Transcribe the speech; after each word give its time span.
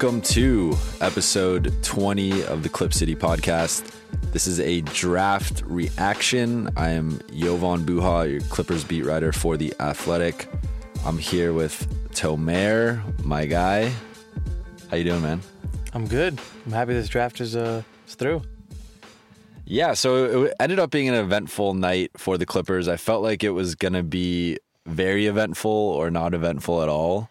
Welcome 0.00 0.22
to 0.22 0.74
episode 1.02 1.74
20 1.82 2.44
of 2.44 2.62
the 2.62 2.70
Clip 2.70 2.94
City 2.94 3.14
podcast. 3.14 3.94
This 4.32 4.46
is 4.46 4.58
a 4.58 4.80
draft 4.80 5.62
reaction. 5.66 6.70
I 6.74 6.88
am 6.88 7.20
Jovan 7.36 7.84
Buha, 7.84 8.30
your 8.30 8.40
Clippers 8.40 8.82
beat 8.82 9.04
writer 9.04 9.30
for 9.30 9.58
The 9.58 9.74
Athletic. 9.78 10.48
I'm 11.04 11.18
here 11.18 11.52
with 11.52 11.86
Tomer, 12.12 13.02
my 13.22 13.44
guy. 13.44 13.92
How 14.90 14.96
you 14.96 15.04
doing, 15.04 15.20
man? 15.20 15.42
I'm 15.92 16.08
good. 16.08 16.40
I'm 16.64 16.72
happy 16.72 16.94
this 16.94 17.10
draft 17.10 17.42
is 17.42 17.54
uh 17.54 17.82
is 18.08 18.14
through. 18.14 18.40
Yeah, 19.66 19.92
so 19.92 20.44
it 20.44 20.54
ended 20.58 20.78
up 20.78 20.90
being 20.90 21.10
an 21.10 21.14
eventful 21.14 21.74
night 21.74 22.12
for 22.16 22.38
the 22.38 22.46
Clippers. 22.46 22.88
I 22.88 22.96
felt 22.96 23.22
like 23.22 23.44
it 23.44 23.50
was 23.50 23.74
going 23.74 23.92
to 23.92 24.02
be 24.02 24.56
very 24.86 25.26
eventful 25.26 25.70
or 25.70 26.10
not 26.10 26.32
eventful 26.32 26.82
at 26.82 26.88
all 26.88 27.28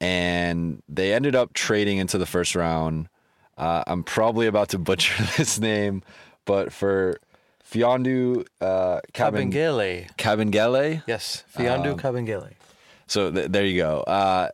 and 0.00 0.82
they 0.88 1.12
ended 1.12 1.34
up 1.34 1.52
trading 1.52 1.98
into 1.98 2.18
the 2.18 2.26
first 2.26 2.54
round. 2.54 3.08
Uh, 3.56 3.84
I'm 3.86 4.02
probably 4.02 4.46
about 4.46 4.70
to 4.70 4.78
butcher 4.90 5.22
this 5.36 5.58
name, 5.58 6.02
but 6.44 6.72
for 6.72 7.18
Mfiondu 7.70 8.46
uh, 8.60 9.00
Kabengele. 9.12 10.14
Kabengele? 10.16 11.02
Yes, 11.06 11.44
Mfiondu 11.54 11.92
um, 11.92 11.98
Kabengele. 11.98 12.52
So 13.06 13.30
th- 13.30 13.50
there 13.50 13.64
you 13.64 13.80
go. 13.80 14.00
Uh, 14.00 14.50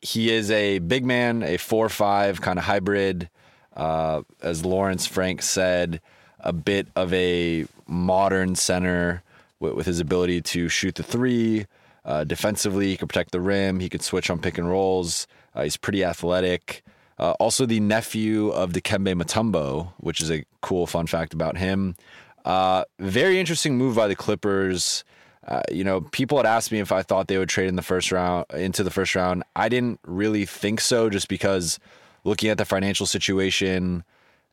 he 0.00 0.30
is 0.30 0.50
a 0.50 0.78
big 0.80 1.04
man, 1.04 1.42
a 1.42 1.56
four-five 1.56 2.40
kind 2.40 2.58
of 2.58 2.64
hybrid. 2.66 3.30
Uh, 3.74 4.22
as 4.40 4.64
Lawrence 4.64 5.06
Frank 5.06 5.42
said, 5.42 6.00
a 6.40 6.52
bit 6.52 6.88
of 6.94 7.12
a 7.12 7.66
modern 7.88 8.54
center 8.54 9.22
with, 9.58 9.74
with 9.74 9.86
his 9.86 9.98
ability 9.98 10.42
to 10.42 10.68
shoot 10.68 10.94
the 10.94 11.02
three, 11.02 11.66
uh, 12.04 12.24
defensively, 12.24 12.88
he 12.88 12.96
can 12.96 13.08
protect 13.08 13.32
the 13.32 13.40
rim. 13.40 13.80
He 13.80 13.88
can 13.88 14.00
switch 14.00 14.30
on 14.30 14.38
pick 14.38 14.58
and 14.58 14.68
rolls. 14.68 15.26
Uh, 15.54 15.62
he's 15.62 15.76
pretty 15.76 16.04
athletic. 16.04 16.82
Uh, 17.18 17.32
also, 17.32 17.64
the 17.64 17.80
nephew 17.80 18.48
of 18.50 18.72
Dikembe 18.72 19.20
Mutombo, 19.20 19.92
which 19.98 20.20
is 20.20 20.30
a 20.30 20.44
cool 20.60 20.86
fun 20.86 21.06
fact 21.06 21.32
about 21.32 21.56
him. 21.56 21.96
Uh, 22.44 22.84
very 22.98 23.38
interesting 23.38 23.78
move 23.78 23.96
by 23.96 24.08
the 24.08 24.16
Clippers. 24.16 25.04
Uh, 25.46 25.62
you 25.70 25.84
know, 25.84 26.00
people 26.00 26.38
had 26.38 26.46
asked 26.46 26.72
me 26.72 26.80
if 26.80 26.90
I 26.90 27.02
thought 27.02 27.28
they 27.28 27.38
would 27.38 27.48
trade 27.48 27.68
in 27.68 27.76
the 27.76 27.82
first 27.82 28.10
round 28.10 28.46
into 28.52 28.82
the 28.82 28.90
first 28.90 29.14
round. 29.14 29.44
I 29.54 29.68
didn't 29.68 30.00
really 30.06 30.44
think 30.44 30.80
so, 30.80 31.08
just 31.08 31.28
because 31.28 31.78
looking 32.24 32.50
at 32.50 32.58
the 32.58 32.64
financial 32.64 33.06
situation, 33.06 34.04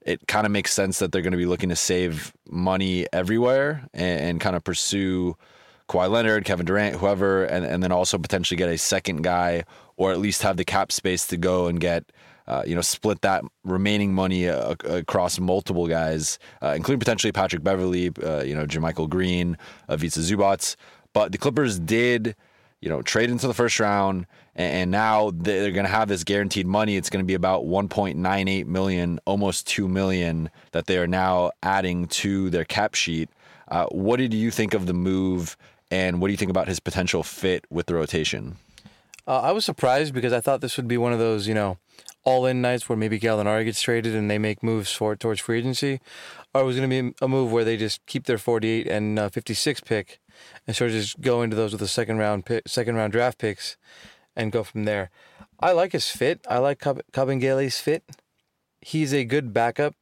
it 0.02 0.28
kind 0.28 0.46
of 0.46 0.52
makes 0.52 0.74
sense 0.74 1.00
that 1.00 1.12
they're 1.12 1.22
going 1.22 1.32
to 1.32 1.38
be 1.38 1.46
looking 1.46 1.70
to 1.70 1.76
save 1.76 2.34
money 2.50 3.08
everywhere 3.14 3.88
and, 3.94 4.22
and 4.22 4.42
kind 4.42 4.56
of 4.56 4.64
pursue 4.64 5.36
Kawhi 5.92 6.10
Leonard, 6.10 6.46
Kevin 6.46 6.66
Durant, 6.66 6.96
whoever, 6.96 7.44
and, 7.44 7.66
and 7.66 7.84
then 7.84 7.92
also 7.92 8.18
potentially 8.18 8.58
get 8.58 8.70
a 8.70 8.78
second 8.78 9.24
guy 9.24 9.66
or 9.98 10.14
at 10.14 10.20
least 10.20 10.42
have 10.42 10.56
the 10.56 10.64
cap 10.64 10.90
space 10.90 11.28
to 11.28 11.36
go 11.36 11.68
and 11.68 11.82
get, 11.82 12.06
uh, 12.48 12.64
you 12.66 12.74
know, 12.74 12.82
split 12.82 13.20
that 13.22 13.44
remaining 13.66 14.14
money 14.14 14.48
uh, 14.48 14.76
across 14.86 15.38
multiple 15.38 15.88
guys, 15.88 16.40
uh, 16.64 16.74
including 16.78 17.00
potentially 17.00 17.34
Patrick 17.34 17.62
Beverley, 17.62 18.10
uh, 18.24 18.42
you 18.42 18.56
know, 18.56 18.66
JaMychal 18.66 19.10
Green, 19.10 19.58
uh, 19.90 19.98
Zubac. 19.98 20.78
But 21.12 21.34
the 21.34 21.38
Clippers 21.38 21.78
did, 21.78 22.38
you 22.80 22.88
know, 22.88 23.02
trade 23.02 23.30
into 23.30 23.48
the 23.48 23.54
first 23.54 23.78
round, 23.78 24.28
and, 24.56 24.74
and 24.74 24.92
now 24.92 25.32
they're 25.36 25.72
going 25.72 25.86
to 25.86 25.92
have 25.92 26.08
this 26.08 26.24
guaranteed 26.24 26.68
money. 26.68 26.96
It's 26.96 27.10
going 27.10 27.24
to 27.24 27.28
be 27.28 27.34
about 27.34 27.66
1.98 27.66 28.66
million, 28.66 29.20
almost 29.26 29.68
2 29.68 29.90
million 29.90 30.50
that 30.72 30.86
they 30.86 30.98
are 30.98 31.08
now 31.08 31.52
adding 31.62 32.08
to 32.08 32.50
their 32.50 32.64
cap 32.64 32.96
sheet. 32.96 33.30
Uh, 33.72 33.86
what 33.88 34.18
did 34.18 34.34
you 34.34 34.52
think 34.52 34.74
of 34.74 34.86
the 34.86 34.94
move? 34.94 35.58
And 35.92 36.22
what 36.22 36.30
do 36.30 36.32
you 36.32 36.38
think 36.38 36.50
about 36.50 36.70
his 36.70 36.80
potential 36.80 37.22
fit 37.22 37.66
with 37.70 37.86
the 37.86 37.94
rotation? 37.94 38.56
Uh, 39.28 39.42
I 39.42 39.52
was 39.52 39.66
surprised 39.66 40.14
because 40.14 40.34
I 40.34 40.40
thought 40.40 40.62
this 40.62 40.78
would 40.78 40.88
be 40.88 40.98
one 40.98 41.14
of 41.14 41.20
those, 41.20 41.48
you 41.48 41.54
know, 41.54 41.78
all-in 42.24 42.62
nights 42.62 42.88
where 42.88 42.98
maybe 42.98 43.20
Gallinari 43.20 43.66
gets 43.66 43.82
traded 43.82 44.16
and 44.16 44.30
they 44.30 44.38
make 44.38 44.64
moves 44.64 44.92
for 44.92 45.16
towards 45.16 45.42
free 45.42 45.60
agency, 45.60 46.00
or 46.54 46.62
it 46.62 46.66
was 46.66 46.78
going 46.78 46.90
to 46.90 47.04
be 47.04 47.16
a 47.22 47.28
move 47.28 47.52
where 47.52 47.64
they 47.64 47.78
just 47.78 48.04
keep 48.06 48.26
their 48.26 48.38
48 48.38 48.88
and 48.88 49.20
uh, 49.20 49.30
56 49.30 49.82
pick 49.82 50.20
and 50.66 50.76
sort 50.76 50.92
of 50.92 50.98
just 50.98 51.22
go 51.22 51.42
into 51.42 51.56
those 51.56 51.72
with 51.72 51.82
the 51.82 51.88
second 51.88 52.18
round 52.18 52.46
pick, 52.46 52.68
second 52.68 52.96
round 52.96 53.12
draft 53.12 53.38
picks, 53.38 53.78
and 54.36 54.52
go 54.52 54.64
from 54.64 54.86
there. 54.86 55.10
I 55.60 55.74
like 55.74 55.92
his 55.92 56.10
fit. 56.10 56.42
I 56.50 56.58
like 56.58 56.80
Kabengele's 56.80 57.80
fit. 57.80 58.04
He's 58.82 59.14
a 59.14 59.24
good 59.24 59.54
backup 59.54 59.96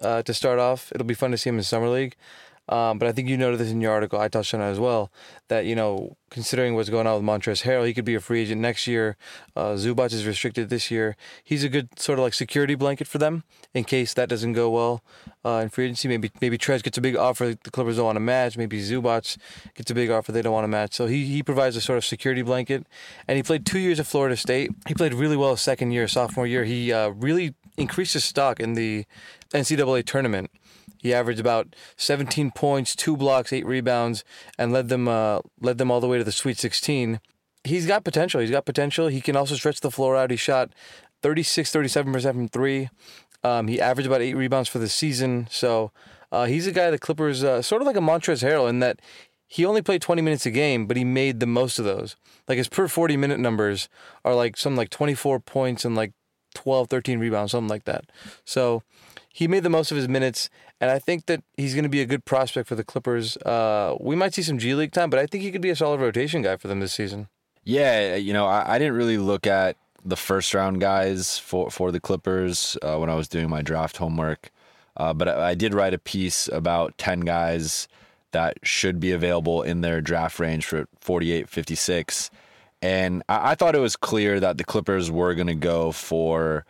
uh, 0.00 0.22
to 0.22 0.34
start 0.34 0.58
off. 0.58 0.92
It'll 0.94 1.06
be 1.06 1.14
fun 1.14 1.30
to 1.30 1.38
see 1.38 1.48
him 1.48 1.58
in 1.58 1.64
summer 1.64 1.88
league. 1.88 2.16
Um, 2.68 2.98
but 2.98 3.06
I 3.08 3.12
think 3.12 3.28
you 3.28 3.36
noted 3.36 3.60
this 3.60 3.70
in 3.70 3.80
your 3.80 3.92
article. 3.92 4.18
I 4.18 4.28
touched 4.28 4.52
on 4.52 4.60
it 4.60 4.64
as 4.64 4.80
well. 4.80 5.10
That 5.48 5.66
you 5.66 5.76
know, 5.76 6.16
considering 6.30 6.74
what's 6.74 6.90
going 6.90 7.06
on 7.06 7.14
with 7.14 7.22
Montrezl 7.22 7.62
Harrell, 7.62 7.86
he 7.86 7.94
could 7.94 8.04
be 8.04 8.14
a 8.14 8.20
free 8.20 8.42
agent 8.42 8.60
next 8.60 8.86
year. 8.86 9.16
Uh, 9.54 9.74
Zubac 9.74 10.12
is 10.12 10.26
restricted 10.26 10.68
this 10.68 10.90
year. 10.90 11.16
He's 11.44 11.62
a 11.62 11.68
good 11.68 11.98
sort 11.98 12.18
of 12.18 12.24
like 12.24 12.34
security 12.34 12.74
blanket 12.74 13.06
for 13.06 13.18
them 13.18 13.44
in 13.72 13.84
case 13.84 14.14
that 14.14 14.28
doesn't 14.28 14.54
go 14.54 14.70
well 14.70 15.02
uh, 15.44 15.60
in 15.62 15.68
free 15.68 15.84
agency. 15.84 16.08
Maybe 16.08 16.30
maybe 16.40 16.58
Trez 16.58 16.82
gets 16.82 16.98
a 16.98 17.00
big 17.00 17.16
offer 17.16 17.54
the 17.62 17.70
Clippers 17.70 17.96
don't 17.96 18.06
want 18.06 18.16
to 18.16 18.20
match. 18.20 18.56
Maybe 18.56 18.80
Zubac 18.80 19.36
gets 19.74 19.90
a 19.90 19.94
big 19.94 20.10
offer 20.10 20.32
they 20.32 20.42
don't 20.42 20.52
want 20.52 20.64
to 20.64 20.68
match. 20.68 20.94
So 20.94 21.06
he 21.06 21.26
he 21.26 21.42
provides 21.42 21.76
a 21.76 21.80
sort 21.80 21.98
of 21.98 22.04
security 22.04 22.42
blanket. 22.42 22.86
And 23.28 23.36
he 23.36 23.42
played 23.42 23.64
two 23.64 23.78
years 23.78 24.00
at 24.00 24.06
Florida 24.06 24.36
State. 24.36 24.70
He 24.88 24.94
played 24.94 25.14
really 25.14 25.36
well 25.36 25.56
second 25.56 25.92
year, 25.92 26.08
sophomore 26.08 26.46
year. 26.46 26.64
He 26.64 26.92
uh, 26.92 27.10
really 27.10 27.54
increased 27.76 28.14
his 28.14 28.24
stock 28.24 28.58
in 28.58 28.74
the 28.74 29.04
NCAA 29.52 30.04
tournament. 30.04 30.50
He 31.06 31.14
averaged 31.14 31.38
about 31.38 31.76
17 31.96 32.50
points, 32.50 32.96
two 32.96 33.16
blocks, 33.16 33.52
eight 33.52 33.64
rebounds, 33.64 34.24
and 34.58 34.72
led 34.72 34.88
them 34.88 35.06
uh, 35.06 35.40
led 35.60 35.78
them 35.78 35.88
all 35.88 36.00
the 36.00 36.08
way 36.08 36.18
to 36.18 36.24
the 36.24 36.32
Sweet 36.32 36.58
16. 36.58 37.20
He's 37.62 37.86
got 37.86 38.02
potential. 38.02 38.40
He's 38.40 38.50
got 38.50 38.64
potential. 38.64 39.06
He 39.06 39.20
can 39.20 39.36
also 39.36 39.54
stretch 39.54 39.80
the 39.80 39.92
floor 39.92 40.16
out. 40.16 40.32
He 40.32 40.36
shot 40.36 40.72
36, 41.22 41.70
37% 41.70 42.32
from 42.32 42.48
three. 42.48 42.88
Um, 43.44 43.68
he 43.68 43.80
averaged 43.80 44.08
about 44.08 44.20
eight 44.20 44.34
rebounds 44.34 44.68
for 44.68 44.80
the 44.80 44.88
season. 44.88 45.46
So 45.48 45.92
uh, 46.32 46.46
he's 46.46 46.66
a 46.66 46.72
guy 46.72 46.90
the 46.90 46.98
Clippers, 46.98 47.44
uh, 47.44 47.62
sort 47.62 47.82
of 47.82 47.86
like 47.86 47.96
a 47.96 48.00
Montrezl 48.00 48.42
Harrell, 48.42 48.68
in 48.68 48.80
that 48.80 49.00
he 49.46 49.64
only 49.64 49.82
played 49.82 50.02
20 50.02 50.22
minutes 50.22 50.44
a 50.44 50.50
game, 50.50 50.86
but 50.86 50.96
he 50.96 51.04
made 51.04 51.38
the 51.38 51.46
most 51.46 51.78
of 51.78 51.84
those. 51.84 52.16
Like 52.48 52.58
his 52.58 52.68
per 52.68 52.88
40 52.88 53.16
minute 53.16 53.38
numbers 53.38 53.88
are 54.24 54.34
like 54.34 54.56
some 54.56 54.74
like 54.74 54.90
24 54.90 55.38
points 55.38 55.84
and 55.84 55.94
like 55.94 56.14
12, 56.54 56.88
13 56.88 57.20
rebounds, 57.20 57.52
something 57.52 57.68
like 57.68 57.84
that. 57.84 58.06
So 58.44 58.82
he 59.36 59.46
made 59.46 59.64
the 59.64 59.68
most 59.68 59.90
of 59.90 59.98
his 59.98 60.08
minutes, 60.08 60.48
and 60.80 60.90
I 60.90 60.98
think 60.98 61.26
that 61.26 61.44
he's 61.58 61.74
going 61.74 61.82
to 61.82 61.90
be 61.90 62.00
a 62.00 62.06
good 62.06 62.24
prospect 62.24 62.66
for 62.66 62.74
the 62.74 62.82
Clippers. 62.82 63.36
Uh, 63.36 63.94
we 64.00 64.16
might 64.16 64.32
see 64.32 64.40
some 64.40 64.56
G 64.56 64.74
League 64.74 64.92
time, 64.92 65.10
but 65.10 65.18
I 65.18 65.26
think 65.26 65.44
he 65.44 65.52
could 65.52 65.60
be 65.60 65.68
a 65.68 65.76
solid 65.76 66.00
rotation 66.00 66.40
guy 66.40 66.56
for 66.56 66.68
them 66.68 66.80
this 66.80 66.94
season. 66.94 67.28
Yeah, 67.62 68.14
you 68.14 68.32
know, 68.32 68.46
I, 68.46 68.76
I 68.76 68.78
didn't 68.78 68.94
really 68.94 69.18
look 69.18 69.46
at 69.46 69.76
the 70.02 70.16
first 70.16 70.54
round 70.54 70.80
guys 70.80 71.36
for 71.36 71.70
for 71.70 71.92
the 71.92 72.00
Clippers 72.00 72.78
uh, 72.80 72.96
when 72.96 73.10
I 73.10 73.14
was 73.14 73.28
doing 73.28 73.50
my 73.50 73.60
draft 73.60 73.98
homework, 73.98 74.50
uh, 74.96 75.12
but 75.12 75.28
I, 75.28 75.50
I 75.50 75.54
did 75.54 75.74
write 75.74 75.92
a 75.92 75.98
piece 75.98 76.48
about 76.48 76.96
ten 76.96 77.20
guys 77.20 77.88
that 78.32 78.56
should 78.62 78.98
be 78.98 79.12
available 79.12 79.60
in 79.60 79.82
their 79.82 80.00
draft 80.00 80.38
range 80.38 80.64
for 80.64 80.86
48, 81.00 81.48
56. 81.50 82.30
And 82.80 83.22
I, 83.28 83.50
I 83.50 83.54
thought 83.54 83.74
it 83.74 83.80
was 83.80 83.96
clear 83.96 84.40
that 84.40 84.56
the 84.56 84.64
Clippers 84.64 85.10
were 85.10 85.34
going 85.34 85.46
to 85.46 85.54
go 85.54 85.92
for 85.92 86.64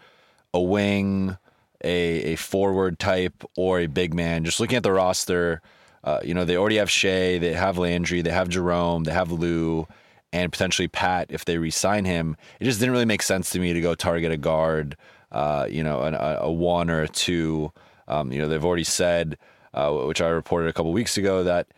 a 0.53 0.61
wing 0.61 1.39
a, 1.87 2.33
a 2.33 2.37
forward 2.37 2.99
type 2.99 3.45
or 3.57 3.81
a 3.81 3.87
big 3.87 4.13
man. 4.13 4.45
Just 4.45 4.61
looking 4.61 4.77
at 4.77 4.83
the 4.83 4.93
roster, 4.93 5.63
uh, 6.05 6.21
you 6.25 6.35
know, 6.35 6.45
they 6.45 6.57
already 6.57 6.77
have 6.77 6.91
Shea, 6.91 7.39
they 7.39 7.53
have 7.55 7.79
Landry, 7.79 8.23
they 8.23 8.31
have 8.31 8.49
Jerome, 8.49 9.05
they 9.05 9.13
have 9.13 9.33
Lou, 9.33 9.87
and 10.33 10.53
potentially 10.53 10.89
Pat 10.89 11.27
if 11.31 11.45
they 11.45 11.59
re-sign 11.59 12.05
him. 12.05 12.37
It 12.61 12.65
just 12.65 12.81
didn't 12.81 12.93
really 12.93 13.05
make 13.05 13.23
sense 13.23 13.51
to 13.51 13.59
me 13.59 13.73
to 13.73 13.81
go 13.81 13.95
target 13.95 14.33
a 14.33 14.37
guard, 14.37 14.97
uh, 15.33 15.67
you 15.71 15.83
know, 15.83 16.03
an, 16.03 16.15
a, 16.15 16.39
a, 16.43 16.53
one 16.53 16.91
or 16.91 17.03
a 17.03 17.09
two. 17.09 17.73
Um, 18.09 18.33
you 18.33 18.39
know, 18.39 18.49
they've 18.49 18.65
already 18.65 18.85
said, 18.85 19.39
uh, 19.75 19.93
which 19.93 20.21
I 20.21 20.29
reported 20.29 20.69
a 20.69 20.73
couple 20.73 20.93
weeks 20.93 21.17
ago, 21.17 21.45
that 21.45 21.69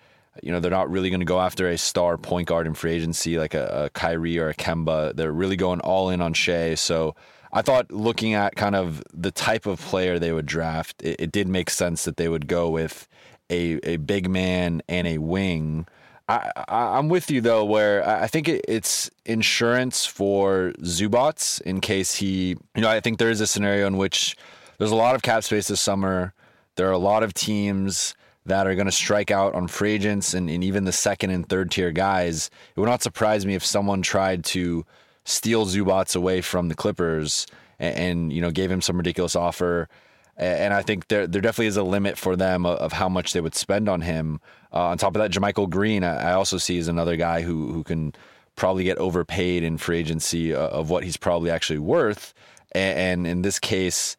you 0.42 0.52
know 0.52 0.60
they're 0.60 0.70
not 0.70 0.90
really 0.90 1.10
going 1.10 1.20
to 1.20 1.26
go 1.26 1.40
after 1.40 1.68
a 1.68 1.76
star 1.76 2.16
point 2.16 2.46
guard 2.48 2.66
in 2.66 2.74
free 2.74 2.92
agency 2.92 3.38
like 3.38 3.54
a, 3.54 3.84
a 3.84 3.90
Kyrie 3.90 4.38
or 4.38 4.50
a 4.50 4.54
Kemba. 4.54 5.16
They're 5.16 5.32
really 5.32 5.56
going 5.56 5.80
all 5.80 6.10
in 6.10 6.20
on 6.20 6.32
Shea. 6.32 6.76
So 6.76 7.16
I 7.52 7.62
thought 7.62 7.90
looking 7.90 8.34
at 8.34 8.56
kind 8.56 8.76
of 8.76 9.02
the 9.12 9.30
type 9.30 9.66
of 9.66 9.80
player 9.80 10.18
they 10.18 10.32
would 10.32 10.46
draft, 10.46 11.02
it, 11.02 11.16
it 11.18 11.32
did 11.32 11.48
make 11.48 11.70
sense 11.70 12.04
that 12.04 12.16
they 12.16 12.28
would 12.28 12.46
go 12.46 12.68
with 12.68 13.08
a 13.50 13.78
a 13.82 13.96
big 13.96 14.28
man 14.28 14.82
and 14.88 15.06
a 15.06 15.18
wing. 15.18 15.86
I, 16.28 16.50
I 16.68 16.98
I'm 16.98 17.08
with 17.08 17.30
you 17.30 17.40
though, 17.40 17.64
where 17.64 18.06
I 18.06 18.24
I 18.24 18.26
think 18.26 18.48
it, 18.48 18.64
it's 18.68 19.10
insurance 19.24 20.04
for 20.04 20.72
Zubac 20.82 21.60
in 21.62 21.80
case 21.80 22.16
he, 22.16 22.56
you 22.74 22.82
know, 22.82 22.90
I 22.90 23.00
think 23.00 23.18
there 23.18 23.30
is 23.30 23.40
a 23.40 23.46
scenario 23.46 23.86
in 23.86 23.96
which 23.96 24.36
there's 24.78 24.90
a 24.90 24.96
lot 24.96 25.14
of 25.14 25.22
cap 25.22 25.44
space 25.44 25.68
this 25.68 25.80
summer. 25.80 26.34
There 26.76 26.88
are 26.88 26.92
a 26.92 26.98
lot 26.98 27.22
of 27.22 27.34
teams 27.34 28.14
that 28.46 28.66
are 28.66 28.74
going 28.74 28.86
to 28.86 28.92
strike 28.92 29.30
out 29.30 29.54
on 29.54 29.68
free 29.68 29.92
agents 29.92 30.32
and, 30.32 30.48
and 30.48 30.64
even 30.64 30.84
the 30.84 30.92
second 30.92 31.30
and 31.30 31.46
third 31.48 31.70
tier 31.70 31.92
guys. 31.92 32.50
It 32.74 32.80
would 32.80 32.88
not 32.88 33.02
surprise 33.02 33.44
me 33.44 33.54
if 33.54 33.64
someone 33.64 34.00
tried 34.00 34.44
to 34.46 34.86
steal 35.28 35.66
Zubac 35.66 36.16
away 36.16 36.40
from 36.40 36.68
the 36.68 36.74
Clippers 36.74 37.46
and, 37.78 37.96
and 37.96 38.32
you 38.32 38.40
know 38.40 38.50
gave 38.50 38.70
him 38.70 38.80
some 38.80 38.96
ridiculous 38.96 39.36
offer. 39.36 39.88
And 40.36 40.72
I 40.72 40.82
think 40.82 41.08
there 41.08 41.26
there 41.26 41.42
definitely 41.42 41.66
is 41.66 41.76
a 41.76 41.82
limit 41.82 42.16
for 42.16 42.36
them 42.36 42.64
of, 42.64 42.92
how 42.92 43.08
much 43.08 43.32
they 43.32 43.40
would 43.40 43.56
spend 43.56 43.88
on 43.88 44.02
him. 44.02 44.40
Uh, 44.72 44.86
on 44.86 44.96
top 44.98 45.16
of 45.16 45.20
that, 45.20 45.32
JaMychal 45.32 45.68
Green, 45.68 46.04
I, 46.04 46.30
I 46.30 46.32
also 46.34 46.58
see 46.58 46.78
as 46.78 46.86
another 46.86 47.16
guy 47.16 47.42
who 47.42 47.72
who 47.72 47.82
can 47.82 48.14
probably 48.54 48.84
get 48.84 48.98
overpaid 48.98 49.64
in 49.64 49.78
free 49.78 49.98
agency 49.98 50.54
uh, 50.54 50.68
of 50.68 50.90
what 50.90 51.02
he's 51.02 51.16
probably 51.16 51.50
actually 51.50 51.78
worth. 51.80 52.34
And, 52.72 52.98
and 52.98 53.26
in 53.26 53.42
this 53.42 53.58
case, 53.58 54.16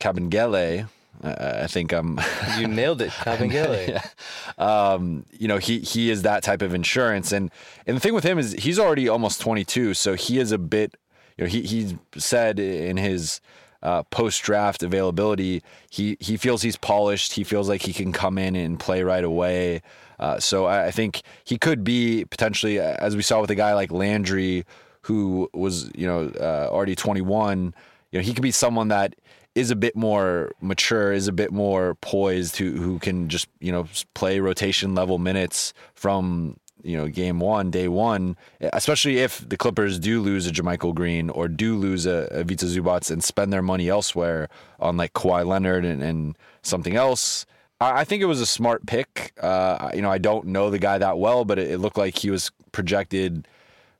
Kabengele, 0.00 0.88
uh, 1.22 1.60
I 1.62 1.66
think 1.66 1.92
I'm. 1.92 2.18
You 2.58 2.66
nailed 2.66 3.00
it, 3.00 3.10
Kabengele. 3.10 4.04
um, 4.58 5.24
you 5.30 5.48
know, 5.48 5.58
he 5.58 5.80
he 5.80 6.10
is 6.10 6.22
that 6.22 6.42
type 6.42 6.62
of 6.62 6.74
insurance, 6.74 7.32
and 7.32 7.50
and 7.86 7.96
the 7.96 8.00
thing 8.00 8.14
with 8.14 8.24
him 8.24 8.38
is 8.38 8.52
he's 8.52 8.78
already 8.78 9.08
almost 9.08 9.40
22, 9.40 9.94
so 9.94 10.14
he 10.14 10.38
is 10.38 10.52
a 10.52 10.58
bit. 10.58 10.96
You 11.36 11.44
know, 11.44 11.48
he 11.50 11.62
he 11.62 11.98
said 12.16 12.58
in 12.58 12.96
his 12.96 13.40
uh, 13.82 14.02
post 14.04 14.42
draft 14.42 14.82
availability, 14.82 15.62
he 15.88 16.16
he 16.20 16.36
feels 16.36 16.62
he's 16.62 16.76
polished. 16.76 17.34
He 17.34 17.44
feels 17.44 17.68
like 17.68 17.82
he 17.82 17.92
can 17.92 18.12
come 18.12 18.36
in 18.36 18.56
and 18.56 18.78
play 18.78 19.02
right 19.02 19.24
away. 19.24 19.82
Uh, 20.18 20.38
so 20.38 20.66
I, 20.66 20.86
I 20.86 20.90
think 20.90 21.22
he 21.44 21.56
could 21.56 21.82
be 21.82 22.24
potentially, 22.26 22.78
as 22.78 23.16
we 23.16 23.22
saw 23.22 23.40
with 23.40 23.50
a 23.50 23.54
guy 23.54 23.72
like 23.74 23.90
Landry, 23.90 24.66
who 25.02 25.48
was 25.54 25.90
you 25.94 26.06
know 26.06 26.30
uh, 26.38 26.68
already 26.70 26.94
21. 26.94 27.74
You 28.12 28.18
know, 28.18 28.24
he 28.24 28.34
could 28.34 28.42
be 28.42 28.50
someone 28.50 28.88
that 28.88 29.14
is 29.54 29.70
a 29.70 29.76
bit 29.76 29.96
more 29.96 30.52
mature, 30.60 31.12
is 31.12 31.28
a 31.28 31.32
bit 31.32 31.52
more 31.52 31.94
poised, 31.96 32.56
who 32.56 32.72
who 32.72 32.98
can 32.98 33.28
just 33.28 33.48
you 33.60 33.72
know 33.72 33.86
play 34.14 34.40
rotation 34.40 34.94
level 34.94 35.18
minutes 35.18 35.72
from 35.94 36.56
you 36.82 36.96
know 36.96 37.08
game 37.08 37.40
one, 37.40 37.70
day 37.70 37.88
one. 37.88 38.36
Especially 38.60 39.18
if 39.18 39.46
the 39.48 39.56
Clippers 39.56 39.98
do 39.98 40.20
lose 40.20 40.46
a 40.46 40.50
JaMychal 40.50 40.94
Green 40.94 41.30
or 41.30 41.48
do 41.48 41.76
lose 41.76 42.06
a, 42.06 42.28
a 42.30 42.44
Vita 42.44 42.66
Zubac 42.66 43.10
and 43.10 43.22
spend 43.22 43.52
their 43.52 43.62
money 43.62 43.88
elsewhere 43.88 44.48
on 44.78 44.96
like 44.96 45.12
Kawhi 45.14 45.46
Leonard 45.46 45.84
and, 45.84 46.02
and 46.02 46.38
something 46.62 46.96
else. 46.96 47.44
I 47.80 48.00
I 48.00 48.04
think 48.04 48.22
it 48.22 48.26
was 48.26 48.40
a 48.40 48.46
smart 48.46 48.86
pick. 48.86 49.32
Uh, 49.40 49.90
you 49.94 50.02
know, 50.02 50.10
I 50.10 50.18
don't 50.18 50.46
know 50.46 50.70
the 50.70 50.78
guy 50.78 50.98
that 50.98 51.18
well, 51.18 51.44
but 51.44 51.58
it, 51.58 51.72
it 51.72 51.78
looked 51.78 51.98
like 51.98 52.18
he 52.18 52.30
was 52.30 52.50
projected 52.72 53.48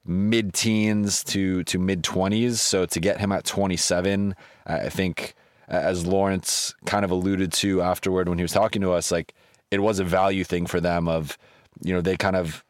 mid 0.06 0.54
teens 0.54 1.24
to 1.24 1.64
to 1.64 1.78
mid 1.78 2.02
20s. 2.02 2.56
So 2.56 2.86
to 2.86 3.00
get 3.00 3.18
him 3.20 3.32
at 3.32 3.44
27, 3.44 4.34
I 4.66 4.88
think 4.88 5.34
as 5.70 6.06
Lawrence 6.06 6.74
kind 6.84 7.04
of 7.04 7.10
alluded 7.10 7.52
to 7.52 7.80
afterward 7.80 8.28
when 8.28 8.38
he 8.38 8.42
was 8.42 8.52
talking 8.52 8.82
to 8.82 8.92
us, 8.92 9.10
like 9.10 9.34
it 9.70 9.80
was 9.80 10.00
a 10.00 10.04
value 10.04 10.44
thing 10.44 10.66
for 10.66 10.80
them 10.80 11.08
of, 11.08 11.38
you 11.82 11.94
know, 11.94 12.00
they 12.00 12.16
kind 12.16 12.36
of 12.36 12.64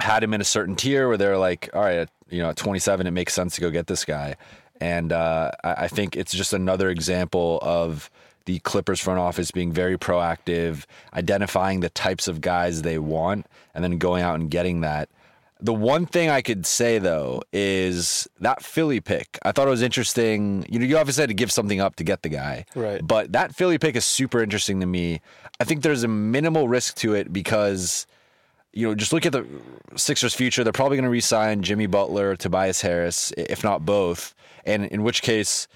had 0.00 0.22
him 0.22 0.34
in 0.34 0.40
a 0.40 0.44
certain 0.44 0.74
tier 0.74 1.08
where 1.08 1.16
they're 1.16 1.38
like, 1.38 1.70
all 1.72 1.82
right, 1.82 2.08
you 2.28 2.42
know, 2.42 2.50
at 2.50 2.56
27, 2.56 3.06
it 3.06 3.12
makes 3.12 3.32
sense 3.32 3.54
to 3.54 3.60
go 3.60 3.70
get 3.70 3.86
this 3.86 4.04
guy. 4.04 4.36
And 4.80 5.12
uh, 5.12 5.52
I 5.62 5.72
I 5.72 5.88
think 5.88 6.16
it's 6.16 6.32
just 6.32 6.52
another 6.52 6.90
example 6.90 7.58
of 7.62 8.10
the 8.46 8.58
Clippers 8.60 8.98
front 8.98 9.20
office 9.20 9.50
being 9.50 9.72
very 9.72 9.96
proactive, 9.96 10.84
identifying 11.14 11.80
the 11.80 11.90
types 11.90 12.26
of 12.26 12.40
guys 12.40 12.82
they 12.82 12.98
want, 12.98 13.46
and 13.74 13.84
then 13.84 13.98
going 13.98 14.22
out 14.22 14.40
and 14.40 14.50
getting 14.50 14.80
that. 14.80 15.08
The 15.62 15.74
one 15.74 16.06
thing 16.06 16.30
I 16.30 16.40
could 16.42 16.64
say 16.66 16.98
though 16.98 17.42
is 17.52 18.26
that 18.40 18.62
Philly 18.62 19.00
pick. 19.00 19.38
I 19.42 19.52
thought 19.52 19.66
it 19.66 19.70
was 19.70 19.82
interesting. 19.82 20.64
You 20.68 20.78
know, 20.78 20.86
you 20.86 20.96
obviously 20.98 21.22
had 21.22 21.28
to 21.28 21.34
give 21.34 21.52
something 21.52 21.80
up 21.80 21.96
to 21.96 22.04
get 22.04 22.22
the 22.22 22.28
guy, 22.28 22.64
Right. 22.74 23.06
But 23.06 23.32
that 23.32 23.54
Philly 23.54 23.78
pick 23.78 23.96
is 23.96 24.04
super 24.04 24.42
interesting 24.42 24.80
to 24.80 24.86
me. 24.86 25.20
I 25.60 25.64
think 25.64 25.82
there's 25.82 26.02
a 26.02 26.08
minimal 26.08 26.68
risk 26.68 26.96
to 26.96 27.14
it 27.14 27.32
because 27.32 28.06
you 28.72 28.86
know, 28.86 28.94
just 28.94 29.12
look 29.12 29.26
at 29.26 29.32
the 29.32 29.44
Sixers' 29.96 30.34
future. 30.34 30.62
They're 30.62 30.72
probably 30.72 30.96
going 30.96 31.04
to 31.04 31.10
re-sign 31.10 31.62
Jimmy 31.62 31.86
Butler, 31.86 32.36
Tobias 32.36 32.80
Harris, 32.82 33.32
if 33.36 33.64
not 33.64 33.84
both. 33.84 34.34
And 34.64 34.86
in 34.86 35.02
which 35.02 35.22
case, 35.22 35.66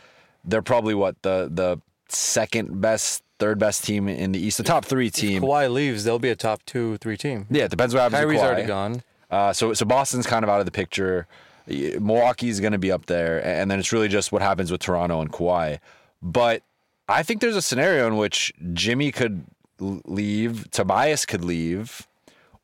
they're 0.45 0.63
probably 0.63 0.95
what 0.95 1.21
the 1.23 1.49
the 1.53 1.81
second 2.09 2.81
best, 2.81 3.23
third 3.39 3.59
best 3.59 3.85
team 3.85 4.09
in 4.09 4.33
the 4.33 4.39
East, 4.39 4.59
the 4.59 4.63
top 4.65 4.85
three 4.85 5.11
team. 5.11 5.43
Kawhi 5.43 5.73
leaves, 5.73 6.05
they'll 6.05 6.19
be 6.19 6.29
a 6.29 6.37
top 6.37 6.63
two, 6.67 6.97
three 6.99 7.17
team. 7.17 7.47
Yeah, 7.51 7.65
it 7.65 7.71
depends 7.71 7.95
what 7.95 8.03
happens. 8.03 8.21
Kyrie's 8.21 8.41
already 8.41 8.67
gone. 8.67 9.03
Uh, 9.35 9.53
so 9.53 9.75
so 9.75 9.85
Boston's 9.85 10.29
kind 10.29 10.45
of 10.45 10.49
out 10.49 10.61
of 10.61 10.65
the 10.65 10.71
picture. 10.71 11.27
Milwaukee's 11.67 12.61
going 12.61 12.73
to 12.73 12.79
be 12.79 12.93
up 12.93 13.07
there, 13.07 13.45
and 13.45 13.69
then 13.69 13.81
it's 13.81 13.93
really 13.93 14.07
just 14.07 14.31
what 14.31 14.43
happens 14.43 14.71
with 14.71 14.81
Toronto 14.81 15.21
and 15.21 15.33
Kawhi. 15.33 15.81
But 16.23 16.63
I 17.09 17.25
think 17.25 17.41
there's 17.41 17.57
a 17.57 17.63
scenario 17.63 18.07
in 18.07 18.17
which 18.17 18.53
Jimmy 18.75 19.11
could 19.11 19.45
leave, 19.81 20.71
Tobias 20.71 21.27
could 21.27 21.45
leave, 21.45 22.07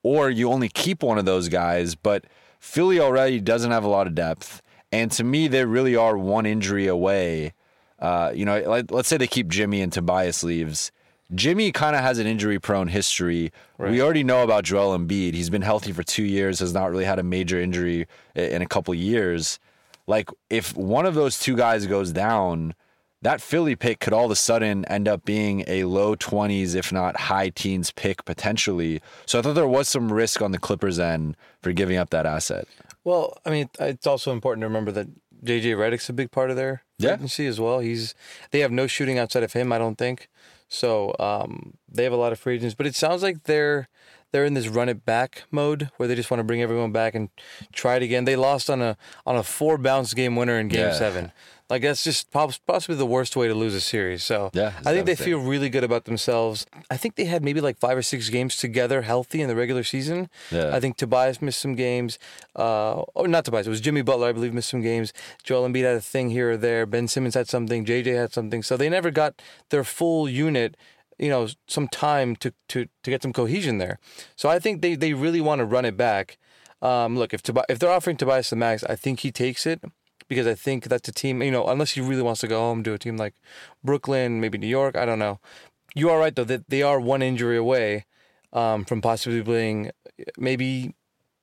or 0.05 0.31
you 0.31 0.49
only 0.49 0.69
keep 0.69 1.03
one 1.03 1.19
of 1.19 1.25
those 1.25 1.49
guys. 1.49 1.97
But 1.97 2.27
Philly 2.61 3.01
already 3.01 3.41
doesn't 3.41 3.73
have 3.73 3.83
a 3.83 3.89
lot 3.89 4.07
of 4.07 4.15
depth, 4.15 4.63
and 4.93 5.11
to 5.13 5.25
me, 5.25 5.49
they 5.49 5.65
really 5.65 5.97
are 5.97 6.17
one 6.17 6.47
injury 6.47 6.87
away. 6.87 7.53
Uh, 7.99 8.31
you 8.33 8.45
know, 8.45 8.61
let, 8.61 8.93
let's 8.93 9.09
say 9.09 9.17
they 9.17 9.27
keep 9.27 9.49
Jimmy 9.49 9.83
and 9.83 9.93
Tobias 9.93 10.45
leaves. 10.45 10.93
Jimmy 11.35 11.71
kind 11.73 11.95
of 11.95 12.03
has 12.03 12.19
an 12.19 12.27
injury 12.27 12.59
prone 12.59 12.89
history. 12.89 13.53
We 13.79 14.03
already 14.03 14.25
know 14.25 14.43
about 14.43 14.65
Joel 14.65 14.99
Embiid. 14.99 15.35
He's 15.35 15.51
been 15.51 15.63
healthy 15.63 15.93
for 15.93 16.03
two 16.03 16.25
years, 16.25 16.59
has 16.61 16.75
not 16.75 16.91
really 16.91 17.05
had 17.05 17.19
a 17.19 17.23
major 17.23 17.61
injury 17.61 18.07
in 18.35 18.63
a 18.63 18.67
couple 18.67 18.95
years. 18.95 19.59
Like, 20.07 20.29
if 20.49 20.77
one 20.77 21.07
of 21.07 21.15
those 21.15 21.39
two 21.39 21.57
guys 21.57 21.87
goes 21.87 22.11
down, 22.13 22.75
that 23.23 23.41
Philly 23.41 23.77
pick 23.77 24.01
could 24.01 24.13
all 24.13 24.25
of 24.25 24.31
a 24.31 24.37
sudden 24.37 24.85
end 24.87 25.07
up 25.07 25.25
being 25.25 25.63
a 25.69 25.85
low 25.85 26.17
20s, 26.17 26.75
if 26.75 26.91
not 26.93 27.17
high 27.17 27.51
teens 27.51 27.91
pick 27.93 28.25
potentially. 28.25 29.01
So 29.27 29.39
I 29.39 29.43
thought 29.43 29.55
there 29.55 29.69
was 29.69 29.89
some 29.89 30.13
risk 30.13 30.43
on 30.43 30.51
the 30.53 30.59
Clippers 30.59 30.99
end 30.99 31.37
for 31.63 31.73
giving 31.73 31.97
up 31.97 32.11
that 32.11 32.27
asset. 32.27 32.67
Well, 33.05 33.39
I 33.47 33.51
mean, 33.51 33.71
it's 33.79 34.07
also 34.07 34.33
important 34.33 34.63
to 34.63 34.67
remember 34.67 34.91
that 34.93 35.07
JJ 35.45 35.77
Redick's 35.77 36.09
a 36.09 36.13
big 36.13 36.31
part 36.31 36.51
of 36.51 36.57
their 36.57 36.83
Yeah. 36.99 37.15
agency 37.15 37.47
as 37.47 37.59
well. 37.61 37.79
He's 37.81 38.15
they 38.51 38.61
have 38.61 38.73
no 38.73 38.87
shooting 38.87 39.19
outside 39.19 39.43
of 39.43 39.53
him, 39.55 39.73
I 39.73 39.79
don't 39.79 39.97
think. 39.97 40.29
So 40.71 41.15
um, 41.19 41.75
they 41.89 42.05
have 42.05 42.13
a 42.13 42.17
lot 42.17 42.31
of 42.33 42.39
free 42.39 42.55
agents, 42.55 42.77
but 42.77 42.87
it 42.87 42.95
sounds 42.95 43.23
like 43.23 43.43
they're 43.43 43.89
they're 44.33 44.45
in 44.45 44.55
this 44.55 44.69
run 44.69 44.89
it 44.89 45.05
back 45.05 45.43
mode 45.51 45.91
where 45.97 46.09
they 46.09 46.15
just 46.15 46.31
want 46.31 46.39
to 46.39 46.45
bring 46.45 46.63
everyone 46.63 46.93
back 46.93 47.17
and 47.17 47.29
try 47.73 47.97
it 47.97 48.03
again. 48.05 48.25
They 48.25 48.37
lost 48.37 48.71
on 48.71 48.81
a 48.81 48.97
on 49.27 49.37
a 49.37 49.43
four 49.43 49.77
bounce 49.77 50.15
game 50.15 50.37
winner 50.37 50.59
in 50.59 50.69
Game 50.69 50.81
Yeah. 50.81 50.93
Seven. 50.93 51.33
Like 51.71 51.83
that's 51.83 52.03
just 52.03 52.33
poss- 52.33 52.59
possibly 52.59 52.97
the 52.97 53.07
worst 53.07 53.37
way 53.37 53.47
to 53.47 53.55
lose 53.55 53.75
a 53.77 53.81
series. 53.81 54.25
So 54.25 54.51
Yeah, 54.53 54.73
I 54.85 54.93
think 54.93 55.07
they 55.07 55.15
feel 55.15 55.39
really 55.39 55.69
good 55.69 55.85
about 55.85 56.05
themselves. 56.05 56.67
I 56.91 56.97
think 56.97 57.15
they 57.15 57.27
had 57.27 57.45
maybe 57.45 57.61
like 57.61 57.79
five 57.79 57.97
or 57.97 58.03
six 58.03 58.29
games 58.29 58.57
together 58.57 59.03
healthy 59.03 59.41
in 59.41 59.49
the 59.49 59.55
regular 59.55 59.85
season. 59.85 60.29
Yeah. 60.51 60.75
I 60.75 60.81
think 60.81 60.97
Tobias 60.97 61.41
missed 61.41 61.61
some 61.61 61.77
games. 61.77 62.19
Uh, 62.57 63.05
oh, 63.15 63.27
not 63.27 63.45
Tobias. 63.45 63.69
It 63.69 63.71
was 63.71 63.81
Jimmy 63.81 64.03
Butler, 64.03 64.29
I 64.29 64.33
believe, 64.33 64.53
missed 64.53 64.69
some 64.71 64.83
games. 64.83 65.13
Joel 65.45 65.69
Embiid 65.69 65.85
had 65.85 65.97
a 65.97 66.01
thing 66.01 66.31
here 66.31 66.51
or 66.51 66.57
there. 66.57 66.87
Ben 66.87 67.07
Simmons 67.07 67.35
had 67.35 67.49
something. 67.49 67.85
JJ 67.85 68.17
had 68.17 68.33
something. 68.33 68.65
So 68.65 68.77
they 68.77 68.89
never 68.89 69.13
got 69.13 69.41
their 69.71 69.85
full 69.85 70.29
unit. 70.29 70.77
You 71.21 71.29
know, 71.29 71.49
some 71.69 71.87
time 71.87 72.35
to 72.37 72.53
to 72.71 72.89
to 73.05 73.11
get 73.11 73.23
some 73.23 73.33
cohesion 73.33 73.79
there. 73.79 74.01
So 74.35 74.49
I 74.49 74.59
think 74.59 74.83
they 74.83 74.97
they 74.97 75.13
really 75.13 75.41
want 75.41 75.61
to 75.61 75.65
run 75.65 75.85
it 75.85 75.97
back. 75.97 76.39
Um, 76.83 77.17
look, 77.17 77.35
if 77.35 77.43
Tobi- 77.43 77.67
if 77.69 77.79
they're 77.79 77.91
offering 77.93 78.17
Tobias 78.17 78.49
the 78.51 78.57
max, 78.57 78.83
I 78.85 78.97
think 78.97 79.21
he 79.21 79.31
takes 79.31 79.67
it 79.67 79.83
because 80.31 80.47
I 80.47 80.55
think 80.55 80.85
that's 80.85 81.09
a 81.09 81.13
team. 81.13 81.43
You 81.43 81.51
know, 81.51 81.67
unless 81.67 81.91
he 81.91 82.01
really 82.01 82.23
wants 82.23 82.41
to 82.41 82.49
go 82.49 82.61
home 82.61 82.83
to 82.85 82.95
a 82.95 82.99
team 82.99 83.19
like 83.19 83.35
Brooklyn, 83.85 84.41
maybe 84.41 84.57
New 84.57 84.69
York. 84.69 84.97
I 84.97 85.05
don't 85.05 85.19
know. 85.19 85.41
You 85.95 86.09
are 86.09 86.19
right 86.19 86.35
though 86.35 86.45
that 86.45 86.71
they 86.71 86.83
are 86.83 86.99
one 87.01 87.21
injury 87.21 87.59
away 87.59 88.07
um, 88.53 88.85
from 88.85 89.03
possibly 89.03 89.43
being 89.43 89.91
maybe 90.39 90.95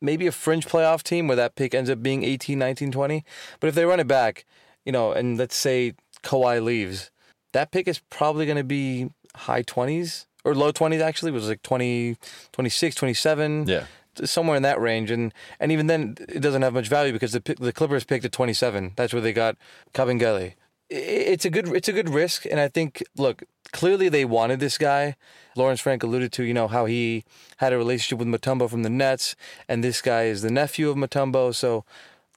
maybe 0.01 0.25
a 0.25 0.31
fringe 0.31 0.65
playoff 0.65 1.03
team 1.03 1.27
where 1.27 1.35
that 1.35 1.55
pick 1.55 1.75
ends 1.75 1.89
up 1.89 2.01
being 2.01 2.23
18, 2.23 2.57
19, 2.57 2.91
20. 2.91 3.25
But 3.59 3.67
if 3.67 3.75
they 3.75 3.83
run 3.83 3.99
it 3.99 4.07
back, 4.07 4.45
you 4.85 4.91
know, 4.91 5.11
and 5.11 5.37
let's 5.37 5.55
say 5.55 5.93
Kawhi 6.23 6.63
leaves, 6.63 7.11
that 7.53 7.71
pick 7.71 7.87
is 7.87 7.99
probably 8.09 8.45
going 8.45 8.57
to 8.57 8.63
be 8.63 9.09
high 9.35 9.63
20s 9.63 10.27
or 10.45 10.55
low 10.55 10.71
20s 10.71 11.01
actually. 11.01 11.31
It 11.31 11.35
was 11.35 11.49
like 11.49 11.61
20, 11.63 12.15
26, 12.53 12.95
27 12.95 13.67
Yeah. 13.67 13.85
Somewhere 14.25 14.55
in 14.57 14.63
that 14.63 14.79
range, 14.79 15.11
and 15.11 15.33
and 15.59 15.71
even 15.71 15.87
then 15.87 16.15
it 16.29 16.39
doesn't 16.41 16.61
have 16.61 16.73
much 16.73 16.87
value 16.87 17.13
because 17.13 17.31
the 17.33 17.41
the 17.59 17.73
Clippers 17.73 18.03
picked 18.03 18.25
at 18.25 18.31
27. 18.31 18.93
That's 18.95 19.13
where 19.13 19.21
they 19.21 19.33
got 19.33 19.57
Kabengele. 19.93 20.53
I- 20.91 20.95
It's 21.33 21.45
a 21.45 21.49
good 21.49 21.67
it's 21.75 21.87
a 21.89 21.93
good 21.93 22.09
risk, 22.09 22.45
and 22.45 22.59
I 22.59 22.67
think 22.67 23.03
look 23.17 23.43
clearly 23.71 24.09
they 24.09 24.25
wanted 24.25 24.59
this 24.59 24.77
guy. 24.77 25.15
Lawrence 25.55 25.81
Frank 25.81 26.03
alluded 26.03 26.31
to 26.33 26.43
you 26.43 26.53
know 26.53 26.67
how 26.67 26.85
he 26.85 27.23
had 27.57 27.73
a 27.73 27.77
relationship 27.77 28.19
with 28.19 28.27
Mutombo 28.27 28.69
from 28.69 28.83
the 28.83 28.89
Nets, 28.89 29.35
and 29.67 29.83
this 29.83 30.01
guy 30.01 30.23
is 30.23 30.41
the 30.41 30.51
nephew 30.51 30.89
of 30.89 30.97
Mutombo, 30.97 31.53
so. 31.53 31.83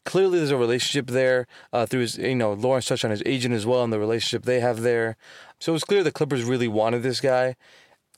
clearly 0.06 0.38
there's 0.38 0.50
a 0.50 0.56
relationship 0.56 1.08
there 1.10 1.46
uh, 1.74 1.84
through 1.84 2.00
his, 2.00 2.16
you 2.16 2.34
know, 2.34 2.54
Lawrence 2.54 2.86
touched 2.86 3.04
on 3.04 3.10
his 3.10 3.22
agent 3.26 3.54
as 3.54 3.66
well 3.66 3.84
and 3.84 3.92
the 3.92 3.98
relationship 3.98 4.44
they 4.44 4.58
have 4.60 4.80
there. 4.80 5.14
So 5.60 5.72
it 5.72 5.76
was 5.78 5.84
clear 5.84 6.02
the 6.02 6.10
Clippers 6.18 6.42
really 6.52 6.68
wanted 6.68 7.02
this 7.02 7.20
guy. 7.20 7.54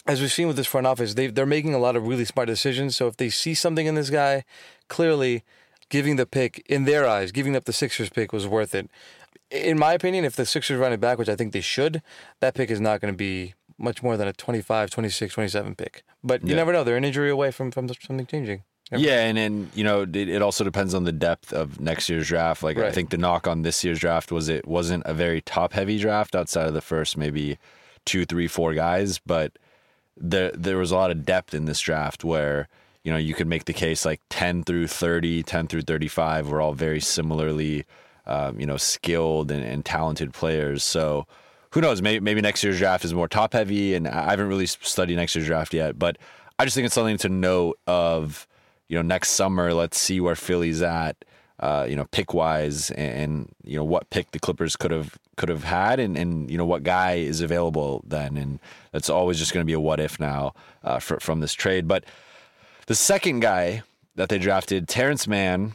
As 0.06 0.20
we've 0.20 0.32
seen 0.32 0.48
with 0.48 0.56
this 0.56 0.66
front 0.66 0.86
office, 0.86 1.14
they 1.14 1.28
they're 1.28 1.46
making 1.46 1.74
a 1.74 1.78
lot 1.78 1.94
of 1.96 2.06
really 2.08 2.24
smart 2.24 2.48
decisions. 2.48 2.96
So 2.96 3.06
if 3.06 3.16
they 3.16 3.30
see 3.30 3.54
something 3.54 3.86
in 3.86 3.94
this 3.94 4.10
guy, 4.10 4.44
clearly 4.88 5.44
giving 5.90 6.16
the 6.16 6.26
pick 6.26 6.64
in 6.68 6.84
their 6.84 7.06
eyes, 7.06 7.30
giving 7.32 7.54
up 7.54 7.64
the 7.64 7.72
Sixers 7.72 8.10
pick 8.10 8.32
was 8.32 8.46
worth 8.46 8.74
it. 8.74 8.90
In 9.50 9.78
my 9.78 9.92
opinion, 9.92 10.24
if 10.24 10.34
the 10.34 10.46
Sixers 10.46 10.78
run 10.78 10.92
it 10.92 11.00
back, 11.00 11.18
which 11.18 11.28
I 11.28 11.36
think 11.36 11.52
they 11.52 11.60
should, 11.60 12.02
that 12.40 12.54
pick 12.54 12.70
is 12.70 12.80
not 12.80 13.00
going 13.00 13.12
to 13.12 13.16
be 13.16 13.54
much 13.78 14.02
more 14.02 14.16
than 14.16 14.26
a 14.26 14.32
25, 14.32 14.90
26, 14.90 15.34
27 15.34 15.74
pick. 15.74 16.02
But 16.24 16.42
you 16.42 16.50
Yeah. 16.50 16.56
never 16.56 16.72
know. 16.72 16.82
They're 16.84 16.96
an 16.96 17.04
injury 17.04 17.30
away 17.30 17.50
from, 17.50 17.70
from 17.70 17.88
something 17.88 18.26
changing. 18.26 18.62
Yeah, 18.90 19.20
and 19.24 19.38
and 19.38 19.70
you 19.74 19.84
know 19.84 20.02
it, 20.02 20.16
it 20.16 20.42
also 20.42 20.64
depends 20.64 20.92
on 20.94 21.04
the 21.04 21.12
depth 21.12 21.52
of 21.54 21.80
next 21.80 22.10
year's 22.10 22.28
draft. 22.28 22.62
Like 22.62 22.76
I 22.76 22.90
think 22.90 23.08
the 23.08 23.16
knock 23.16 23.46
on 23.46 23.62
this 23.62 23.82
year's 23.84 23.98
draft 23.98 24.30
was 24.30 24.48
it 24.50 24.66
wasn't 24.66 25.04
a 25.06 25.14
very 25.14 25.40
top 25.40 25.72
heavy 25.72 25.98
draft 25.98 26.34
outside 26.34 26.66
of 26.66 26.74
the 26.74 26.82
first 26.82 27.16
maybe 27.16 27.56
two, 28.04 28.26
three, 28.26 28.48
four 28.48 28.74
guys, 28.74 29.18
but 29.18 29.52
there 30.16 30.50
there 30.52 30.78
was 30.78 30.90
a 30.90 30.96
lot 30.96 31.10
of 31.10 31.24
depth 31.24 31.54
in 31.54 31.64
this 31.64 31.80
draft 31.80 32.24
where 32.24 32.68
you 33.04 33.12
know 33.12 33.18
you 33.18 33.34
could 33.34 33.46
make 33.46 33.64
the 33.64 33.72
case 33.72 34.04
like 34.04 34.20
10 34.30 34.64
through 34.64 34.86
30 34.86 35.42
10 35.42 35.66
through 35.68 35.82
35 35.82 36.48
were 36.48 36.60
all 36.60 36.74
very 36.74 37.00
similarly 37.00 37.84
um, 38.26 38.58
you 38.58 38.66
know 38.66 38.76
skilled 38.76 39.50
and, 39.50 39.64
and 39.64 39.84
talented 39.84 40.32
players. 40.32 40.84
So 40.84 41.26
who 41.70 41.80
knows? 41.80 42.02
Maybe, 42.02 42.20
maybe 42.20 42.40
next 42.40 42.62
year's 42.62 42.78
draft 42.78 43.04
is 43.04 43.14
more 43.14 43.28
top 43.28 43.54
heavy 43.54 43.94
and 43.94 44.06
i 44.06 44.30
haven't 44.30 44.48
really 44.48 44.66
studied 44.66 45.16
next 45.16 45.34
year's 45.34 45.46
draft 45.46 45.74
yet 45.74 45.98
but 45.98 46.18
i 46.58 46.64
just 46.64 46.74
think 46.74 46.86
it's 46.86 46.94
something 46.94 47.16
to 47.18 47.28
note 47.28 47.78
of 47.86 48.46
you 48.88 48.96
know 48.96 49.02
next 49.02 49.30
summer 49.30 49.72
let's 49.72 49.98
see 49.98 50.20
where 50.20 50.34
philly's 50.34 50.82
at 50.82 51.16
uh, 51.62 51.86
you 51.88 51.94
know, 51.94 52.06
pick 52.06 52.34
wise, 52.34 52.90
and, 52.90 53.48
you 53.62 53.76
know 53.76 53.84
what 53.84 54.10
pick 54.10 54.32
the 54.32 54.40
Clippers 54.40 54.74
could 54.74 54.90
have 54.90 55.16
could 55.36 55.48
have 55.48 55.62
had, 55.62 56.00
and, 56.00 56.18
and 56.18 56.50
you 56.50 56.58
know 56.58 56.66
what 56.66 56.82
guy 56.82 57.12
is 57.12 57.40
available 57.40 58.02
then, 58.04 58.36
and 58.36 58.58
that's 58.90 59.08
always 59.08 59.38
just 59.38 59.54
going 59.54 59.64
to 59.64 59.66
be 59.66 59.72
a 59.72 59.80
what 59.80 60.00
if 60.00 60.18
now 60.18 60.54
uh, 60.82 60.98
for, 60.98 61.20
from 61.20 61.38
this 61.38 61.54
trade. 61.54 61.86
But 61.86 62.04
the 62.88 62.96
second 62.96 63.40
guy 63.40 63.84
that 64.16 64.28
they 64.28 64.38
drafted, 64.38 64.88
Terrence 64.88 65.28
Mann, 65.28 65.74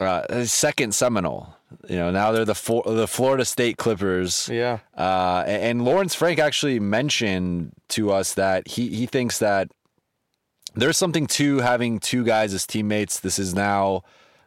uh, 0.00 0.44
second 0.46 0.94
Seminole. 0.94 1.54
You 1.88 1.96
know, 1.96 2.10
now 2.10 2.32
they're 2.32 2.46
the 2.46 2.54
for, 2.54 2.82
the 2.86 3.06
Florida 3.06 3.44
State 3.44 3.76
Clippers. 3.76 4.48
Yeah. 4.50 4.78
Uh, 4.96 5.44
and, 5.46 5.62
and 5.62 5.84
Lawrence 5.84 6.14
Frank 6.14 6.38
actually 6.38 6.80
mentioned 6.80 7.72
to 7.88 8.10
us 8.10 8.34
that 8.34 8.68
he 8.68 8.88
he 8.88 9.04
thinks 9.04 9.38
that 9.40 9.70
there's 10.74 10.96
something 10.96 11.26
to 11.26 11.58
having 11.58 11.98
two 11.98 12.24
guys 12.24 12.54
as 12.54 12.66
teammates. 12.66 13.20
This 13.20 13.38
is 13.38 13.54
now 13.54 14.02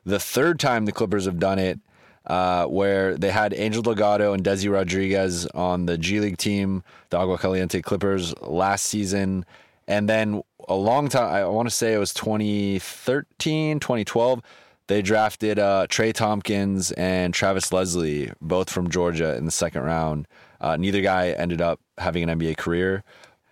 the 0.08 0.20
third 0.20 0.60
time 0.60 0.86
the 0.86 0.92
Clippers 0.94 1.26
have 1.26 1.38
done 1.38 1.60
it, 1.60 1.80
uh, 2.26 2.66
where 2.66 3.18
they 3.18 3.30
had 3.30 3.54
Angel 3.54 3.82
Delgado 3.82 4.34
and 4.34 4.44
Desi 4.44 4.72
Rodriguez 4.72 5.46
on 5.48 5.86
the 5.86 5.98
G 5.98 6.20
League 6.22 6.38
team, 6.38 6.84
the 7.10 7.18
Agua 7.18 7.38
Caliente 7.38 7.82
Clippers, 7.82 8.34
last 8.42 8.86
season. 8.86 9.46
And 9.88 10.08
then 10.08 10.42
a 10.68 10.76
long 10.76 11.10
time, 11.10 11.34
I 11.34 11.46
want 11.46 11.68
to 11.68 11.76
say 11.76 11.94
it 11.94 11.98
was 11.98 12.14
2013, 12.14 13.80
2012, 13.80 14.42
they 14.88 15.02
drafted 15.02 15.60
uh, 15.60 15.88
Trey 15.90 16.14
Thompkins 16.14 16.92
and 16.94 17.34
Travis 17.34 17.74
Leslie, 17.74 18.32
both 18.40 18.70
from 18.70 18.90
Georgia, 18.90 19.36
in 19.36 19.44
the 19.44 19.52
second 19.52 19.84
round. 19.84 20.28
Uh, 20.62 20.78
neither 20.78 21.02
guy 21.02 21.32
ended 21.32 21.62
up 21.62 21.82
having 21.98 22.30
an 22.30 22.40
NBA 22.40 22.58
career. 22.58 23.04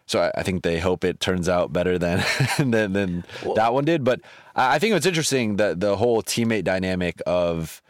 So 0.07 0.21
I, 0.21 0.31
I 0.39 0.43
think 0.43 0.63
they 0.63 0.79
hope 0.79 1.03
it 1.03 1.19
turns 1.19 1.49
out 1.49 1.73
better 1.73 1.97
than 1.97 2.23
than, 2.59 2.93
than 2.93 3.23
that 3.55 3.73
one 3.73 3.85
did. 3.85 4.03
But 4.03 4.21
I 4.55 4.75
I 4.75 4.79
think 4.79 4.95
it's 4.95 5.05
interesting 5.05 5.57
that 5.57 5.79
the 5.79 5.95
whole 5.97 6.21
teammate 6.21 6.63
dynamic 6.63 7.21
of 7.25 7.81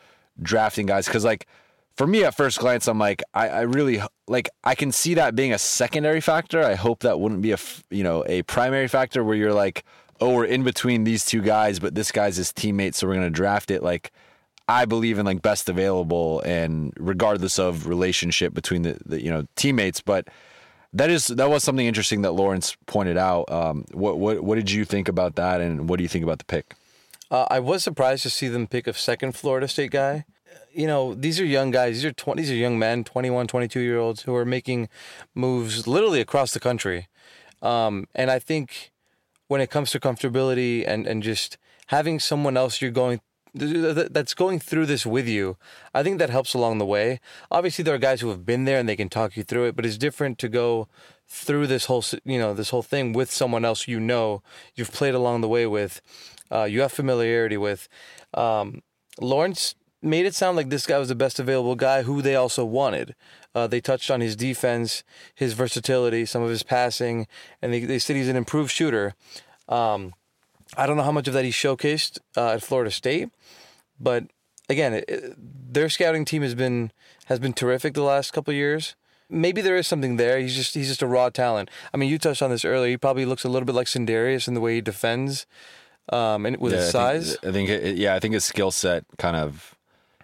drafting 0.41 0.85
guys 0.85 1.05
because 1.05 1.23
like 1.23 1.47
for 1.95 2.05
me 2.05 2.25
at 2.25 2.35
first 2.35 2.59
glance 2.59 2.87
I'm 2.87 2.99
like 2.99 3.23
I, 3.33 3.47
I 3.47 3.61
really 3.61 4.01
like 4.27 4.49
I 4.63 4.75
can 4.75 4.91
see 4.91 5.13
that 5.15 5.35
being 5.35 5.53
a 5.53 5.59
secondary 5.59 6.21
factor. 6.21 6.63
I 6.63 6.75
hope 6.75 7.01
that 7.01 7.19
wouldn't 7.19 7.41
be 7.41 7.51
a 7.51 7.57
you 7.89 8.03
know 8.03 8.23
a 8.27 8.43
primary 8.43 8.87
factor 8.87 9.23
where 9.23 9.35
you're 9.35 9.53
like 9.53 9.83
oh 10.21 10.33
we're 10.33 10.45
in 10.45 10.63
between 10.63 11.03
these 11.03 11.25
two 11.25 11.41
guys 11.41 11.79
but 11.79 11.95
this 11.95 12.11
guy's 12.11 12.37
his 12.37 12.51
teammate 12.51 12.95
so 12.95 13.07
we're 13.07 13.15
gonna 13.15 13.29
draft 13.29 13.71
it 13.71 13.83
like. 13.83 14.11
I 14.67 14.85
believe 14.85 15.19
in 15.19 15.27
like 15.27 15.43
best 15.43 15.69
available 15.69 16.39
and 16.39 16.91
regardless 16.97 17.59
of 17.59 17.85
relationship 17.85 18.51
between 18.55 18.81
the, 18.81 18.97
the 19.05 19.23
you 19.23 19.29
know 19.29 19.45
teammates, 19.55 20.01
but 20.01 20.27
that 20.95 21.09
is 21.09 21.27
that 21.27 21.49
was 21.49 21.63
something 21.63 21.85
interesting 21.85 22.21
that 22.23 22.31
Lawrence 22.31 22.75
pointed 22.85 23.17
out. 23.17 23.51
Um, 23.51 23.85
what 23.91 24.17
what 24.17 24.43
what 24.43 24.55
did 24.55 24.71
you 24.71 24.85
think 24.85 25.07
about 25.07 25.35
that, 25.35 25.61
and 25.61 25.89
what 25.89 25.97
do 25.97 26.03
you 26.03 26.09
think 26.09 26.23
about 26.23 26.39
the 26.39 26.45
pick? 26.45 26.73
Uh, 27.29 27.45
I 27.49 27.59
was 27.59 27.83
surprised 27.83 28.23
to 28.23 28.29
see 28.29 28.47
them 28.47 28.65
pick 28.65 28.87
a 28.87 28.93
second 28.93 29.33
Florida 29.33 29.67
State 29.67 29.91
guy. 29.91 30.25
You 30.73 30.87
know, 30.87 31.13
these 31.13 31.39
are 31.39 31.45
young 31.45 31.71
guys. 31.71 31.95
These 31.95 32.05
are 32.05 32.13
20, 32.13 32.41
these 32.41 32.51
are 32.51 32.55
young 32.55 32.77
men, 32.79 33.03
21, 33.03 33.47
22 33.47 33.79
year 33.79 33.97
olds 33.97 34.23
who 34.23 34.35
are 34.35 34.45
making 34.45 34.89
moves 35.33 35.87
literally 35.87 36.21
across 36.21 36.53
the 36.53 36.59
country. 36.59 37.07
Um, 37.61 38.07
and 38.13 38.29
I 38.29 38.39
think 38.39 38.91
when 39.47 39.61
it 39.61 39.69
comes 39.69 39.91
to 39.91 39.99
comfortability 39.99 40.83
and, 40.85 41.07
and 41.07 41.23
just 41.23 41.57
having 41.87 42.19
someone 42.19 42.57
else 42.57 42.81
you're 42.81 42.91
going 42.91 43.21
that's 43.55 44.33
going 44.33 44.59
through 44.59 44.85
this 44.85 45.05
with 45.05 45.27
you, 45.27 45.57
I 45.93 46.03
think 46.03 46.19
that 46.19 46.29
helps 46.29 46.53
along 46.53 46.77
the 46.77 46.85
way. 46.85 47.19
Obviously, 47.49 47.83
there 47.83 47.95
are 47.95 47.99
guys 47.99 48.21
who 48.21 48.29
have 48.29 48.45
been 48.45 48.65
there 48.65 48.79
and 48.79 48.87
they 48.87 48.95
can 48.95 49.09
talk 49.09 49.37
you 49.37 49.43
through 49.43 49.65
it, 49.65 49.75
but 49.75 49.85
it's 49.85 49.97
different 49.97 50.37
to 50.39 50.49
go 50.49 50.87
through 51.27 51.67
this 51.67 51.85
whole 51.85 52.03
you 52.23 52.37
know 52.37 52.53
this 52.53 52.69
whole 52.69 52.83
thing 52.83 53.11
with 53.11 53.31
someone 53.31 53.65
else 53.65 53.87
you 53.87 53.99
know 53.99 54.43
you've 54.75 54.91
played 54.91 55.15
along 55.15 55.41
the 55.41 55.47
way 55.47 55.65
with, 55.65 56.01
uh, 56.51 56.63
you 56.63 56.81
have 56.81 56.91
familiarity 56.91 57.57
with. 57.57 57.87
Um, 58.33 58.81
Lawrence 59.19 59.75
made 60.01 60.25
it 60.25 60.35
sound 60.35 60.55
like 60.55 60.69
this 60.69 60.85
guy 60.85 60.99
was 60.99 61.09
the 61.09 61.15
best 61.15 61.39
available 61.39 61.75
guy 61.75 62.03
who 62.03 62.21
they 62.21 62.35
also 62.35 62.63
wanted. 62.63 63.15
Uh, 63.55 63.67
they 63.67 63.81
touched 63.81 64.11
on 64.11 64.21
his 64.21 64.35
defense, 64.35 65.03
his 65.33 65.53
versatility, 65.53 66.25
some 66.25 66.43
of 66.43 66.49
his 66.49 66.63
passing, 66.63 67.25
and 67.61 67.73
they, 67.73 67.79
they 67.79 67.99
said 67.99 68.15
he's 68.15 68.27
an 68.27 68.35
improved 68.35 68.69
shooter. 68.69 69.15
Um, 69.67 70.13
I 70.77 70.85
don't 70.85 70.97
know 70.97 71.03
how 71.03 71.11
much 71.11 71.27
of 71.27 71.33
that 71.33 71.45
he 71.45 71.51
showcased 71.51 72.19
uh, 72.37 72.51
at 72.53 72.61
Florida 72.63 72.91
State, 72.91 73.29
but 73.99 74.25
again, 74.69 74.93
it, 74.93 75.05
it- 75.07 75.33
their 75.75 75.89
scouting 75.89 76.23
team 76.25 76.41
has 76.41 76.55
been 76.55 76.91
has 77.25 77.37
been 77.39 77.51
terrific 77.53 77.93
the 77.95 78.01
last 78.03 78.31
couple 78.31 78.51
of 78.51 78.55
years. 78.55 78.95
Maybe 79.29 79.59
there 79.61 79.75
is 79.75 79.87
something 79.87 80.15
there. 80.17 80.39
He's 80.39 80.55
just 80.55 80.73
he's 80.75 80.87
just 80.87 81.01
a 81.01 81.07
raw 81.07 81.29
talent. 81.29 81.69
I 81.93 81.97
mean, 81.97 82.09
you 82.09 82.17
touched 82.17 82.41
on 82.41 82.49
this 82.49 82.63
earlier. 82.63 82.91
He 82.91 82.97
probably 82.97 83.25
looks 83.25 83.43
a 83.43 83.49
little 83.49 83.65
bit 83.65 83.75
like 83.75 83.87
Sindarius 83.87 84.47
in 84.47 84.53
the 84.53 84.61
way 84.61 84.75
he 84.75 84.81
defends, 84.81 85.45
um, 86.13 86.45
and 86.45 86.55
with 86.57 86.71
his 86.73 86.93
Yeah, 86.93 87.05
I 87.07 87.13
think- 87.13 87.25
size. 87.25 87.37
I 87.43 87.51
think, 87.51 87.69
it, 87.69 87.97
yeah, 87.97 88.15
I 88.15 88.19
think 88.21 88.35
his 88.35 88.45
skill 88.45 88.71
set 88.71 89.03
kind 89.17 89.35
of 89.35 89.73
i- 89.73 89.74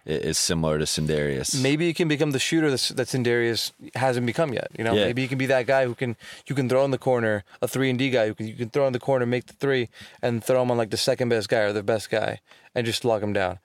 is 0.05 0.38
similar 0.38 0.79
to 0.79 0.86
Sindarius. 0.86 1.62
Maybe 1.62 1.86
you 1.86 1.93
can 1.93 2.08
become 2.08 2.31
the 2.31 2.39
shooter 2.39 2.70
that's, 2.70 2.89
that 2.89 3.08
Sindarius 3.08 3.72
hasn't 3.96 4.25
become 4.25 4.53
yet. 4.53 4.67
You 4.77 4.84
know, 4.84 4.93
Yeah. 4.93 5.05
maybe 5.05 5.22
you 5.22 5.27
can 5.27 5.38
be 5.38 5.46
that 5.48 5.67
guy 5.67 5.86
who 5.86 5.96
can 5.96 6.15
you 6.48 6.55
can 6.55 6.67
throw 6.70 6.84
in 6.86 6.91
the 6.91 6.98
corner, 6.98 7.43
a 7.62 7.67
three 7.67 7.89
and 7.89 8.00
D 8.00 8.10
guy 8.10 8.27
who 8.27 8.34
can 8.34 8.48
you 8.48 8.55
can 8.55 8.70
throw 8.70 8.88
in 8.88 8.93
the 8.93 9.00
corner, 9.00 9.25
make 9.25 9.46
the 9.48 9.53
three, 9.53 9.89
and 10.22 10.43
throw 10.43 10.62
him 10.62 10.72
on 10.72 10.77
like 10.77 10.89
the 10.89 10.98
second 10.98 11.29
best 11.29 11.50
guy 11.50 11.60
or 11.60 11.74
the 11.74 11.84
best 11.84 12.10
guy, 12.10 12.39
and 12.75 12.86
just 12.86 13.05
lock 13.05 13.22
him 13.22 13.34
down. 13.34 13.60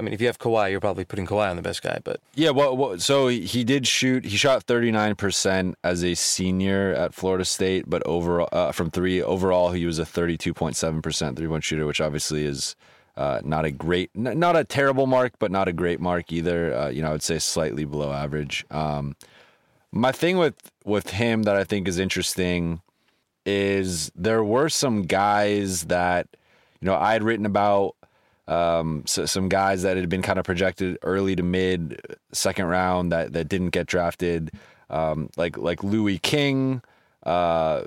I 0.00 0.04
mean, 0.04 0.14
if 0.14 0.20
you 0.20 0.28
have 0.28 0.38
Kawhi, 0.38 0.70
you're 0.70 0.78
probably 0.78 1.04
putting 1.04 1.26
Kawhi 1.26 1.50
on 1.50 1.56
the 1.56 1.62
best 1.62 1.82
guy, 1.82 1.98
but 2.04 2.20
Yeah, 2.36 2.50
well, 2.50 2.76
well, 2.76 3.00
so 3.00 3.26
he 3.26 3.64
did 3.64 3.84
shoot. 3.84 4.24
He 4.24 4.36
shot 4.36 4.62
thirty 4.62 4.92
nine 4.92 5.16
percent 5.16 5.74
as 5.82 6.04
a 6.04 6.14
senior 6.14 6.92
at 6.94 7.14
Florida 7.14 7.44
State, 7.44 7.84
but 7.88 8.06
overall 8.06 8.48
uh, 8.52 8.70
from 8.70 8.90
three 8.92 9.20
overall 9.20 9.72
he 9.72 9.86
was 9.86 9.98
a 9.98 10.06
thirty 10.06 10.36
two 10.38 10.54
point 10.54 10.76
seven 10.76 11.02
percent 11.02 11.36
three 11.36 11.48
point 11.48 11.64
shooter, 11.64 11.84
which 11.84 12.00
obviously 12.00 12.44
is 12.44 12.76
uh, 13.18 13.40
not 13.44 13.64
a 13.64 13.72
great, 13.72 14.10
n- 14.16 14.38
not 14.38 14.56
a 14.56 14.62
terrible 14.62 15.08
mark, 15.08 15.32
but 15.40 15.50
not 15.50 15.66
a 15.66 15.72
great 15.72 15.98
mark 15.98 16.32
either. 16.32 16.72
Uh, 16.72 16.88
you 16.88 17.02
know, 17.02 17.08
I 17.08 17.12
would 17.12 17.22
say 17.22 17.40
slightly 17.40 17.84
below 17.84 18.12
average. 18.12 18.64
Um, 18.70 19.16
my 19.90 20.12
thing 20.12 20.38
with 20.38 20.54
with 20.84 21.10
him 21.10 21.42
that 21.42 21.56
I 21.56 21.64
think 21.64 21.88
is 21.88 21.98
interesting 21.98 22.80
is 23.44 24.12
there 24.14 24.44
were 24.44 24.68
some 24.68 25.02
guys 25.02 25.84
that 25.86 26.28
you 26.80 26.86
know 26.86 26.94
I 26.94 27.12
had 27.12 27.24
written 27.24 27.44
about 27.44 27.96
um, 28.46 29.02
so, 29.04 29.26
some 29.26 29.48
guys 29.48 29.82
that 29.82 29.96
had 29.96 30.08
been 30.08 30.22
kind 30.22 30.38
of 30.38 30.44
projected 30.44 30.96
early 31.02 31.34
to 31.34 31.42
mid 31.42 32.00
second 32.30 32.66
round 32.66 33.10
that 33.10 33.32
that 33.32 33.48
didn't 33.48 33.70
get 33.70 33.88
drafted, 33.88 34.52
um, 34.90 35.28
like 35.36 35.58
like 35.58 35.82
Louis 35.82 36.18
King, 36.18 36.82
uh, 37.24 37.82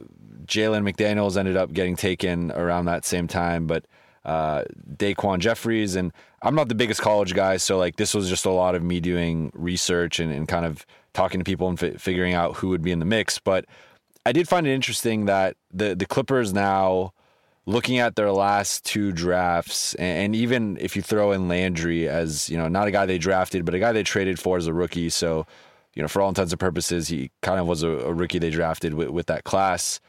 Jalen 0.45 0.83
McDaniels 0.83 1.37
ended 1.37 1.55
up 1.55 1.71
getting 1.71 1.95
taken 1.95 2.51
around 2.51 2.85
that 2.85 3.05
same 3.05 3.29
time, 3.29 3.65
but 3.65 3.85
uh, 4.25 4.63
Daquan 4.95 5.39
Jeffries 5.39 5.95
and 5.95 6.11
I'm 6.41 6.55
not 6.55 6.69
the 6.69 6.75
biggest 6.75 7.01
college 7.01 7.33
guy, 7.33 7.57
so 7.57 7.77
like 7.77 7.95
this 7.95 8.13
was 8.13 8.29
just 8.29 8.45
a 8.45 8.51
lot 8.51 8.75
of 8.75 8.83
me 8.83 8.99
doing 8.99 9.51
research 9.53 10.19
and, 10.19 10.31
and 10.31 10.47
kind 10.47 10.65
of 10.65 10.85
talking 11.13 11.39
to 11.39 11.43
people 11.43 11.67
and 11.67 11.79
fi- 11.79 11.97
figuring 11.97 12.33
out 12.33 12.57
who 12.57 12.69
would 12.69 12.81
be 12.81 12.91
in 12.91 12.99
the 12.99 13.05
mix, 13.05 13.39
but. 13.39 13.65
I 14.23 14.33
did 14.33 14.47
find 14.47 14.67
it 14.67 14.71
interesting 14.75 15.25
that 15.25 15.57
the 15.73 15.95
the 15.95 16.05
Clippers 16.05 16.53
now 16.53 17.11
looking 17.65 17.99
at 17.99 18.15
their 18.15 18.31
last 18.31 18.83
two 18.85 19.11
drafts, 19.11 19.93
and, 19.95 20.25
and 20.25 20.35
even 20.35 20.77
if 20.79 20.95
you 20.95 21.01
throw 21.01 21.31
in 21.31 21.47
Landry 21.47 22.07
as 22.07 22.49
you 22.49 22.57
know, 22.57 22.67
not 22.67 22.87
a 22.87 22.91
guy 22.91 23.05
they 23.05 23.17
drafted, 23.17 23.65
but 23.65 23.73
a 23.73 23.79
guy 23.79 23.91
they 23.91 24.03
traded 24.03 24.39
for 24.39 24.57
as 24.57 24.67
a 24.67 24.73
rookie. 24.73 25.09
So, 25.09 25.45
you 25.93 26.01
know, 26.01 26.07
for 26.07 26.21
all 26.21 26.29
intents 26.29 26.53
and 26.53 26.59
purposes, 26.59 27.07
he 27.07 27.31
kind 27.41 27.59
of 27.59 27.67
was 27.67 27.83
a, 27.83 27.89
a 27.89 28.13
rookie 28.13 28.39
they 28.39 28.49
drafted 28.49 28.93
with, 28.93 29.09
with 29.09 29.27
that 29.27 29.43
class. 29.43 29.99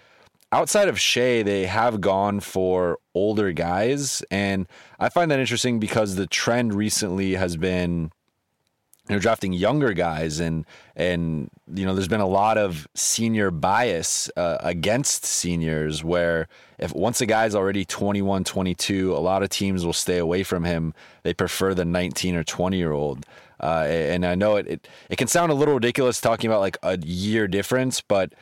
Outside 0.53 0.89
of 0.89 1.01
Shea, 1.01 1.43
they 1.43 1.67
have 1.67 2.01
gone 2.01 2.41
for 2.41 2.99
older 3.15 3.53
guys, 3.53 4.23
and 4.31 4.69
I 5.01 5.09
find 5.09 5.31
that 5.31 5.41
interesting 5.41 5.81
because 5.81 6.15
the 6.15 6.27
trend 6.27 6.75
recently 6.75 7.35
has 7.35 7.57
been 7.57 8.11
you 9.09 9.17
know 9.17 9.19
drafting 9.19 9.53
younger 9.53 9.93
guys 9.93 10.39
and 10.39 10.65
and 10.95 11.51
you 11.75 11.85
know 11.85 11.93
there's 11.93 12.09
been 12.09 12.21
a 12.21 12.27
lot 12.27 12.57
of 12.57 12.87
senior 12.95 13.51
bias 13.51 14.31
uh, 14.37 14.59
against 14.61 15.25
seniors 15.25 16.05
where 16.05 16.47
if 16.79 16.95
once 16.95 17.21
a 17.21 17.27
guy's 17.27 17.55
already 17.55 17.85
21 17.85 18.45
22 18.45 19.13
a 19.13 19.19
lot 19.19 19.43
of 19.43 19.49
teams 19.49 19.85
will 19.85 19.93
stay 19.93 20.19
away 20.19 20.43
from 20.45 20.65
him. 20.65 20.95
They 21.25 21.35
prefer 21.35 21.75
the 21.75 21.85
19 21.85 22.37
or 22.37 22.45
20 22.45 22.77
year 22.77 22.93
old 22.93 23.27
uh, 23.61 23.87
and 23.89 24.25
i 24.25 24.35
know 24.35 24.57
it, 24.57 24.67
it 24.69 24.89
it 25.09 25.17
can 25.17 25.29
sound 25.29 25.51
a 25.51 25.55
little 25.55 25.75
ridiculous 25.75 26.21
talking 26.21 26.49
about 26.49 26.61
like 26.61 26.79
a 26.83 26.99
year 26.99 27.49
difference 27.49 28.01
but 28.01 28.33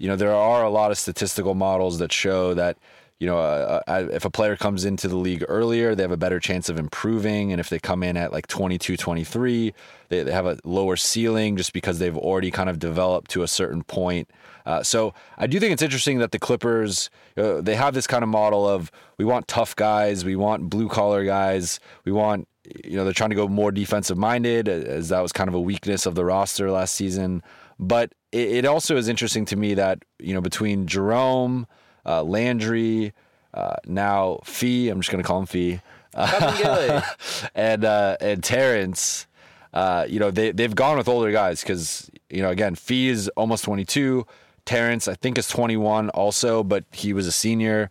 you 0.00 0.08
know 0.08 0.16
there 0.16 0.34
are 0.34 0.64
a 0.64 0.70
lot 0.70 0.90
of 0.90 0.98
statistical 0.98 1.54
models 1.54 1.98
that 1.98 2.12
show 2.12 2.54
that 2.54 2.76
you 3.20 3.26
know, 3.26 3.38
uh, 3.38 3.82
uh, 3.86 4.08
if 4.10 4.24
a 4.24 4.30
player 4.30 4.56
comes 4.56 4.86
into 4.86 5.06
the 5.06 5.16
league 5.16 5.44
earlier, 5.46 5.94
they 5.94 6.02
have 6.02 6.10
a 6.10 6.16
better 6.16 6.40
chance 6.40 6.70
of 6.70 6.78
improving. 6.78 7.52
And 7.52 7.60
if 7.60 7.68
they 7.68 7.78
come 7.78 8.02
in 8.02 8.16
at 8.16 8.32
like 8.32 8.46
22, 8.46 8.96
23, 8.96 9.74
they, 10.08 10.22
they 10.22 10.32
have 10.32 10.46
a 10.46 10.58
lower 10.64 10.96
ceiling 10.96 11.58
just 11.58 11.74
because 11.74 11.98
they've 11.98 12.16
already 12.16 12.50
kind 12.50 12.70
of 12.70 12.78
developed 12.78 13.30
to 13.32 13.42
a 13.42 13.48
certain 13.48 13.84
point. 13.84 14.30
Uh, 14.64 14.82
so 14.82 15.12
I 15.36 15.46
do 15.46 15.60
think 15.60 15.74
it's 15.74 15.82
interesting 15.82 16.18
that 16.18 16.32
the 16.32 16.38
Clippers, 16.38 17.10
uh, 17.36 17.60
they 17.60 17.76
have 17.76 17.92
this 17.92 18.06
kind 18.06 18.22
of 18.22 18.30
model 18.30 18.66
of 18.66 18.90
we 19.18 19.26
want 19.26 19.48
tough 19.48 19.76
guys, 19.76 20.24
we 20.24 20.34
want 20.34 20.70
blue 20.70 20.88
collar 20.88 21.22
guys, 21.22 21.78
we 22.06 22.12
want, 22.12 22.48
you 22.84 22.96
know, 22.96 23.04
they're 23.04 23.12
trying 23.12 23.30
to 23.30 23.36
go 23.36 23.48
more 23.48 23.70
defensive 23.70 24.16
minded, 24.16 24.66
as 24.66 25.10
that 25.10 25.20
was 25.20 25.32
kind 25.32 25.48
of 25.48 25.54
a 25.54 25.60
weakness 25.60 26.06
of 26.06 26.14
the 26.14 26.24
roster 26.24 26.70
last 26.70 26.94
season. 26.94 27.42
But 27.78 28.14
it, 28.32 28.50
it 28.52 28.64
also 28.64 28.96
is 28.96 29.08
interesting 29.08 29.44
to 29.46 29.56
me 29.56 29.74
that, 29.74 30.04
you 30.18 30.34
know, 30.34 30.40
between 30.40 30.86
Jerome, 30.86 31.66
uh, 32.06 32.22
Landry, 32.22 33.12
uh, 33.54 33.76
now 33.86 34.40
Fee. 34.44 34.88
I'm 34.88 35.00
just 35.00 35.10
going 35.10 35.22
to 35.22 35.26
call 35.26 35.40
him 35.40 35.46
Fee. 35.46 35.80
and 37.54 37.84
uh, 37.84 38.16
and 38.20 38.42
Terrence. 38.42 39.26
Uh, 39.72 40.04
you 40.08 40.18
know 40.18 40.32
they 40.32 40.50
they've 40.50 40.74
gone 40.74 40.96
with 40.96 41.06
older 41.06 41.30
guys 41.30 41.60
because 41.60 42.10
you 42.28 42.42
know 42.42 42.50
again 42.50 42.74
Fee 42.74 43.08
is 43.08 43.28
almost 43.36 43.64
22. 43.64 44.26
Terrence 44.64 45.08
I 45.08 45.14
think 45.14 45.38
is 45.38 45.48
21 45.48 46.10
also, 46.10 46.64
but 46.64 46.84
he 46.92 47.12
was 47.12 47.26
a 47.26 47.32
senior. 47.32 47.90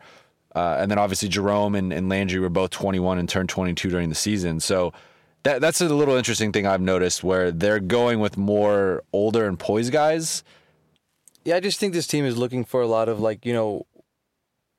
Uh, 0.55 0.77
and 0.79 0.91
then 0.91 0.97
obviously 0.97 1.29
Jerome 1.29 1.75
and, 1.75 1.93
and 1.93 2.09
Landry 2.09 2.39
were 2.39 2.49
both 2.49 2.71
21 2.71 3.19
and 3.19 3.29
turned 3.29 3.49
22 3.49 3.89
during 3.89 4.09
the 4.09 4.15
season. 4.15 4.59
So 4.59 4.93
that 5.43 5.61
that's 5.61 5.81
a 5.81 5.89
little 5.89 6.15
interesting 6.15 6.51
thing 6.51 6.67
I've 6.67 6.81
noticed 6.81 7.23
where 7.23 7.51
they're 7.51 7.79
going 7.79 8.19
with 8.19 8.37
more 8.37 9.03
older 9.13 9.47
and 9.47 9.57
poised 9.57 9.91
guys. 9.91 10.43
Yeah, 11.45 11.55
I 11.55 11.59
just 11.59 11.79
think 11.79 11.93
this 11.93 12.07
team 12.07 12.25
is 12.25 12.37
looking 12.37 12.65
for 12.65 12.81
a 12.81 12.87
lot 12.87 13.09
of 13.09 13.19
like 13.19 13.45
you 13.45 13.53
know 13.53 13.85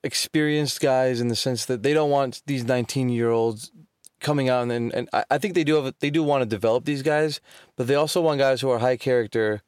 experienced 0.02 0.80
guys 0.80 1.20
in 1.20 1.28
the 1.28 1.36
sense 1.36 1.66
that 1.66 1.82
they 1.82 1.92
don't 1.92 2.10
want 2.10 2.42
these 2.46 2.64
19 2.64 3.08
year 3.10 3.30
olds 3.30 3.70
coming 4.18 4.48
out 4.48 4.70
and 4.70 4.92
and 4.94 5.08
I 5.12 5.38
think 5.38 5.54
they 5.54 5.64
do 5.64 5.76
have 5.76 5.94
they 6.00 6.10
do 6.10 6.22
want 6.22 6.42
to 6.42 6.46
develop 6.46 6.84
these 6.84 7.02
guys, 7.02 7.40
but 7.76 7.86
they 7.86 7.94
also 7.94 8.20
want 8.20 8.38
guys 8.38 8.60
who 8.60 8.70
are 8.70 8.78
high 8.78 8.96
character, 8.96 9.62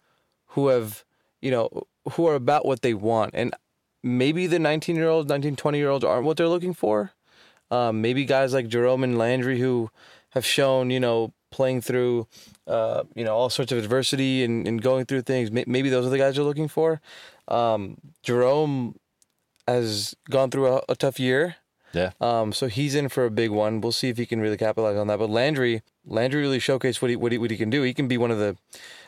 who 0.49 0.69
have 0.69 1.05
you 1.41 1.51
know 1.51 1.87
who 2.13 2.27
are 2.27 2.35
about 2.35 2.67
what 2.67 2.83
they 2.83 2.95
want, 2.95 3.31
and 3.35 3.55
maybe 4.03 4.47
the 4.47 4.59
19 4.59 4.97
year 4.97 5.09
olds, 5.09 5.29
19, 5.29 5.57
20 5.57 5.79
year 5.79 5.89
olds 5.89 6.05
aren't 6.05 6.25
what 6.25 6.37
they're 6.37 6.49
looking 6.49 6.75
for. 6.75 7.13
Um, 7.71 8.03
maybe 8.03 8.27
guys 8.27 8.53
like 8.53 8.69
Jerome 8.69 9.03
and 9.03 9.17
Landry 9.17 9.59
who 9.59 9.91
have 10.33 10.45
shown 10.45 10.91
you 10.91 11.01
know 11.01 11.33
playing 11.51 11.81
through 11.81 12.27
uh, 12.67 13.05
you 13.15 13.25
know 13.25 13.35
all 13.35 13.51
sorts 13.51 13.73
of 13.73 13.79
adversity 13.79 14.45
and, 14.45 14.67
and 14.67 14.83
going 14.83 15.07
through 15.07 15.23
things. 15.23 15.51
Maybe 15.51 15.89
those 15.89 16.07
are 16.07 16.11
the 16.11 16.19
guys 16.19 16.37
you're 16.37 16.47
looking 16.47 16.69
for. 16.69 17.01
Um, 17.49 17.99
Jerome 18.23 18.97
has 19.69 20.15
gone 20.31 20.51
through 20.51 20.67
a, 20.69 20.83
a 20.89 20.97
tough 20.97 21.21
year. 21.21 21.57
Yeah. 21.93 22.13
Um, 22.21 22.53
so 22.53 22.69
he's 22.69 22.95
in 22.95 23.11
for 23.11 23.27
a 23.27 23.31
big 23.31 23.51
one. 23.51 23.81
We'll 23.83 23.93
see 23.93 24.09
if 24.09 24.17
he 24.17 24.25
can 24.25 24.41
really 24.41 24.57
capitalize 24.57 24.97
on 24.97 25.09
that. 25.09 25.19
But 25.19 25.29
Landry, 25.29 25.83
Landry 26.07 26.41
really 26.41 26.59
showcased 26.59 27.03
what 27.03 27.11
he 27.11 27.17
what 27.17 27.33
he, 27.33 27.39
what 27.39 27.51
he 27.51 27.57
can 27.57 27.69
do. 27.69 27.83
He 27.83 27.93
can 27.93 28.09
be 28.09 28.17
one 28.17 28.31
of 28.31 28.39
the, 28.39 28.57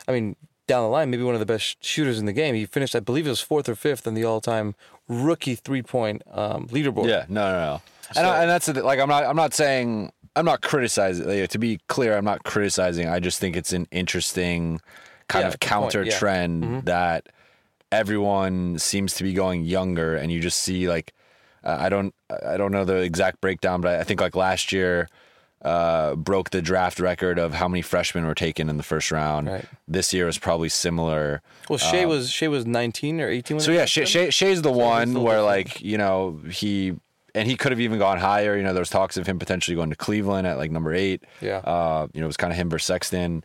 I 0.07 0.13
mean, 0.13 0.37
down 0.67 0.83
the 0.83 0.91
line, 0.91 1.11
maybe 1.11 1.23
one 1.23 1.35
of 1.35 1.41
the 1.41 1.47
best 1.47 1.83
shooters 1.83 2.19
in 2.19 2.27
the 2.27 2.33
game. 2.33 2.55
He 2.55 2.67
finished, 2.67 2.95
I 2.95 3.01
believe, 3.01 3.27
it 3.27 3.31
was 3.31 3.41
fourth 3.41 3.69
or 3.69 3.75
fifth 3.75 4.07
in 4.07 4.15
the 4.15 4.25
all-time 4.25 4.75
rookie 5.09 5.55
three-point 5.55 6.23
um, 6.31 6.67
leaderboard. 6.69 7.09
Yeah. 7.09 7.25
No. 7.29 7.51
No. 7.53 7.59
No. 7.59 7.83
So, 8.13 8.21
and, 8.21 8.27
I, 8.27 8.43
and 8.43 8.51
that's 8.51 8.67
the, 8.67 8.83
like 8.83 9.01
I'm 9.01 9.09
not 9.09 9.25
I'm 9.25 9.37
not 9.37 9.55
saying 9.55 10.13
I'm 10.37 10.45
not 10.45 10.63
criticizing. 10.63 11.27
Like, 11.27 11.49
to 11.51 11.59
be 11.59 11.79
clear, 11.89 12.17
I'm 12.17 12.25
not 12.25 12.45
criticizing. 12.45 13.09
I 13.09 13.21
just 13.21 13.39
think 13.39 13.57
it's 13.57 13.73
an 13.73 13.87
interesting 13.91 14.81
kind 15.29 15.43
Yeah, 15.45 15.49
of 15.49 15.53
good 15.61 15.69
point, 15.69 15.93
counter 15.93 16.03
yeah. 16.05 16.19
trend 16.19 16.85
that 16.87 17.29
everyone 17.93 18.79
seems 18.79 19.15
to 19.15 19.25
be 19.25 19.33
going 19.33 19.65
younger, 19.65 20.17
and 20.17 20.31
you 20.33 20.41
just 20.41 20.61
see 20.61 20.89
like 20.89 21.13
uh, 21.63 21.77
I 21.79 21.89
don't 21.89 22.15
I 22.47 22.57
don't 22.57 22.73
know 22.73 22.85
the 22.85 22.97
exact 22.97 23.41
breakdown, 23.41 23.81
but 23.81 24.01
I 24.01 24.05
think 24.05 24.21
like 24.21 24.37
last 24.37 24.73
year. 24.73 25.09
Uh, 25.63 26.15
broke 26.15 26.51
the 26.51 26.61
draft 26.61 27.01
record 27.01 27.39
of 27.39 27.55
how 27.55 27.67
many 27.67 27.81
freshmen 27.81 28.27
were 28.27 28.35
taken 28.35 28.69
in 28.69 28.77
the 28.77 28.83
first 28.83 29.11
round. 29.11 29.49
Right. 29.49 29.65
This 29.89 30.13
year 30.13 30.29
is 30.29 30.37
probably 30.37 30.69
similar. 30.69 31.41
Well, 31.71 31.79
Shea 31.79 32.05
was 32.05 32.31
Shea 32.31 32.49
was 32.49 32.67
19 32.67 33.19
or 33.23 33.31
18. 33.31 33.57
When 33.57 33.65
So 33.65 33.73
yeah, 33.73 33.87
Shea. 33.87 34.05
Shea, 34.05 34.29
Shea's 34.29 34.61
the 34.61 34.71
one 34.71 35.13
still 35.13 35.23
where 35.23 35.41
like 35.41 35.81
you 35.81 35.97
know 35.97 36.39
he 36.51 36.97
and 37.35 37.49
he 37.49 37.57
could 37.57 37.73
have 37.73 37.81
even 37.81 37.99
gone 37.99 38.19
higher. 38.19 38.57
You 38.57 38.63
know, 38.63 38.73
there 38.73 38.81
was 38.81 38.91
talks 38.91 39.17
of 39.17 39.27
him 39.27 39.39
potentially 39.39 39.75
going 39.75 39.91
to 39.91 39.97
Cleveland 39.97 40.47
at 40.47 40.57
like 40.57 40.71
number 40.71 40.95
eight. 40.95 41.25
Yeah. 41.41 41.59
Uh, 41.59 42.07
you 42.13 42.21
know, 42.21 42.27
it 42.27 42.29
was 42.29 42.37
kind 42.37 42.53
of 42.53 42.59
him 42.59 42.71
versus 42.71 42.87
Sexton. 42.87 43.45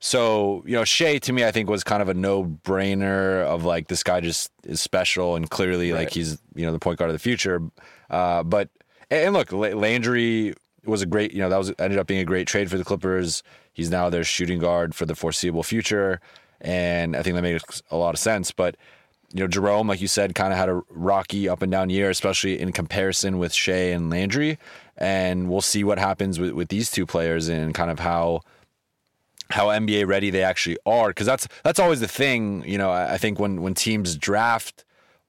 So 0.00 0.62
you 0.66 0.74
know, 0.74 0.84
Shea 0.84 1.18
to 1.20 1.32
me, 1.32 1.44
I 1.44 1.50
think 1.50 1.68
was 1.70 1.82
kind 1.82 2.02
of 2.02 2.08
a 2.08 2.14
no-brainer 2.14 3.42
of 3.44 3.64
like 3.64 3.88
this 3.88 4.02
guy 4.02 4.20
just 4.20 4.52
is 4.64 4.80
special 4.80 5.34
and 5.34 5.48
clearly 5.48 5.92
like 5.92 6.10
he's 6.10 6.38
you 6.54 6.66
know 6.66 6.72
the 6.72 6.78
point 6.78 6.98
guard 6.98 7.10
of 7.10 7.14
the 7.14 7.20
future. 7.20 7.62
Uh, 8.10 8.42
but 8.42 8.68
and 9.10 9.32
look, 9.32 9.50
Landry 9.50 10.54
was 10.84 11.00
a 11.00 11.06
great 11.06 11.32
you 11.32 11.40
know 11.40 11.48
that 11.48 11.56
was 11.56 11.72
ended 11.78 11.98
up 11.98 12.06
being 12.06 12.20
a 12.20 12.24
great 12.24 12.46
trade 12.46 12.70
for 12.70 12.76
the 12.76 12.84
Clippers. 12.84 13.42
He's 13.72 13.90
now 13.90 14.10
their 14.10 14.24
shooting 14.24 14.58
guard 14.58 14.94
for 14.94 15.06
the 15.06 15.14
foreseeable 15.14 15.62
future, 15.62 16.20
and 16.60 17.16
I 17.16 17.22
think 17.22 17.34
that 17.36 17.42
makes 17.42 17.82
a 17.90 17.96
lot 17.96 18.14
of 18.14 18.20
sense. 18.20 18.52
But 18.52 18.76
you 19.34 19.40
know, 19.40 19.48
Jerome, 19.48 19.88
like 19.88 20.00
you 20.00 20.06
said, 20.06 20.36
kind 20.36 20.52
of 20.52 20.58
had 20.58 20.68
a 20.68 20.80
rocky 20.88 21.48
up 21.48 21.60
and 21.60 21.70
down 21.70 21.90
year, 21.90 22.08
especially 22.08 22.60
in 22.60 22.70
comparison 22.70 23.38
with 23.38 23.52
Shea 23.52 23.90
and 23.92 24.08
Landry. 24.08 24.58
And 24.96 25.50
we'll 25.50 25.60
see 25.60 25.82
what 25.82 25.98
happens 25.98 26.38
with, 26.38 26.52
with 26.52 26.68
these 26.68 26.88
two 26.88 27.04
players 27.04 27.48
and 27.48 27.74
kind 27.74 27.90
of 27.90 27.98
how 27.98 28.42
how 29.50 29.66
NBA 29.66 30.06
ready 30.06 30.30
they 30.30 30.44
actually 30.44 30.78
are. 30.86 31.08
Because 31.08 31.26
that's 31.26 31.48
that's 31.64 31.80
always 31.80 31.98
the 31.98 32.06
thing. 32.06 32.62
You 32.64 32.78
know, 32.78 32.92
I, 32.92 33.14
I 33.14 33.18
think 33.18 33.40
when 33.40 33.60
when 33.60 33.74
teams 33.74 34.16
draft 34.16 34.84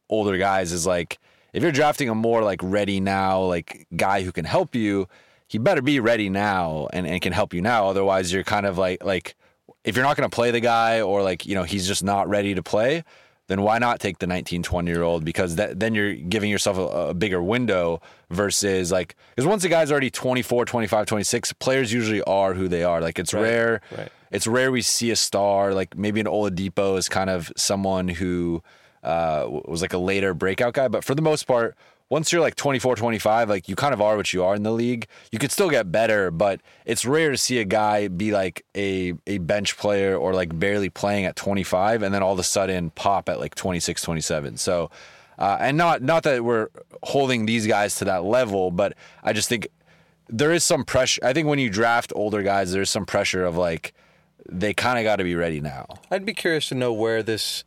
older 0.07 0.37
guys 0.37 0.71
is 0.71 0.85
like 0.85 1.17
if 1.51 1.63
you're 1.63 1.71
drafting 1.71 2.07
a 2.07 2.13
more 2.13 2.43
like 2.43 2.59
ready 2.61 2.99
now 2.99 3.41
like 3.41 3.87
guy 3.95 4.21
who 4.21 4.31
can 4.31 4.45
help 4.45 4.75
you, 4.75 5.07
he 5.47 5.57
better 5.57 5.81
be 5.81 5.99
ready 5.99 6.29
now 6.29 6.87
and, 6.93 7.07
and 7.07 7.23
can 7.23 7.33
help 7.33 7.55
you 7.55 7.61
now. 7.61 7.87
Otherwise, 7.87 8.31
you're 8.31 8.43
kind 8.43 8.67
of 8.67 8.77
like 8.77 9.03
like 9.03 9.35
if 9.83 9.95
you're 9.95 10.05
not 10.05 10.15
to 10.15 10.29
play 10.29 10.51
the 10.51 10.59
guy 10.59 11.01
or 11.01 11.23
like 11.23 11.47
you 11.47 11.55
know 11.55 11.63
he's 11.63 11.87
just 11.87 12.03
not 12.03 12.29
ready 12.29 12.53
to 12.53 12.61
play 12.61 13.03
then 13.47 13.61
why 13.61 13.77
not 13.77 13.99
take 13.99 14.19
the 14.19 14.27
19 14.27 14.63
20 14.63 14.89
year 14.89 15.03
old 15.03 15.23
because 15.23 15.55
that, 15.55 15.79
then 15.79 15.93
you're 15.93 16.15
giving 16.15 16.49
yourself 16.49 16.77
a, 16.77 17.09
a 17.09 17.13
bigger 17.13 17.41
window 17.41 18.01
versus 18.29 18.91
like 18.91 19.15
because 19.35 19.47
once 19.47 19.63
a 19.63 19.69
guy's 19.69 19.91
already 19.91 20.09
24 20.09 20.65
25 20.65 21.05
26 21.05 21.53
players 21.53 21.93
usually 21.93 22.21
are 22.23 22.53
who 22.53 22.67
they 22.67 22.83
are 22.83 23.01
like 23.01 23.19
it's 23.19 23.33
rare 23.33 23.81
right. 23.97 24.09
it's 24.31 24.47
rare 24.47 24.71
we 24.71 24.81
see 24.81 25.11
a 25.11 25.15
star 25.15 25.73
like 25.73 25.95
maybe 25.97 26.19
an 26.19 26.25
Oladipo 26.25 26.97
is 26.97 27.07
kind 27.07 27.29
of 27.29 27.51
someone 27.55 28.07
who 28.07 28.61
uh, 29.03 29.45
was 29.65 29.81
like 29.81 29.93
a 29.93 29.99
later 29.99 30.33
breakout 30.33 30.73
guy 30.73 30.87
but 30.87 31.03
for 31.03 31.13
the 31.13 31.21
most 31.21 31.45
part 31.45 31.75
once 32.09 32.31
you're 32.31 32.41
like 32.41 32.55
24 32.55 32.95
25 32.95 33.49
like 33.49 33.67
you 33.67 33.75
kind 33.75 33.93
of 33.93 34.01
are 34.01 34.15
what 34.17 34.31
you 34.33 34.43
are 34.43 34.55
in 34.55 34.63
the 34.63 34.71
league. 34.71 35.07
You 35.31 35.39
could 35.39 35.51
still 35.51 35.69
get 35.69 35.91
better 35.91 36.31
but 36.31 36.61
it's 36.85 37.05
rare 37.05 37.31
to 37.31 37.37
see 37.37 37.59
a 37.59 37.65
guy 37.65 38.07
be 38.07 38.31
like 38.31 38.65
a 38.75 39.13
a 39.27 39.39
bench 39.39 39.77
player 39.77 40.15
or 40.15 40.33
like 40.33 40.57
barely 40.57 40.89
playing 40.89 41.25
at 41.25 41.35
25 41.35 42.03
and 42.03 42.13
then 42.13 42.23
all 42.23 42.33
of 42.33 42.39
a 42.39 42.43
sudden 42.43 42.89
pop 42.91 43.29
at 43.29 43.39
like 43.39 43.55
26 43.55 44.01
27 44.01 44.57
so 44.57 44.89
uh, 45.37 45.57
and 45.59 45.77
not 45.77 46.01
not 46.01 46.23
that 46.23 46.43
we're 46.45 46.69
holding 47.03 47.45
these 47.45 47.67
guys 47.67 47.95
to 47.95 48.05
that 48.05 48.23
level 48.23 48.71
but 48.71 48.93
i 49.23 49.33
just 49.33 49.49
think 49.49 49.67
there 50.27 50.51
is 50.51 50.63
some 50.63 50.83
pressure. 50.83 51.21
I 51.23 51.33
think 51.33 51.47
when 51.47 51.59
you 51.59 51.69
draft 51.69 52.11
older 52.15 52.41
guys 52.41 52.71
there's 52.71 52.89
some 52.89 53.05
pressure 53.05 53.45
of 53.45 53.57
like 53.57 53.93
they 54.47 54.73
kind 54.73 54.99
of 54.99 55.03
got 55.03 55.17
to 55.17 55.23
be 55.23 55.35
ready 55.35 55.59
now. 55.59 55.87
I'd 56.11 56.25
be 56.25 56.33
curious 56.33 56.69
to 56.69 56.75
know 56.75 56.93
where 56.93 57.23
this 57.23 57.63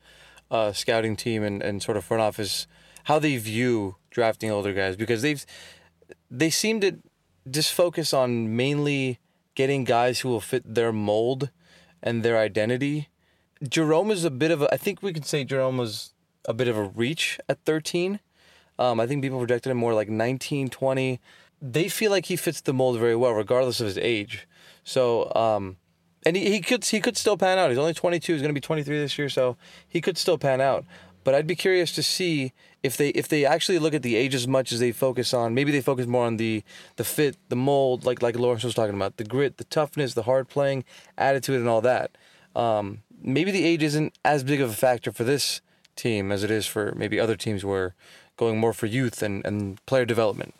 uh, 0.50 0.72
scouting 0.72 1.16
team 1.16 1.42
and, 1.42 1.62
and 1.62 1.82
sort 1.82 1.96
of 1.96 2.04
front 2.04 2.22
office 2.22 2.66
how 3.04 3.18
they 3.18 3.36
view 3.36 3.96
drafting 4.18 4.50
older 4.50 4.72
guys 4.72 4.96
because 4.96 5.22
they've 5.22 5.46
they 6.28 6.50
seem 6.50 6.80
to 6.80 6.98
just 7.48 7.72
focus 7.72 8.12
on 8.12 8.56
mainly 8.56 9.20
getting 9.54 9.84
guys 9.84 10.20
who 10.20 10.28
will 10.28 10.40
fit 10.40 10.64
their 10.78 10.92
mold 10.92 11.50
and 12.02 12.24
their 12.24 12.36
identity. 12.36 13.08
Jerome 13.62 14.10
is 14.10 14.24
a 14.24 14.30
bit 14.30 14.50
of 14.50 14.62
a 14.62 14.74
I 14.74 14.76
think 14.76 15.02
we 15.02 15.12
could 15.12 15.24
say 15.24 15.44
Jerome 15.44 15.78
was 15.78 16.14
a 16.46 16.52
bit 16.52 16.66
of 16.66 16.76
a 16.76 16.82
reach 16.82 17.38
at 17.48 17.64
13. 17.64 18.18
Um, 18.80 18.98
I 18.98 19.06
think 19.06 19.22
people 19.22 19.38
projected 19.38 19.70
him 19.70 19.76
more 19.76 19.94
like 19.94 20.08
19, 20.08 20.68
20. 20.68 21.20
They 21.60 21.88
feel 21.88 22.10
like 22.10 22.26
he 22.26 22.36
fits 22.36 22.60
the 22.60 22.72
mold 22.72 22.98
very 22.98 23.16
well, 23.16 23.32
regardless 23.32 23.80
of 23.80 23.86
his 23.86 23.98
age. 23.98 24.48
So, 24.84 25.32
um, 25.34 25.76
and 26.26 26.36
he, 26.36 26.50
he 26.50 26.60
could 26.60 26.84
he 26.84 27.00
could 27.00 27.16
still 27.16 27.36
pan 27.36 27.58
out. 27.58 27.70
He's 27.70 27.78
only 27.78 27.94
22. 27.94 28.32
He's 28.32 28.42
going 28.42 28.54
to 28.54 28.60
be 28.60 28.60
23 28.60 28.98
this 28.98 29.16
year, 29.18 29.28
so 29.28 29.56
he 29.88 30.00
could 30.00 30.18
still 30.18 30.38
pan 30.38 30.60
out. 30.60 30.84
But 31.28 31.34
I'd 31.34 31.46
be 31.46 31.56
curious 31.56 31.92
to 31.92 32.02
see 32.02 32.54
if 32.82 32.96
they 32.96 33.10
if 33.10 33.28
they 33.28 33.44
actually 33.44 33.78
look 33.78 33.92
at 33.92 34.00
the 34.00 34.16
age 34.16 34.34
as 34.34 34.48
much 34.48 34.72
as 34.72 34.80
they 34.80 34.92
focus 34.92 35.34
on. 35.34 35.52
Maybe 35.52 35.70
they 35.70 35.82
focus 35.82 36.06
more 36.06 36.24
on 36.24 36.38
the 36.38 36.64
the 36.96 37.04
fit, 37.04 37.36
the 37.50 37.54
mold, 37.54 38.06
like 38.06 38.22
like 38.22 38.38
Lawrence 38.38 38.64
was 38.64 38.72
talking 38.72 38.94
about, 38.94 39.18
the 39.18 39.24
grit, 39.24 39.58
the 39.58 39.64
toughness, 39.64 40.14
the 40.14 40.22
hard 40.22 40.48
playing 40.48 40.86
attitude, 41.18 41.60
and 41.60 41.68
all 41.68 41.82
that. 41.82 42.12
Um, 42.56 43.02
maybe 43.20 43.50
the 43.50 43.62
age 43.62 43.82
isn't 43.82 44.18
as 44.24 44.42
big 44.42 44.62
of 44.62 44.70
a 44.70 44.72
factor 44.72 45.12
for 45.12 45.22
this 45.22 45.60
team 45.96 46.32
as 46.32 46.42
it 46.42 46.50
is 46.50 46.66
for 46.66 46.94
maybe 46.96 47.20
other 47.20 47.36
teams 47.36 47.62
where 47.62 47.94
going 48.38 48.56
more 48.58 48.72
for 48.72 48.86
youth 48.86 49.22
and, 49.22 49.44
and 49.44 49.84
player 49.84 50.06
development. 50.06 50.54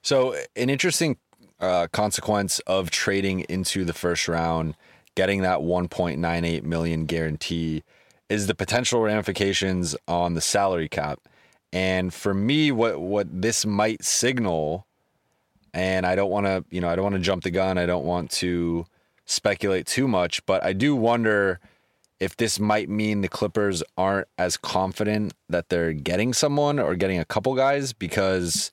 So, 0.00 0.36
an 0.54 0.70
interesting 0.70 1.16
uh, 1.58 1.88
consequence 1.90 2.60
of 2.68 2.90
trading 2.90 3.40
into 3.48 3.84
the 3.84 3.94
first 3.94 4.28
round, 4.28 4.76
getting 5.16 5.42
that 5.42 5.58
1.98 5.58 6.62
million 6.62 7.04
guarantee, 7.06 7.82
is 8.32 8.46
the 8.46 8.54
potential 8.54 9.02
ramifications 9.02 9.94
on 10.08 10.32
the 10.32 10.40
salary 10.40 10.88
cap. 10.88 11.20
And 11.70 12.14
for 12.14 12.32
me, 12.32 12.72
what 12.72 12.98
what 12.98 13.26
this 13.30 13.66
might 13.66 14.02
signal, 14.02 14.86
and 15.74 16.06
I 16.06 16.14
don't 16.14 16.30
want 16.30 16.46
to, 16.46 16.64
you 16.70 16.80
know, 16.80 16.88
I 16.88 16.96
don't 16.96 17.02
want 17.02 17.16
to 17.16 17.20
jump 17.20 17.44
the 17.44 17.50
gun. 17.50 17.76
I 17.76 17.84
don't 17.84 18.06
want 18.06 18.30
to 18.42 18.86
speculate 19.26 19.86
too 19.86 20.08
much, 20.08 20.44
but 20.46 20.64
I 20.64 20.72
do 20.72 20.96
wonder 20.96 21.60
if 22.20 22.36
this 22.36 22.58
might 22.58 22.88
mean 22.88 23.20
the 23.20 23.28
Clippers 23.28 23.82
aren't 23.98 24.28
as 24.38 24.56
confident 24.56 25.34
that 25.50 25.68
they're 25.68 25.92
getting 25.92 26.32
someone 26.32 26.78
or 26.78 26.94
getting 26.94 27.18
a 27.18 27.26
couple 27.26 27.54
guys 27.54 27.92
because 27.92 28.72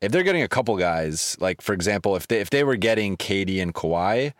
if 0.00 0.12
they're 0.12 0.22
getting 0.22 0.42
a 0.42 0.48
couple 0.48 0.76
guys, 0.76 1.36
like 1.40 1.60
for 1.60 1.72
example, 1.72 2.14
if 2.14 2.28
they 2.28 2.40
if 2.40 2.50
they 2.50 2.62
were 2.62 2.76
getting 2.76 3.16
KD 3.16 3.60
and 3.60 3.74
Kawhi, 3.74 4.34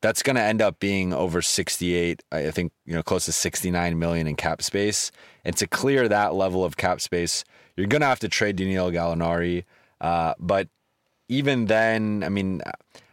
that's 0.00 0.22
going 0.22 0.36
to 0.36 0.42
end 0.42 0.62
up 0.62 0.78
being 0.78 1.12
over 1.12 1.42
68, 1.42 2.22
I 2.32 2.50
think, 2.50 2.72
you 2.86 2.94
know, 2.94 3.02
close 3.02 3.26
to 3.26 3.32
69 3.32 3.98
million 3.98 4.26
in 4.26 4.36
cap 4.36 4.62
space. 4.62 5.12
And 5.44 5.56
to 5.56 5.66
clear 5.66 6.08
that 6.08 6.34
level 6.34 6.64
of 6.64 6.76
cap 6.76 7.00
space, 7.00 7.44
you're 7.76 7.86
going 7.86 8.00
to 8.00 8.06
have 8.06 8.20
to 8.20 8.28
trade 8.28 8.56
Daniel 8.56 8.90
Gallinari. 8.90 9.64
Uh, 10.00 10.34
but 10.38 10.68
even 11.28 11.66
then, 11.66 12.22
I 12.24 12.28
mean, 12.28 12.62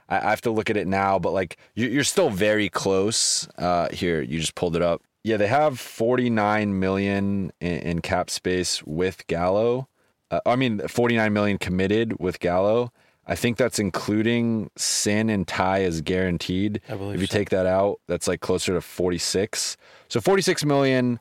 I, 0.09 0.29
have 0.29 0.41
to 0.41 0.51
look 0.51 0.69
at 0.69 0.77
it 0.77 0.87
now, 0.87 1.19
but 1.19 1.31
like 1.31 1.57
you, 1.75 1.87
you're 1.87 2.03
still 2.03 2.29
very 2.29 2.69
close. 2.69 3.47
Uh, 3.57 3.89
here, 3.89 4.21
you 4.21 4.39
just 4.39 4.55
pulled 4.55 4.75
it 4.75 4.81
up. 4.81 5.01
Yeah, 5.23 5.37
they 5.37 5.47
have 5.47 5.79
49 5.79 6.79
million 6.79 7.51
in, 7.59 7.77
in 7.79 8.01
cap 8.01 8.29
space 8.29 8.81
with 8.83 9.27
Gallo. 9.27 9.89
Uh, 10.31 10.39
I 10.45 10.55
mean, 10.55 10.79
49 10.87 11.33
million 11.33 11.57
committed 11.57 12.19
with 12.19 12.39
Gallo. 12.39 12.91
I 13.27 13.35
think 13.35 13.57
that's 13.57 13.77
including 13.77 14.69
Sin 14.77 15.29
and 15.29 15.47
Ty 15.47 15.83
as 15.83 16.01
guaranteed. 16.01 16.81
I 16.89 16.95
believe 16.95 17.15
if 17.15 17.21
you 17.21 17.27
so. 17.27 17.37
take 17.37 17.49
that 17.49 17.65
out, 17.65 17.99
that's 18.07 18.27
like 18.27 18.39
closer 18.39 18.73
to 18.73 18.81
46. 18.81 19.77
So 20.07 20.21
46 20.21 20.65
million. 20.65 21.19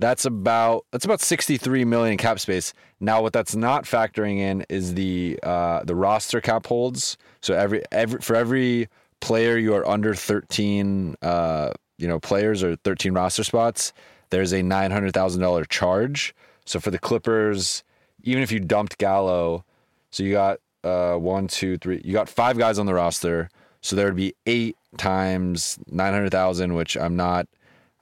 That's 0.00 0.24
about 0.24 0.86
that's 0.92 1.04
about 1.04 1.20
63 1.20 1.84
million 1.84 2.12
in 2.12 2.18
cap 2.18 2.38
space. 2.38 2.72
Now, 3.00 3.20
what 3.20 3.32
that's 3.32 3.56
not 3.56 3.84
factoring 3.84 4.38
in 4.38 4.64
is 4.68 4.94
the 4.94 5.40
uh, 5.42 5.82
the 5.82 5.96
roster 5.96 6.40
cap 6.40 6.66
holds. 6.66 7.16
So 7.40 7.54
every 7.54 7.82
every 7.90 8.20
for 8.20 8.36
every 8.36 8.88
player 9.20 9.58
you 9.58 9.74
are 9.74 9.84
under 9.88 10.14
13, 10.14 11.16
uh, 11.20 11.72
you 11.96 12.06
know, 12.06 12.20
players 12.20 12.62
or 12.62 12.76
13 12.76 13.12
roster 13.12 13.42
spots, 13.42 13.92
there's 14.30 14.52
a 14.52 14.62
nine 14.62 14.92
hundred 14.92 15.14
thousand 15.14 15.40
dollar 15.40 15.64
charge. 15.64 16.32
So 16.64 16.78
for 16.78 16.92
the 16.92 16.98
Clippers, 17.00 17.82
even 18.22 18.44
if 18.44 18.52
you 18.52 18.60
dumped 18.60 18.98
Gallo, 18.98 19.64
so 20.12 20.22
you 20.22 20.32
got 20.32 20.60
uh, 20.84 21.16
one, 21.16 21.48
two, 21.48 21.78
three, 21.78 22.00
you 22.04 22.12
got 22.12 22.28
five 22.28 22.58
guys 22.58 22.78
on 22.78 22.86
the 22.86 22.94
roster. 22.94 23.48
So 23.80 23.94
there 23.94 24.06
would 24.06 24.16
be 24.16 24.34
eight 24.46 24.76
times 24.96 25.78
nine 25.86 26.12
hundred 26.12 26.30
thousand, 26.30 26.74
which 26.74 26.96
I'm 26.96 27.16
not. 27.16 27.46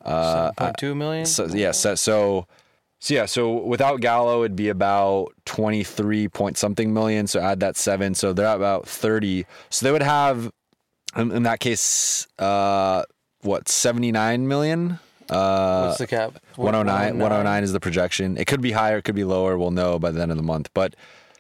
Uh, 0.03 0.33
Seven 0.33 0.55
point 0.55 0.77
two 0.79 0.95
million. 0.95 1.27
so 1.27 1.47
yeah, 1.47 1.73
so, 1.73 1.95
so 1.95 2.47
so 2.99 3.15
yeah, 3.15 3.27
so 3.27 3.62
without 3.65 4.01
Gallo, 4.01 4.43
it'd 4.43 4.57
be 4.57 4.69
about 4.69 5.33
twenty 5.45 5.85
three 5.85 6.29
point 6.29 6.57
something 6.57 6.95
million. 6.95 7.27
So 7.27 7.41
add 7.41 7.61
that 7.61 7.77
seven, 7.77 8.15
so 8.15 8.33
they're 8.33 8.47
at 8.47 8.57
about 8.57 8.89
thirty. 8.89 9.45
So 9.69 9.85
they 9.85 9.93
would 9.93 10.03
have, 10.03 10.51
in, 11.17 11.31
in 11.33 11.43
that 11.43 11.61
case, 11.61 12.27
uh, 12.39 13.03
what 13.43 13.69
seventy 13.69 14.12
nine 14.12 14.49
million. 14.49 14.99
Uh, 15.29 15.87
What's 15.87 15.99
the 15.99 16.07
cap? 16.07 16.39
109, 16.55 17.19
109 17.19 17.65
is 17.65 17.73
the 17.73 17.81
projection. 17.81 18.37
It 18.39 18.47
could 18.47 18.61
be 18.61 18.71
higher, 18.71 18.99
it 18.99 19.03
could 19.03 19.17
be 19.17 19.25
lower. 19.25 19.59
We'll 19.59 19.73
know 19.73 19.99
by 19.99 20.12
the 20.12 20.23
end 20.23 20.31
of 20.31 20.37
the 20.37 20.45
month. 20.45 20.71
But 20.73 20.95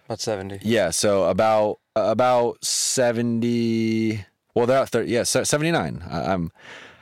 About 0.06 0.20
seventy. 0.20 0.58
yeah, 0.62 0.90
so 0.90 1.24
about 1.24 1.80
about 1.94 2.64
seventy. 2.64 4.24
Well, 4.54 4.66
they're 4.66 4.78
at 4.78 4.88
thirty. 4.88 5.10
Yeah, 5.10 5.24
se- 5.24 5.44
seventy 5.44 5.70
nine. 5.70 6.02
I'm. 6.10 6.50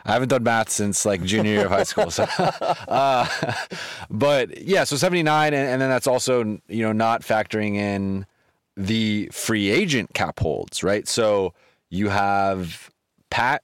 I 0.06 0.12
haven't 0.12 0.28
done 0.28 0.42
math 0.42 0.68
since 0.68 1.06
like 1.06 1.22
junior 1.22 1.50
year 1.52 1.64
of 1.64 1.70
high 1.70 1.84
school. 1.84 2.10
So, 2.10 2.24
uh, 2.38 3.26
but 4.10 4.60
yeah, 4.60 4.84
so 4.84 4.96
seventy 4.96 5.22
nine, 5.22 5.54
and, 5.54 5.66
and 5.66 5.80
then 5.80 5.88
that's 5.88 6.06
also 6.06 6.42
you 6.68 6.82
know 6.82 6.92
not 6.92 7.22
factoring 7.22 7.76
in 7.76 8.26
the 8.76 9.30
free 9.32 9.70
agent 9.70 10.12
cap 10.12 10.40
holds, 10.40 10.82
right? 10.82 11.08
So 11.08 11.54
you 11.88 12.10
have 12.10 12.90
Pat, 13.30 13.62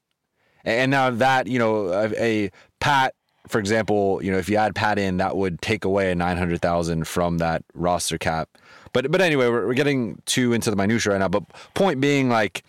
and 0.65 0.91
now 0.91 1.11
that 1.11 1.47
you 1.47 1.59
know 1.59 1.89
a, 1.89 2.11
a 2.19 2.51
Pat, 2.79 3.15
for 3.49 3.59
example, 3.59 4.21
you 4.23 4.31
know 4.33 4.39
if 4.39 4.49
you 4.49 4.57
add 4.57 4.75
Pat 4.75 4.99
in, 4.99 5.19
that 5.19 5.37
would 5.37 5.61
take 5.61 5.85
away 5.85 6.11
a 6.11 6.15
nine 6.15 6.39
hundred 6.39 6.63
thousand 6.63 7.07
from 7.07 7.37
that 7.39 7.65
roster 7.75 8.17
cap. 8.17 8.49
But 8.93 9.11
but 9.11 9.21
anyway, 9.21 9.49
we're, 9.49 9.67
we're 9.67 9.75
getting 9.75 10.21
too 10.27 10.53
into 10.53 10.71
the 10.71 10.77
minutia 10.77 11.13
right 11.13 11.19
now. 11.19 11.29
But 11.29 11.45
point 11.75 12.01
being, 12.01 12.29
like 12.29 12.65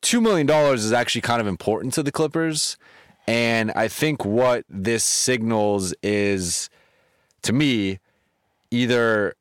two 0.00 0.20
million 0.20 0.46
dollars 0.46 0.84
is 0.84 0.92
actually 0.92 1.22
kind 1.22 1.40
of 1.40 1.46
important 1.46 1.94
to 1.94 2.02
the 2.02 2.12
Clippers, 2.12 2.76
and 3.26 3.72
I 3.72 3.88
think 3.88 4.24
what 4.24 4.64
this 4.68 5.04
signals 5.04 5.94
is, 6.02 6.68
to 7.42 7.52
me, 7.52 7.98
either 8.70 9.34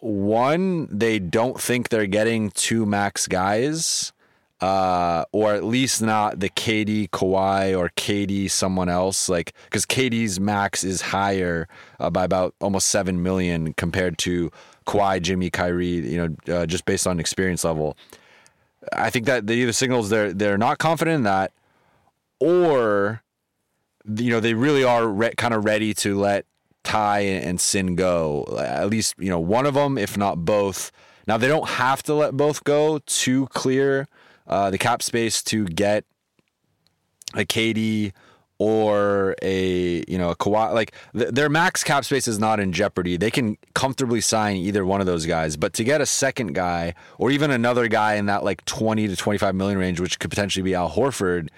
one 0.00 0.88
they 0.90 1.18
don't 1.18 1.60
think 1.60 1.88
they're 1.88 2.06
getting 2.06 2.50
two 2.50 2.86
max 2.86 3.26
guys, 3.26 4.12
uh, 4.60 5.24
or 5.32 5.54
at 5.54 5.64
least 5.64 6.02
not 6.02 6.40
the 6.40 6.50
KD 6.50 7.08
Kawhi 7.10 7.78
or 7.78 7.90
KD 7.96 8.50
someone 8.50 8.88
else, 8.88 9.28
like 9.28 9.54
because 9.64 9.86
KD's 9.86 10.38
max 10.38 10.84
is 10.84 11.00
higher 11.00 11.68
uh, 11.98 12.10
by 12.10 12.24
about 12.24 12.54
almost 12.60 12.88
seven 12.88 13.22
million 13.22 13.72
compared 13.74 14.18
to 14.18 14.50
Kawhi, 14.86 15.20
Jimmy, 15.22 15.50
Kyrie. 15.50 15.86
You 15.86 16.36
know, 16.46 16.54
uh, 16.54 16.66
just 16.66 16.84
based 16.84 17.06
on 17.06 17.20
experience 17.20 17.64
level. 17.64 17.96
I 18.92 19.10
think 19.10 19.26
that 19.26 19.46
they 19.46 19.56
either 19.56 19.72
signals 19.72 20.10
they're 20.10 20.32
they're 20.32 20.58
not 20.58 20.78
confident 20.78 21.16
in 21.16 21.22
that, 21.24 21.52
or 22.38 23.22
you 24.16 24.30
know 24.30 24.40
they 24.40 24.54
really 24.54 24.84
are 24.84 25.06
re- 25.06 25.34
kind 25.36 25.54
of 25.54 25.64
ready 25.64 25.92
to 25.94 26.18
let 26.18 26.46
Ty 26.82 27.20
and 27.20 27.60
Sin 27.60 27.94
go. 27.94 28.56
At 28.58 28.88
least 28.88 29.14
you 29.18 29.28
know 29.28 29.40
one 29.40 29.66
of 29.66 29.74
them, 29.74 29.98
if 29.98 30.16
not 30.16 30.44
both. 30.44 30.90
Now 31.26 31.36
they 31.36 31.48
don't 31.48 31.68
have 31.68 32.02
to 32.04 32.14
let 32.14 32.36
both 32.36 32.64
go 32.64 32.98
to 32.98 33.46
clear 33.48 34.08
uh, 34.46 34.70
the 34.70 34.78
cap 34.78 35.02
space 35.02 35.42
to 35.44 35.66
get 35.66 36.04
a 37.34 37.44
KD 37.44 38.12
or 38.60 39.34
a 39.40 40.04
you 40.06 40.18
know 40.18 40.28
a 40.28 40.36
Kawhi. 40.36 40.74
Like 40.74 40.92
th- 41.16 41.30
their 41.30 41.48
max 41.48 41.82
cap 41.82 42.04
space 42.04 42.28
is 42.28 42.38
not 42.38 42.60
in 42.60 42.72
jeopardy. 42.72 43.16
They 43.16 43.30
can 43.30 43.56
comfortably 43.74 44.20
sign 44.20 44.56
either 44.58 44.84
one 44.84 45.00
of 45.00 45.06
those 45.06 45.24
guys. 45.24 45.56
But 45.56 45.72
to 45.74 45.84
get 45.84 46.02
a 46.02 46.06
second 46.06 46.54
guy 46.54 46.94
or 47.18 47.30
even 47.30 47.50
another 47.50 47.88
guy 47.88 48.14
in 48.16 48.26
that 48.26 48.44
like 48.44 48.62
twenty 48.66 49.08
to 49.08 49.16
twenty 49.16 49.38
five 49.38 49.54
million 49.54 49.78
range, 49.78 49.98
which 49.98 50.18
could 50.18 50.28
potentially 50.28 50.62
be 50.62 50.74
Al 50.74 50.90
Horford, 50.90 51.48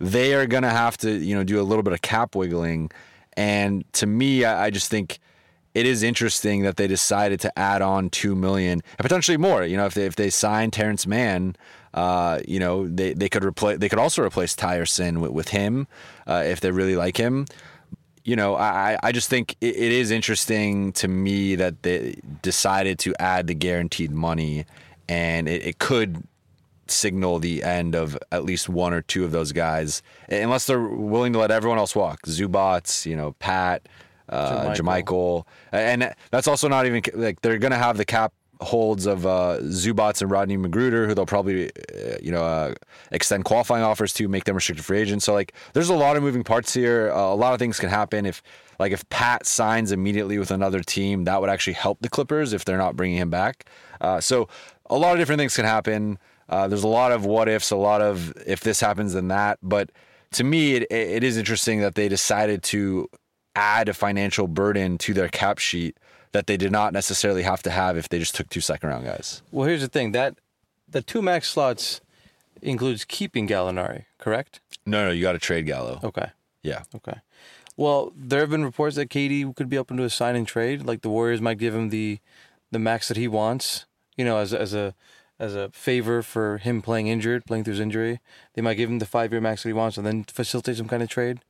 they 0.00 0.32
are 0.32 0.46
gonna 0.46 0.70
have 0.70 0.96
to 0.98 1.10
you 1.10 1.34
know 1.36 1.44
do 1.44 1.60
a 1.60 1.62
little 1.62 1.82
bit 1.82 1.92
of 1.92 2.00
cap 2.00 2.34
wiggling. 2.34 2.90
And 3.36 3.84
to 3.92 4.06
me, 4.06 4.46
I, 4.46 4.66
I 4.66 4.70
just 4.70 4.90
think 4.90 5.18
it 5.74 5.84
is 5.84 6.02
interesting 6.02 6.62
that 6.62 6.78
they 6.78 6.86
decided 6.86 7.38
to 7.40 7.58
add 7.58 7.82
on 7.82 8.08
two 8.08 8.34
million 8.34 8.80
and 8.98 8.98
potentially 8.98 9.36
more. 9.36 9.62
You 9.62 9.76
know, 9.76 9.84
if 9.84 9.92
they 9.92 10.06
if 10.06 10.16
they 10.16 10.30
sign 10.30 10.70
Terrence 10.70 11.06
Mann, 11.06 11.54
uh, 11.96 12.40
you 12.46 12.60
know, 12.60 12.86
they, 12.86 13.14
they 13.14 13.28
could 13.28 13.42
replace 13.44 13.78
they 13.78 13.88
could 13.88 13.98
also 13.98 14.22
replace 14.22 14.54
Tyerson 14.54 15.18
with, 15.18 15.32
with 15.32 15.48
him 15.48 15.88
uh, 16.26 16.44
if 16.46 16.60
they 16.60 16.70
really 16.70 16.94
like 16.94 17.16
him. 17.16 17.46
You 18.22 18.36
know, 18.36 18.54
I 18.54 18.98
I 19.02 19.12
just 19.12 19.30
think 19.30 19.56
it, 19.60 19.74
it 19.76 19.92
is 19.92 20.10
interesting 20.10 20.92
to 20.92 21.08
me 21.08 21.56
that 21.56 21.82
they 21.82 22.20
decided 22.42 22.98
to 23.00 23.14
add 23.18 23.46
the 23.46 23.54
guaranteed 23.54 24.10
money, 24.10 24.66
and 25.08 25.48
it, 25.48 25.66
it 25.66 25.78
could 25.78 26.22
signal 26.88 27.38
the 27.38 27.62
end 27.64 27.94
of 27.94 28.16
at 28.30 28.44
least 28.44 28.68
one 28.68 28.92
or 28.92 29.00
two 29.00 29.24
of 29.24 29.30
those 29.30 29.52
guys, 29.52 30.02
unless 30.28 30.66
they're 30.66 30.86
willing 30.86 31.32
to 31.32 31.38
let 31.38 31.50
everyone 31.50 31.78
else 31.78 31.96
walk. 31.96 32.22
Zubac, 32.26 33.06
you 33.06 33.16
know, 33.16 33.32
Pat, 33.38 33.88
uh, 34.28 34.74
JaMychal. 34.74 34.76
Jamichael, 34.76 35.44
and 35.72 36.14
that's 36.30 36.46
also 36.46 36.68
not 36.68 36.84
even 36.84 37.02
like 37.14 37.40
they're 37.40 37.58
gonna 37.58 37.78
have 37.78 37.96
the 37.96 38.04
cap 38.04 38.34
holds 38.60 39.06
of 39.06 39.26
uh, 39.26 39.58
Zubac 39.62 40.20
and 40.22 40.30
Rodney 40.30 40.56
McGruder, 40.56 41.06
who 41.06 41.14
they'll 41.14 41.26
probably, 41.26 41.66
uh, 41.66 42.16
you 42.22 42.32
know, 42.32 42.44
uh, 42.44 42.74
extend 43.10 43.44
qualifying 43.44 43.84
offers 43.84 44.12
to, 44.14 44.28
make 44.28 44.44
them 44.44 44.54
restricted 44.54 44.84
free 44.84 44.98
agents. 44.98 45.24
So 45.24 45.34
like, 45.34 45.52
there's 45.72 45.88
a 45.88 45.94
lot 45.94 46.16
of 46.16 46.22
moving 46.22 46.44
parts 46.44 46.72
here. 46.72 47.12
Uh, 47.12 47.32
a 47.32 47.34
lot 47.34 47.52
of 47.52 47.58
things 47.58 47.78
can 47.78 47.88
happen 47.88 48.26
if, 48.26 48.42
like, 48.78 48.92
if 48.92 49.08
Pat 49.08 49.46
signs 49.46 49.92
immediately 49.92 50.38
with 50.38 50.50
another 50.50 50.80
team, 50.80 51.24
that 51.24 51.40
would 51.40 51.50
actually 51.50 51.74
help 51.74 51.98
the 52.00 52.08
Clippers 52.08 52.52
if 52.52 52.64
they're 52.64 52.78
not 52.78 52.96
bringing 52.96 53.18
him 53.18 53.30
back. 53.30 53.66
Uh, 54.00 54.20
so 54.20 54.48
a 54.90 54.96
lot 54.96 55.12
of 55.12 55.18
different 55.18 55.38
things 55.38 55.54
can 55.54 55.64
happen. 55.64 56.18
Uh, 56.48 56.68
there's 56.68 56.84
a 56.84 56.88
lot 56.88 57.12
of 57.12 57.24
what 57.24 57.48
ifs, 57.48 57.70
a 57.70 57.76
lot 57.76 58.00
of 58.00 58.32
if 58.46 58.60
this 58.60 58.80
happens 58.80 59.12
then 59.14 59.28
that. 59.28 59.58
But 59.62 59.90
to 60.32 60.44
me, 60.44 60.76
it, 60.76 60.86
it 60.90 61.24
is 61.24 61.36
interesting 61.36 61.80
that 61.80 61.94
they 61.94 62.08
decided 62.08 62.62
to 62.64 63.08
add 63.54 63.88
a 63.88 63.94
financial 63.94 64.46
burden 64.46 64.98
to 64.98 65.14
their 65.14 65.28
cap 65.28 65.58
sheet 65.58 65.96
that 66.36 66.46
they 66.46 66.58
did 66.58 66.70
not 66.70 66.92
necessarily 66.92 67.42
have 67.42 67.62
to 67.62 67.70
have 67.70 67.96
if 67.96 68.10
they 68.10 68.18
just 68.18 68.34
took 68.34 68.50
two 68.50 68.60
second 68.60 68.90
round 68.90 69.06
guys. 69.06 69.40
Well, 69.50 69.66
here's 69.66 69.80
the 69.80 69.88
thing 69.88 70.12
that 70.12 70.34
the 70.86 71.00
two 71.00 71.22
max 71.22 71.48
slots 71.48 72.02
includes 72.60 73.06
keeping 73.06 73.48
Gallinari, 73.48 74.04
correct? 74.18 74.60
No, 74.84 75.06
no, 75.06 75.12
you 75.12 75.22
got 75.22 75.32
to 75.32 75.38
trade 75.38 75.64
Gallo. 75.64 75.98
Okay. 76.04 76.26
Yeah. 76.62 76.82
Okay. 76.94 77.20
Well, 77.78 78.12
there 78.14 78.40
have 78.40 78.50
been 78.50 78.66
reports 78.66 78.96
that 78.96 79.08
KD 79.08 79.56
could 79.56 79.70
be 79.70 79.78
open 79.78 79.96
to 79.96 80.04
a 80.04 80.10
sign 80.10 80.36
and 80.36 80.46
trade. 80.46 80.84
Like 80.84 81.00
the 81.00 81.08
Warriors 81.08 81.40
might 81.40 81.56
give 81.56 81.74
him 81.74 81.88
the 81.88 82.18
the 82.70 82.78
max 82.78 83.08
that 83.08 83.16
he 83.16 83.28
wants. 83.28 83.86
You 84.18 84.26
know, 84.26 84.36
as 84.36 84.52
as 84.52 84.74
a 84.74 84.94
as 85.38 85.54
a 85.54 85.70
favor 85.70 86.20
for 86.20 86.58
him 86.58 86.82
playing 86.82 87.06
injured, 87.06 87.46
playing 87.46 87.64
through 87.64 87.74
his 87.74 87.80
injury. 87.80 88.20
They 88.52 88.62
might 88.62 88.74
give 88.74 88.90
him 88.90 88.98
the 88.98 89.06
five 89.06 89.32
year 89.32 89.40
max 89.40 89.62
that 89.62 89.70
he 89.70 89.72
wants, 89.72 89.96
and 89.96 90.06
then 90.06 90.24
facilitate 90.24 90.76
some 90.76 90.88
kind 90.88 91.02
of 91.02 91.08
trade. 91.08 91.40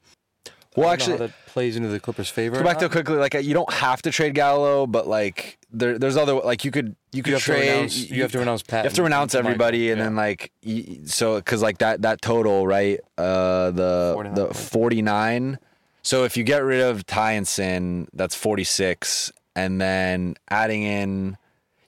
Well, 0.77 0.89
I 0.89 0.97
don't 0.97 1.09
know 1.09 1.15
actually, 1.15 1.27
that 1.29 1.47
plays 1.47 1.77
into 1.77 1.89
the 1.89 1.99
Clippers' 2.01 2.29
favor. 2.29 2.57
go 2.59 2.63
back 2.65 2.79
to 2.79 2.89
quickly. 2.89 3.17
Like 3.17 3.35
you 3.35 3.55
don't 3.55 3.73
have 3.73 4.03
to 4.03 4.11
trade 4.11 4.35
Gallo, 4.35 4.87
but 4.87 5.07
like 5.07 5.59
there, 5.73 5.99
there's 5.99 6.17
other 6.17 6.35
like 6.35 6.65
you 6.65 6.71
could 6.71 6.95
you 7.13 7.23
could 7.23 7.33
You 7.35 7.39
trade. 7.39 7.71
renounce- 7.71 8.11
you 8.11 8.23
have 8.23 8.33
to 8.33 8.39
renounce 8.39 8.63
Pat 8.63 8.85
You 8.85 8.89
have 8.89 8.95
to 8.97 9.03
renounce 9.03 9.35
and 9.35 9.45
Michael, 9.45 9.55
everybody, 9.65 9.91
and 9.91 9.99
yeah. 9.99 10.05
then 10.05 10.17
like 10.17 10.53
y- 10.65 10.99
so 11.07 11.37
because 11.37 11.63
like 11.63 11.79
that 11.79 12.03
that 12.03 12.21
total 12.21 12.67
right, 12.67 13.01
uh, 13.19 13.71
the 13.71 14.13
49 14.15 14.35
the 14.35 14.55
49. 14.55 15.59
So 16.03 16.25
if 16.25 16.37
you 16.37 16.45
get 16.45 16.59
rid 16.63 16.81
of 16.83 17.05
Ty 17.07 17.33
and 17.33 17.49
Sin, 17.49 18.07
that's 18.13 18.35
46, 18.37 19.33
and 19.57 19.81
then 19.81 20.37
adding 20.49 20.85
in, 20.85 21.37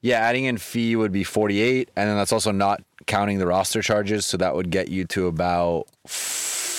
yeah, 0.01 0.19
adding 0.19 0.45
in 0.47 0.59
fee 0.59 0.97
would 0.97 1.13
be 1.13 1.23
48, 1.23 1.89
and 1.95 2.09
then 2.09 2.17
that's 2.17 2.33
also 2.33 2.51
not 2.51 2.83
counting 3.07 3.39
the 3.39 3.47
roster 3.47 3.81
charges, 3.81 4.27
so 4.27 4.37
that 4.39 4.57
would 4.57 4.71
get 4.71 4.89
you 4.89 5.05
to 5.05 5.29
about 5.29 5.87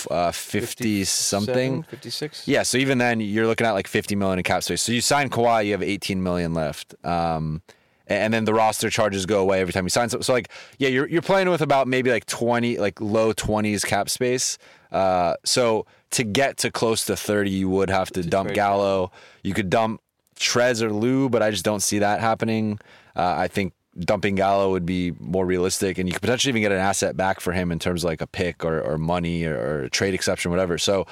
uh, 0.10 0.32
50 0.32 1.04
something. 1.04 1.84
56. 1.84 2.48
Yeah, 2.48 2.64
so 2.64 2.78
even 2.78 2.98
then 2.98 3.20
you're 3.20 3.48
looking 3.48 3.68
at 3.68 3.72
like 3.72 3.88
50 3.88 4.16
million 4.16 4.40
in 4.40 4.44
cap 4.44 4.64
space. 4.64 4.82
So 4.82 4.92
you 4.92 5.02
sign 5.02 5.30
Kawhi, 5.30 5.66
you 5.66 5.72
have 5.72 5.84
18 5.84 6.22
million 6.22 6.54
left. 6.54 6.96
Um, 7.06 7.62
and 8.08 8.34
then 8.34 8.46
the 8.46 8.54
roster 8.54 8.90
charges 8.90 9.26
go 9.26 9.40
away 9.40 9.62
every 9.62 9.72
time 9.72 9.86
you 9.86 9.90
sign. 9.90 10.10
So, 10.10 10.22
so 10.22 10.34
like, 10.34 10.50
yeah, 10.80 10.90
you're 10.90 11.08
you're 11.08 11.22
playing 11.22 11.50
with 11.50 11.62
about 11.62 11.88
maybe 11.88 12.10
like 12.10 12.26
20, 12.26 12.80
like 12.80 13.00
low 13.00 13.34
20s 13.34 13.86
cap 13.86 14.10
space. 14.10 14.58
Uh, 14.92 15.36
so 15.46 15.86
to 16.12 16.24
get 16.24 16.58
to 16.58 16.72
close 16.72 17.06
to 17.06 17.16
30, 17.16 17.52
you 17.52 17.70
would 17.70 17.90
have 17.90 18.10
to 18.12 18.24
dump 18.24 18.54
Gallo. 18.54 19.12
You 19.44 19.54
could 19.54 19.70
dump 19.70 20.02
Trez 20.36 20.82
or 20.82 20.92
Lou, 20.92 21.30
but 21.30 21.44
I 21.44 21.52
just 21.52 21.64
don't 21.64 21.82
see 21.82 22.00
that 22.00 22.20
happening. 22.20 22.80
Uh, 23.16 23.36
I 23.38 23.48
think 23.48 23.74
dumping 23.98 24.36
Gallo 24.36 24.72
would 24.72 24.86
be 24.86 25.12
more 25.20 25.46
realistic, 25.46 25.98
and 25.98 26.08
you 26.08 26.14
could 26.14 26.22
potentially 26.22 26.50
even 26.50 26.62
get 26.62 26.72
an 26.72 26.78
asset 26.78 27.18
back 27.18 27.40
for 27.40 27.52
him 27.54 27.72
in 27.72 27.80
terms 27.80 28.04
of 28.04 28.10
like 28.10 28.22
a 28.22 28.28
pick 28.28 28.64
or, 28.64 28.80
or 28.82 28.98
money 28.98 29.46
or, 29.46 29.56
or 29.56 29.82
a 29.84 29.90
trade 29.90 30.14
exception, 30.14 30.52
whatever. 30.52 30.78
So 30.78 31.06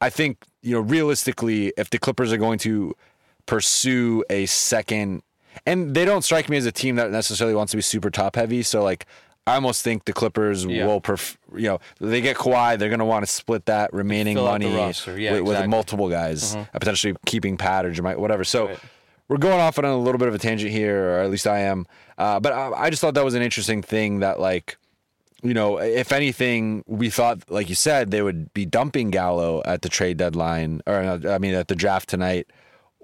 I 0.00 0.10
think, 0.10 0.38
you 0.62 0.74
know, 0.74 0.80
realistically, 0.80 1.72
if 1.76 1.90
the 1.90 1.98
Clippers 1.98 2.32
are 2.32 2.36
going 2.38 2.58
to 2.60 2.94
pursue 3.46 4.24
a 4.30 4.46
second, 4.46 5.22
and 5.66 5.94
they 5.94 6.04
don't 6.04 6.22
strike 6.22 6.48
me 6.48 6.56
as 6.56 6.66
a 6.66 6.72
team 6.72 6.96
that 6.96 7.10
necessarily 7.10 7.54
wants 7.54 7.70
to 7.72 7.76
be 7.76 7.82
super 7.82 8.10
top 8.10 8.36
heavy. 8.36 8.62
So, 8.62 8.82
like, 8.82 9.06
I 9.46 9.54
almost 9.56 9.82
think 9.82 10.04
the 10.04 10.12
Clippers 10.12 10.64
Yeah. 10.64 10.86
will, 10.86 11.00
pref- 11.00 11.36
you 11.54 11.68
know, 11.68 11.78
they 12.00 12.20
get 12.20 12.36
Kawhi, 12.36 12.78
they're 12.78 12.88
going 12.88 13.00
to 13.00 13.04
want 13.04 13.24
to 13.26 13.30
split 13.30 13.66
that 13.66 13.92
remaining 13.92 14.36
Fill 14.36 14.48
out 14.48 14.60
the 14.60 14.68
money 14.68 14.76
roster. 14.76 15.18
Yeah, 15.18 15.32
with, 15.32 15.42
with 15.42 15.66
multiple 15.66 16.08
guys, 16.08 16.54
uh, 16.54 16.64
potentially 16.72 17.14
keeping 17.26 17.56
Pat 17.56 17.84
or 17.84 17.92
Jemai, 17.92 18.16
whatever. 18.16 18.44
So, 18.44 18.68
Right. 18.68 18.78
We're 19.28 19.38
going 19.38 19.60
off 19.60 19.78
on 19.78 19.84
a 19.84 19.96
little 19.96 20.18
bit 20.18 20.28
of 20.28 20.34
a 20.34 20.38
tangent 20.38 20.72
here, 20.72 21.10
or 21.10 21.20
at 21.20 21.30
least 21.30 21.46
I 21.46 21.60
am. 21.60 21.86
Uh, 22.18 22.38
but 22.40 22.52
I, 22.52 22.72
I 22.72 22.90
just 22.90 23.00
thought 23.00 23.14
that 23.14 23.24
was 23.24 23.34
an 23.34 23.42
interesting 23.42 23.82
thing 23.82 24.20
that, 24.20 24.38
like, 24.38 24.76
you 25.42 25.54
know, 25.54 25.78
if 25.78 26.12
anything, 26.12 26.84
we 26.86 27.10
thought, 27.10 27.50
like 27.50 27.68
you 27.68 27.74
said, 27.74 28.10
they 28.10 28.22
would 28.22 28.52
be 28.54 28.64
dumping 28.64 29.10
Gallo 29.10 29.62
at 29.64 29.82
the 29.82 29.88
trade 29.88 30.16
deadline, 30.16 30.82
or 30.86 30.96
uh, 30.96 31.18
I 31.28 31.38
mean, 31.38 31.54
at 31.54 31.68
the 31.68 31.74
draft 31.74 32.08
tonight, 32.08 32.46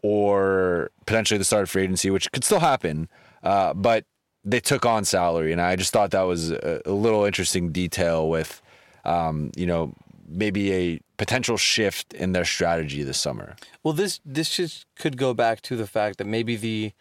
or 0.02 0.90
potentially 1.07 1.38
the 1.38 1.44
start 1.44 1.64
of 1.64 1.70
free 1.70 1.83
agency, 1.83 2.11
which 2.11 2.31
could 2.31 2.44
still 2.44 2.61
happen. 2.61 3.09
Uh, 3.42 3.74
but 3.74 4.04
they 4.44 4.61
took 4.61 4.87
on 4.87 5.04
salary, 5.04 5.52
and 5.52 5.61
I 5.61 5.76
just 5.76 5.92
thought 5.92 6.12
that 6.12 6.22
was 6.22 6.50
a, 6.50 6.83
a 6.87 6.92
little 6.92 7.24
interesting 7.24 7.72
detail 7.72 8.28
with, 8.28 8.62
um, 9.04 9.50
you 9.57 9.66
know, 9.66 9.94
maybe 10.28 10.72
a 10.72 11.00
potential 11.18 11.57
shift 11.59 12.14
in 12.14 12.33
their 12.33 12.44
strategy 12.44 13.02
this 13.02 13.20
summer. 13.20 13.57
Well, 13.83 13.92
this 13.92 14.20
this 14.24 14.57
just 14.57 14.87
could 14.96 15.18
go 15.18 15.35
back 15.35 15.61
to 15.62 15.76
the 15.76 15.87
fact 15.87 16.16
that 16.18 16.26
maybe 16.26 16.57
the, 16.57 16.92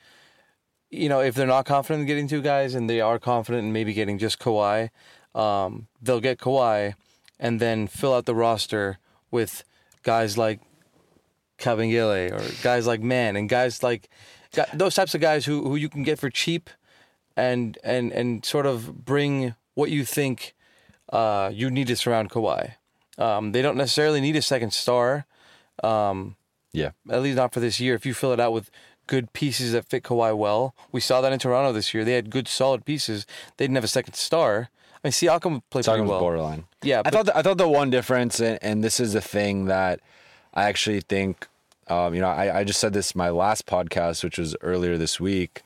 you 0.90 1.08
know, 1.08 1.22
if 1.22 1.36
they're 1.36 1.48
not 1.48 1.66
confident 1.66 2.02
in 2.02 2.08
getting 2.08 2.28
two 2.28 2.42
guys 2.42 2.76
and 2.76 2.90
they 2.90 3.00
are 3.00 3.20
confident 3.20 3.66
in 3.66 3.72
maybe 3.72 3.94
getting 3.94 4.18
just 4.18 4.40
Kawhi, 4.40 4.90
um, 5.34 5.88
they'll 6.02 6.20
get 6.20 6.40
Kawhi, 6.40 6.96
and 7.40 7.62
then 7.62 7.88
fill 7.88 8.14
out 8.14 8.26
the 8.26 8.36
roster 8.36 8.98
with 9.32 9.64
guys 10.04 10.38
like 10.38 10.60
Kabengele 11.60 12.32
or 12.32 12.64
guys 12.64 12.88
like 12.88 13.02
Mann 13.02 13.36
and 13.36 13.48
guys 13.48 13.84
like 13.84 14.10
those 14.74 14.96
types 14.96 15.14
of 15.14 15.22
guys 15.22 15.46
who 15.46 15.64
who 15.64 15.76
you 15.76 15.90
can 15.90 16.04
get 16.04 16.18
for 16.18 16.32
cheap, 16.32 16.72
and 17.36 17.78
and 17.84 18.12
and 18.12 18.44
sort 18.44 18.66
of 18.66 19.06
bring 19.06 19.54
what 19.76 19.92
you 19.92 20.04
think 20.04 20.56
uh, 21.14 21.52
you 21.54 21.70
need 21.70 21.86
to 21.88 21.96
surround 21.96 22.32
Kawhi. 22.32 22.74
Um, 23.18 23.52
they 23.52 23.62
don't 23.62 23.78
necessarily 23.78 24.22
need 24.22 24.36
a 24.36 24.42
second 24.42 24.74
star 24.74 25.26
Yeah. 25.84 26.92
at 27.10 27.22
least 27.22 27.38
not 27.38 27.54
for 27.54 27.60
this 27.60 27.80
year. 27.80 27.96
If 27.96 28.06
you 28.06 28.14
fill 28.14 28.34
it 28.34 28.40
out 28.40 28.54
with 28.54 28.70
good 29.08 29.34
pieces 29.34 29.72
that 29.72 29.86
fit 29.86 30.04
Kawhi 30.04 30.36
well, 30.38 30.76
we 30.92 31.00
saw 31.00 31.22
that 31.22 31.32
in 31.34 31.40
Toronto 31.40 31.72
this 31.74 31.94
year. 31.94 32.04
They 32.06 32.14
had 32.14 32.30
good, 32.30 32.48
solid 32.48 32.86
pieces. 32.86 33.26
They 33.58 33.66
didn't 33.66 33.76
have 33.76 33.84
a 33.84 33.88
second 33.88 34.14
star. 34.16 34.70
I 35.04 35.08
mean, 35.08 35.12
Siakam 35.12 35.62
played 35.70 35.86
pretty 35.86 35.90
Siakam's 36.02 36.10
well. 36.10 36.20
borderline. 36.20 36.66
Yeah, 36.84 37.02
I 37.06 37.10
thought 37.10 37.28
the, 37.28 37.38
I 37.38 37.42
thought 37.42 37.58
the 37.58 37.68
one 37.68 37.90
difference, 37.90 38.40
and, 38.40 38.60
and 38.62 38.84
this 38.84 39.00
is 39.00 39.16
a 39.16 39.22
thing 39.22 39.66
that 39.66 40.00
I 40.54 40.64
actually 40.66 41.02
think, 41.02 41.48
um, 41.88 42.14
you 42.14 42.22
know, 42.22 42.28
I, 42.30 42.60
I 42.60 42.64
just 42.64 42.80
said 42.80 42.94
this 42.94 43.12
in 43.12 43.18
my 43.20 43.30
last 43.30 43.66
podcast, 43.66 44.24
which 44.24 44.38
was 44.38 44.56
earlier 44.62 44.98
this 44.98 45.20
week. 45.20 45.62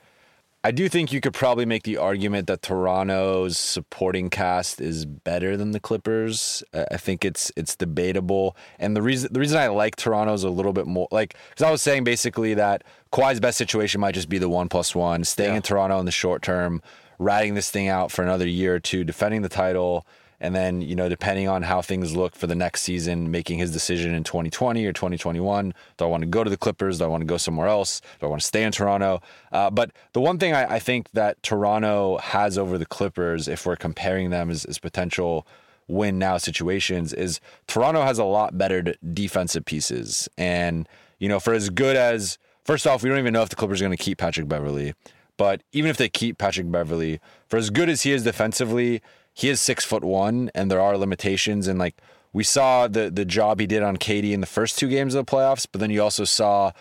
I 0.63 0.69
do 0.69 0.87
think 0.89 1.11
you 1.11 1.21
could 1.21 1.33
probably 1.33 1.65
make 1.65 1.83
the 1.83 1.97
argument 1.97 2.45
that 2.45 2.61
Toronto's 2.61 3.57
supporting 3.57 4.29
cast 4.29 4.79
is 4.79 5.07
better 5.07 5.57
than 5.57 5.71
the 5.71 5.79
Clippers. 5.79 6.63
I 6.73 6.97
think 6.97 7.25
it's 7.25 7.51
it's 7.55 7.75
debatable, 7.75 8.55
and 8.77 8.95
the 8.95 9.01
reason 9.01 9.33
the 9.33 9.39
reason 9.39 9.57
I 9.57 9.69
like 9.69 9.95
Toronto's 9.95 10.43
a 10.43 10.51
little 10.51 10.73
bit 10.73 10.85
more 10.85 11.07
like 11.09 11.35
because 11.49 11.63
I 11.63 11.71
was 11.71 11.81
saying 11.81 12.03
basically 12.03 12.53
that 12.53 12.83
Kawhi's 13.11 13.39
best 13.39 13.57
situation 13.57 14.01
might 14.01 14.13
just 14.13 14.29
be 14.29 14.37
the 14.37 14.49
one 14.49 14.69
plus 14.69 14.93
one, 14.93 15.23
staying 15.23 15.55
in 15.55 15.61
Toronto 15.63 15.99
in 15.99 16.05
the 16.05 16.11
short 16.11 16.43
term, 16.43 16.83
riding 17.17 17.55
this 17.55 17.71
thing 17.71 17.87
out 17.87 18.11
for 18.11 18.21
another 18.21 18.47
year 18.47 18.75
or 18.75 18.79
two, 18.79 19.03
defending 19.03 19.41
the 19.41 19.49
title, 19.49 20.05
and 20.41 20.55
then 20.55 20.81
you 20.81 20.95
know 20.95 21.07
depending 21.07 21.47
on 21.47 21.61
how 21.61 21.81
things 21.81 22.15
look 22.15 22.35
for 22.35 22.47
the 22.47 22.55
next 22.55 22.81
season 22.81 23.31
making 23.31 23.59
his 23.59 23.71
decision 23.71 24.13
in 24.13 24.23
2020 24.23 24.85
or 24.85 24.91
2021 24.91 25.73
do 25.97 26.05
i 26.05 26.07
want 26.07 26.21
to 26.21 26.27
go 26.27 26.43
to 26.43 26.49
the 26.49 26.57
clippers? 26.57 26.97
Do 26.97 27.05
i 27.05 27.07
want 27.07 27.21
to 27.21 27.25
go 27.25 27.37
somewhere 27.37 27.67
else? 27.67 28.01
Do 28.19 28.25
i 28.25 28.29
want 28.29 28.41
to 28.41 28.47
stay 28.47 28.63
in 28.63 28.71
toronto? 28.71 29.21
Uh, 29.51 29.69
but 29.69 29.91
the 30.11 30.19
one 30.19 30.39
thing 30.39 30.53
I, 30.53 30.75
I 30.75 30.79
think 30.79 31.11
that 31.11 31.41
toronto 31.43 32.17
has 32.17 32.57
over 32.57 32.77
the 32.77 32.85
clippers 32.85 33.47
if 33.47 33.65
we're 33.65 33.77
comparing 33.77 34.31
them 34.31 34.49
as, 34.49 34.65
as 34.65 34.79
potential 34.79 35.47
win 35.87 36.17
now 36.17 36.37
situations 36.37 37.13
is 37.13 37.39
toronto 37.67 38.01
has 38.01 38.17
a 38.17 38.23
lot 38.23 38.57
better 38.57 38.93
defensive 39.13 39.63
pieces. 39.65 40.27
And 40.37 40.89
you 41.19 41.29
know 41.29 41.39
for 41.39 41.53
as 41.53 41.69
good 41.69 41.95
as 41.95 42.39
first 42.65 42.87
off 42.87 43.03
we 43.03 43.09
don't 43.09 43.19
even 43.19 43.33
know 43.33 43.43
if 43.43 43.49
the 43.49 43.55
clippers 43.55 43.79
are 43.81 43.85
going 43.85 43.97
to 43.97 44.03
keep 44.03 44.17
patrick 44.17 44.47
beverley. 44.47 44.93
But 45.41 45.63
even 45.71 45.89
if 45.89 45.97
they 45.97 46.07
keep 46.07 46.37
Patrick 46.37 46.69
Beverley, 46.69 47.19
for 47.47 47.57
as 47.57 47.71
good 47.71 47.89
as 47.89 48.03
he 48.03 48.11
is 48.11 48.23
defensively, 48.23 49.01
he 49.33 49.49
is 49.49 49.59
six 49.61 49.83
foot 49.85 50.03
one, 50.03 50.49
and 50.53 50.69
there 50.69 50.81
are 50.81 50.97
limitations. 50.97 51.67
And 51.67 51.79
like 51.79 51.95
we 52.33 52.43
saw 52.43 52.87
the 52.87 53.09
the 53.09 53.25
job 53.25 53.59
he 53.59 53.67
did 53.67 53.83
on 53.83 53.97
KD 53.97 54.31
in 54.31 54.41
the 54.41 54.47
first 54.47 54.77
two 54.77 54.87
games 54.89 55.15
of 55.15 55.25
the 55.25 55.31
playoffs, 55.31 55.65
but 55.71 55.79
then 55.81 55.89
you 55.89 56.01
also 56.01 56.23
saw 56.23 56.71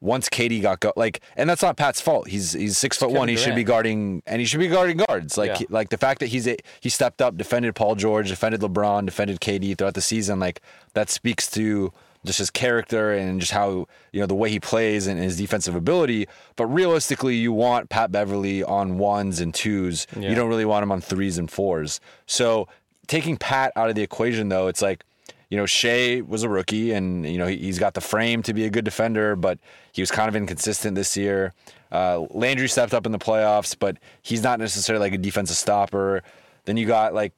once 0.00 0.28
KD 0.28 0.60
got 0.60 0.80
go- 0.80 0.92
like, 0.94 1.20
and 1.36 1.48
that's 1.48 1.62
not 1.62 1.76
Pat's 1.76 2.00
fault. 2.00 2.28
He's 2.28 2.52
he's 2.52 2.76
six 2.76 2.96
foot 2.98 3.06
Kevin 3.06 3.18
one. 3.18 3.28
He 3.28 3.36
should 3.36 3.54
be 3.54 3.64
guarding, 3.64 4.22
and 4.26 4.40
he 4.40 4.46
should 4.46 4.60
be 4.60 4.68
guarding 4.68 4.98
guards. 4.98 5.38
Like 5.38 5.60
Yeah. 5.60 5.66
like 5.70 5.88
the 5.88 5.96
fact 5.96 6.20
that 6.20 6.26
he's 6.26 6.46
a, 6.46 6.56
he 6.80 6.88
stepped 6.90 7.22
up, 7.22 7.36
defended 7.36 7.74
Paul 7.74 7.94
George, 7.94 8.28
defended 8.28 8.60
LeBron, 8.60 9.06
defended 9.06 9.40
KD 9.40 9.76
throughout 9.76 9.94
the 9.94 10.00
season. 10.02 10.38
Like 10.38 10.60
that 10.94 11.08
speaks 11.08 11.50
to 11.52 11.92
just 12.26 12.38
his 12.38 12.50
character 12.50 13.12
and 13.12 13.40
just 13.40 13.52
how 13.52 13.86
you 14.12 14.20
know 14.20 14.26
the 14.26 14.34
way 14.34 14.50
he 14.50 14.60
plays 14.60 15.06
and 15.06 15.18
his 15.18 15.36
defensive 15.36 15.74
ability. 15.74 16.26
But 16.56 16.66
realistically, 16.66 17.36
you 17.36 17.52
want 17.52 17.88
Pat 17.88 18.12
Beverley 18.12 18.62
on 18.62 18.98
ones 18.98 19.40
and 19.40 19.54
twos. 19.54 20.06
Yeah. 20.16 20.28
You 20.28 20.34
don't 20.34 20.48
really 20.48 20.64
want 20.64 20.82
him 20.82 20.92
on 20.92 21.00
threes 21.00 21.38
and 21.38 21.50
fours. 21.50 22.00
So 22.26 22.68
taking 23.06 23.36
Pat 23.36 23.72
out 23.76 23.88
of 23.88 23.94
the 23.94 24.02
equation, 24.02 24.48
though, 24.48 24.66
it's 24.68 24.82
like 24.82 25.04
you 25.50 25.56
know 25.56 25.66
Shea 25.66 26.22
was 26.22 26.42
a 26.42 26.48
rookie, 26.48 26.92
and 26.92 27.26
you 27.26 27.38
know 27.38 27.46
he, 27.46 27.56
he's 27.56 27.78
got 27.78 27.94
the 27.94 28.00
frame 28.00 28.42
to 28.42 28.52
be 28.52 28.64
a 28.64 28.70
good 28.70 28.84
defender, 28.84 29.36
but 29.36 29.58
he 29.92 30.02
was 30.02 30.10
kind 30.10 30.28
of 30.28 30.36
inconsistent 30.36 30.94
this 30.94 31.16
year. 31.16 31.54
Uh, 31.92 32.26
Landry 32.30 32.68
stepped 32.68 32.92
up 32.92 33.06
in 33.06 33.12
the 33.12 33.18
playoffs, 33.18 33.76
but 33.78 33.96
he's 34.22 34.42
not 34.42 34.58
necessarily 34.58 35.04
like 35.04 35.14
a 35.14 35.18
defensive 35.18 35.56
stopper. 35.56 36.22
Then 36.64 36.76
you 36.76 36.86
got 36.86 37.14
like 37.14 37.32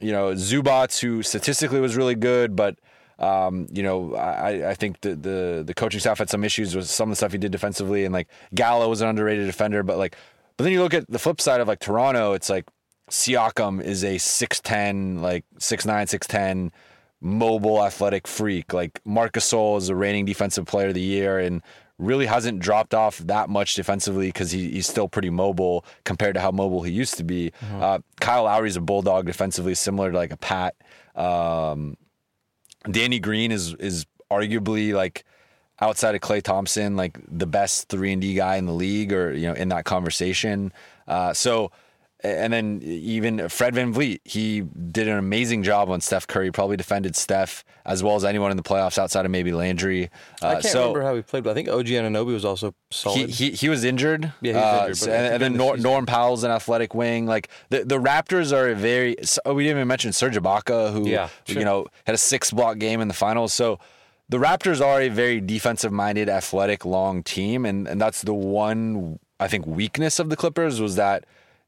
you 0.00 0.12
know 0.12 0.32
Zubac, 0.32 1.00
who 1.00 1.22
statistically 1.22 1.80
was 1.80 1.96
really 1.96 2.16
good, 2.16 2.56
but 2.56 2.76
um, 3.18 3.66
you 3.72 3.82
know 3.82 4.14
I, 4.14 4.70
I 4.70 4.74
think 4.74 5.00
the, 5.00 5.14
the 5.14 5.64
the 5.66 5.74
coaching 5.74 6.00
staff 6.00 6.18
had 6.18 6.30
some 6.30 6.44
issues 6.44 6.74
with 6.74 6.86
some 6.86 7.08
of 7.08 7.12
the 7.12 7.16
stuff 7.16 7.32
he 7.32 7.38
did 7.38 7.52
defensively, 7.52 8.04
and 8.04 8.12
like 8.12 8.28
Gallo 8.54 8.88
was 8.88 9.00
an 9.00 9.08
underrated 9.08 9.46
defender, 9.46 9.82
but 9.82 9.98
like 9.98 10.16
but 10.56 10.64
then 10.64 10.72
you 10.72 10.82
look 10.82 10.94
at 10.94 11.08
the 11.10 11.18
flip 11.18 11.40
side 11.40 11.60
of 11.60 11.68
like 11.68 11.80
Toronto, 11.80 12.32
it's 12.32 12.48
like 12.48 12.66
Siakam 13.10 13.82
is 13.82 14.04
a 14.04 14.18
six 14.18 14.60
ten, 14.60 15.20
like 15.20 15.44
six 15.58 15.84
nine, 15.84 16.06
six 16.06 16.26
ten 16.26 16.72
mobile, 17.20 17.82
athletic 17.82 18.26
freak. 18.26 18.72
Like 18.72 19.00
Marcus 19.04 19.52
is 19.52 19.88
a 19.88 19.96
reigning 19.96 20.24
defensive 20.24 20.66
player 20.66 20.88
of 20.88 20.94
the 20.94 21.00
year 21.00 21.38
and 21.38 21.62
really 21.98 22.26
hasn't 22.26 22.58
dropped 22.58 22.92
off 22.92 23.18
that 23.18 23.48
much 23.48 23.74
defensively 23.74 24.28
because 24.28 24.50
he, 24.50 24.70
he's 24.70 24.86
still 24.86 25.08
pretty 25.08 25.30
mobile 25.30 25.84
compared 26.04 26.34
to 26.34 26.40
how 26.40 26.50
mobile 26.50 26.82
he 26.82 26.92
used 26.92 27.16
to 27.16 27.24
be. 27.24 27.52
Uh, 27.80 27.98
Kyle 28.20 28.44
Lowry's 28.44 28.76
a 28.76 28.80
bulldog 28.80 29.26
defensively, 29.26 29.74
similar 29.74 30.10
to 30.10 30.16
like 30.16 30.32
a 30.32 30.36
Pat. 30.36 30.74
Um, 31.14 31.96
Danny 32.90 33.18
Green 33.18 33.52
is 33.52 33.74
is 33.74 34.06
arguably 34.30 34.92
like 34.92 35.24
outside 35.80 36.14
of 36.14 36.20
Klay 36.20 36.42
Thompson, 36.42 36.96
like 36.96 37.18
the 37.28 37.46
best 37.46 37.88
three 37.88 38.12
and 38.12 38.22
D 38.22 38.34
guy 38.34 38.56
in 38.56 38.66
the 38.66 38.72
league, 38.72 39.12
or 39.12 39.32
you 39.32 39.46
know, 39.48 39.54
in 39.54 39.68
that 39.70 39.84
conversation. 39.84 40.72
Uh, 41.06 41.32
so, 41.32 41.72
and 42.24 42.52
then 42.52 42.80
even 42.82 43.48
Fred 43.48 43.74
VanVleet, 43.74 44.20
he 44.24 44.62
did 44.62 45.08
an 45.08 45.18
amazing 45.18 45.62
job 45.62 45.90
on 45.90 46.00
Steph 46.00 46.26
Curry. 46.26 46.50
Probably 46.50 46.76
defended 46.76 47.14
Steph 47.14 47.64
as 47.84 48.02
well 48.02 48.16
as 48.16 48.24
anyone 48.24 48.50
in 48.50 48.56
the 48.56 48.62
playoffs 48.62 48.96
outside 48.98 49.24
of 49.26 49.30
maybe 49.30 49.52
Landry. 49.52 50.10
Uh, 50.42 50.48
I 50.48 50.52
can't 50.54 50.64
so 50.64 50.80
remember 50.80 51.02
how 51.02 51.14
he 51.16 51.22
played, 51.22 51.44
but 51.44 51.50
I 51.50 51.54
think 51.54 51.68
OG 51.68 51.86
Anunoby 51.86 52.32
was 52.32 52.44
also 52.44 52.68
he, 52.68 52.74
solid. 52.90 53.30
he 53.30 53.50
he 53.50 53.68
was 53.68 53.84
injured. 53.84 54.32
Yeah, 54.40 54.52
he 54.52 54.58
was 54.58 54.64
Uh, 54.64 54.80
injured, 54.80 54.96
so- 54.96 55.12
and, 55.12 55.34
and 55.34 55.42
then 55.42 55.56
Nor, 55.56 55.76
Norm 55.76 56.06
Powell's 56.06 56.44
an 56.44 56.50
athletic 56.50 56.94
wing. 56.94 57.26
Like 57.26 57.48
the, 57.68 57.84
the 57.84 57.98
Raptors 58.00 58.56
are 58.56 58.68
a 58.70 58.74
very. 58.74 59.16
so- 59.22 59.40
oh, 59.44 59.54
we 59.54 59.64
didn't 59.64 59.76
even 59.78 59.88
mention 59.88 60.12
Serge 60.12 60.36
Ibaka, 60.36 60.92
who 60.92 61.06
Yeah, 61.08 61.28
you 61.46 61.64
know 61.64 61.86
had 62.06 62.14
a 62.14 62.18
six 62.18 62.50
block 62.50 62.78
game 62.78 63.00
in 63.00 63.08
the 63.08 63.14
finals. 63.14 63.52
So 63.52 63.78
the 64.30 64.38
Raptors 64.38 64.80
are 64.80 65.02
a 65.02 65.08
very 65.10 65.40
defensive 65.42 65.92
minded, 65.92 66.30
athletic, 66.30 66.86
long 66.86 67.22
team, 67.22 67.66
and 67.66 67.86
and 67.86 68.00
that's 68.00 68.22
the 68.22 68.32
one 68.34 69.18
I 69.38 69.48
think 69.48 69.66
weakness 69.66 70.18
of 70.18 70.30
the 70.30 70.36
Clippers 70.36 70.80
was 70.80 70.96
that 70.96 71.24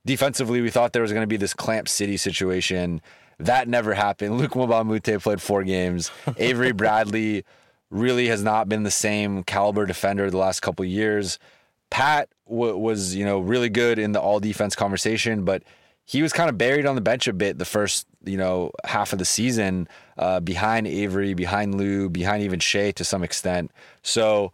defensively 0.07 0.63
we 0.63 0.71
thought 0.71 0.93
there 0.93 1.03
was 1.03 1.13
going 1.13 1.25
to 1.25 1.27
be 1.27 1.37
this 1.37 1.53
clamp 1.53 1.89
city 1.89 2.17
situation. 2.17 3.03
That 3.39 3.69
never 3.69 3.93
happened. 3.93 4.39
Luc 4.39 4.53
Mbah 4.53 4.81
a 4.81 4.85
Moute 4.85 5.23
played 5.23 5.43
four 5.43 5.63
games. 5.65 6.11
Avery 6.39 6.73
Bradley 6.73 7.45
really 7.91 8.29
has 8.29 8.43
not 8.43 8.69
been 8.69 8.85
the 8.85 8.91
same 8.91 9.43
caliber 9.45 9.85
defender 9.85 10.31
the 10.31 10.39
last 10.39 10.61
couple 10.61 10.85
of 10.85 10.91
years. 10.91 11.39
Pat 11.91 12.29
w- 12.49 12.77
was, 12.77 13.15
you 13.15 13.25
know, 13.25 13.39
really 13.41 13.69
good 13.69 13.99
in 13.99 14.13
the 14.13 14.21
all 14.21 14.41
defense 14.41 14.75
conversation, 14.75 15.45
but 15.45 15.63
he 16.05 16.23
was 16.23 16.33
kind 16.33 16.49
of 16.49 16.57
buried 16.57 16.87
on 16.87 16.95
the 16.95 17.01
bench 17.01 17.27
a 17.27 17.33
bit 17.33 17.59
the 17.59 17.65
first, 17.65 18.07
you 18.25 18.37
know, 18.37 18.71
half 18.85 19.13
of 19.13 19.19
the 19.19 19.25
season, 19.25 19.89
uh, 20.17 20.41
behind 20.41 20.87
Avery, 20.87 21.35
behind 21.35 21.77
Lou, 21.77 22.09
behind 22.09 22.43
even 22.43 22.61
Shai 22.61 22.93
to 22.93 23.05
some 23.05 23.23
extent. 23.25 23.73
So, 24.03 24.53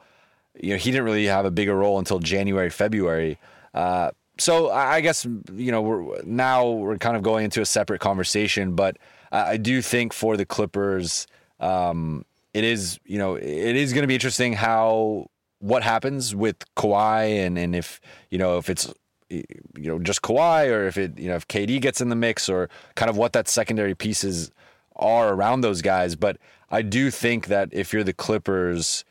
you 0.58 0.70
know, 0.70 0.76
he 0.76 0.90
didn't 0.90 1.04
really 1.04 1.26
have 1.26 1.44
a 1.44 1.50
bigger 1.50 1.74
role 1.74 1.98
until 1.98 2.18
January, 2.18 2.70
February. 2.70 3.38
Uh, 3.74 4.10
so 4.38 4.70
I 4.70 5.00
guess 5.00 5.26
you 5.52 5.70
know 5.72 5.82
we're 5.82 6.22
now 6.22 6.68
we're 6.70 6.98
kind 6.98 7.16
of 7.16 7.22
going 7.22 7.44
into 7.44 7.60
a 7.60 7.66
separate 7.66 8.00
conversation, 8.00 8.74
but 8.74 8.96
I 9.30 9.56
do 9.56 9.80
think 9.82 10.12
for 10.12 10.36
the 10.36 10.44
Clippers, 10.44 11.26
um, 11.60 12.24
it 12.54 12.64
is 12.64 12.98
you 13.04 13.18
know 13.18 13.34
it 13.34 13.76
is 13.76 13.92
going 13.92 14.02
to 14.02 14.08
be 14.08 14.14
interesting 14.14 14.54
how 14.54 15.30
what 15.58 15.82
happens 15.82 16.34
with 16.34 16.56
Kawhi 16.76 17.46
and 17.46 17.58
and 17.58 17.76
if 17.76 18.00
you 18.30 18.38
know 18.38 18.58
if 18.58 18.68
it's 18.68 18.92
you 19.28 19.44
know 19.76 19.98
just 19.98 20.22
Kawhi 20.22 20.70
or 20.70 20.86
if 20.86 20.98
it 20.98 21.18
you 21.18 21.28
know 21.28 21.36
if 21.36 21.46
KD 21.48 21.80
gets 21.80 22.00
in 22.00 22.08
the 22.08 22.16
mix 22.16 22.48
or 22.48 22.68
kind 22.94 23.10
of 23.10 23.16
what 23.16 23.32
that 23.32 23.48
secondary 23.48 23.94
pieces 23.94 24.50
are 24.96 25.32
around 25.32 25.62
those 25.62 25.82
guys. 25.82 26.16
But 26.16 26.38
I 26.70 26.82
do 26.82 27.10
think 27.10 27.46
that 27.46 27.68
if 27.72 27.92
you're 27.92 28.04
the 28.04 28.12
Clippers, 28.12 29.04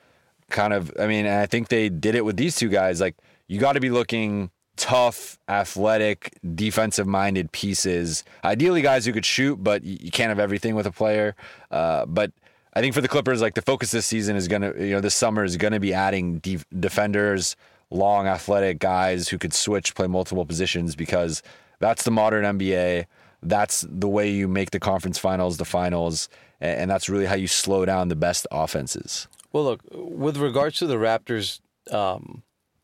kind 0.50 0.74
of 0.74 0.92
I 1.00 1.08
mean, 1.08 1.26
I 1.26 1.46
think 1.46 1.70
they 1.70 1.90
did 1.90 2.16
it 2.16 2.26
with 2.26 2.38
these 2.38 2.56
two 2.56 2.70
guys. 2.70 3.00
Like 3.00 3.16
you 3.48 3.60
got 3.60 3.74
to 3.74 3.80
be 3.80 3.90
looking 3.90 4.52
tough, 4.78 5.38
athletic, 5.48 6.38
defensive 6.56 7.08
minded 7.08 7.52
pieces. 7.52 8.24
Ideally, 8.44 8.82
guys 8.82 9.06
who 9.06 9.14
could 9.14 9.26
shoot, 9.26 9.58
but 9.64 9.84
you 9.84 10.12
can't 10.12 10.30
have 10.30 10.40
everything 10.40 10.76
with 10.76 10.86
a 10.88 10.92
player. 10.92 11.36
Uh, 11.70 12.06
but 12.06 12.32
I 12.74 12.82
think 12.82 12.94
for 12.94 13.02
the 13.02 13.08
Clippers, 13.08 13.42
like 13.42 13.54
the 13.56 13.62
focus 13.62 13.92
this 13.92 14.06
season 14.06 14.36
is 14.36 14.48
gonna, 14.48 14.74
you 14.78 14.92
know, 14.92 15.02
this 15.02 15.16
summer 15.16 15.44
is 15.44 15.58
gonna 15.58 15.80
be 15.80 15.94
adding 15.94 16.40
def- 16.40 16.66
defenders, 16.80 17.56
long, 17.90 18.28
athletic 18.28 18.80
guys 18.80 19.28
who 19.28 19.38
could 19.38 19.54
switch, 19.54 19.94
play 19.94 20.08
multiple 20.08 20.46
positions 20.46 20.96
because 20.96 21.44
that's 21.80 22.04
the 22.04 22.12
modern 22.12 22.46
NBA. 22.58 23.06
That's 23.44 23.86
the 23.90 24.08
way 24.08 24.30
you 24.30 24.48
make 24.48 24.72
the 24.72 24.80
conference 24.80 25.18
finals, 25.18 25.58
the 25.58 25.66
finals, 25.66 26.30
a- 26.62 26.66
and 26.66 26.90
that's 26.90 27.10
really 27.10 27.26
how 27.26 27.36
you 27.36 27.48
slow 27.48 27.86
down 27.86 28.08
the 28.08 28.16
best 28.16 28.48
offenses. 28.52 29.28
Well, 29.52 29.66
look, 29.66 29.82
with 29.92 30.38
regards 30.38 30.78
to 30.78 30.88
the 30.88 30.96
Raptors 30.96 31.60
um, 31.92 32.44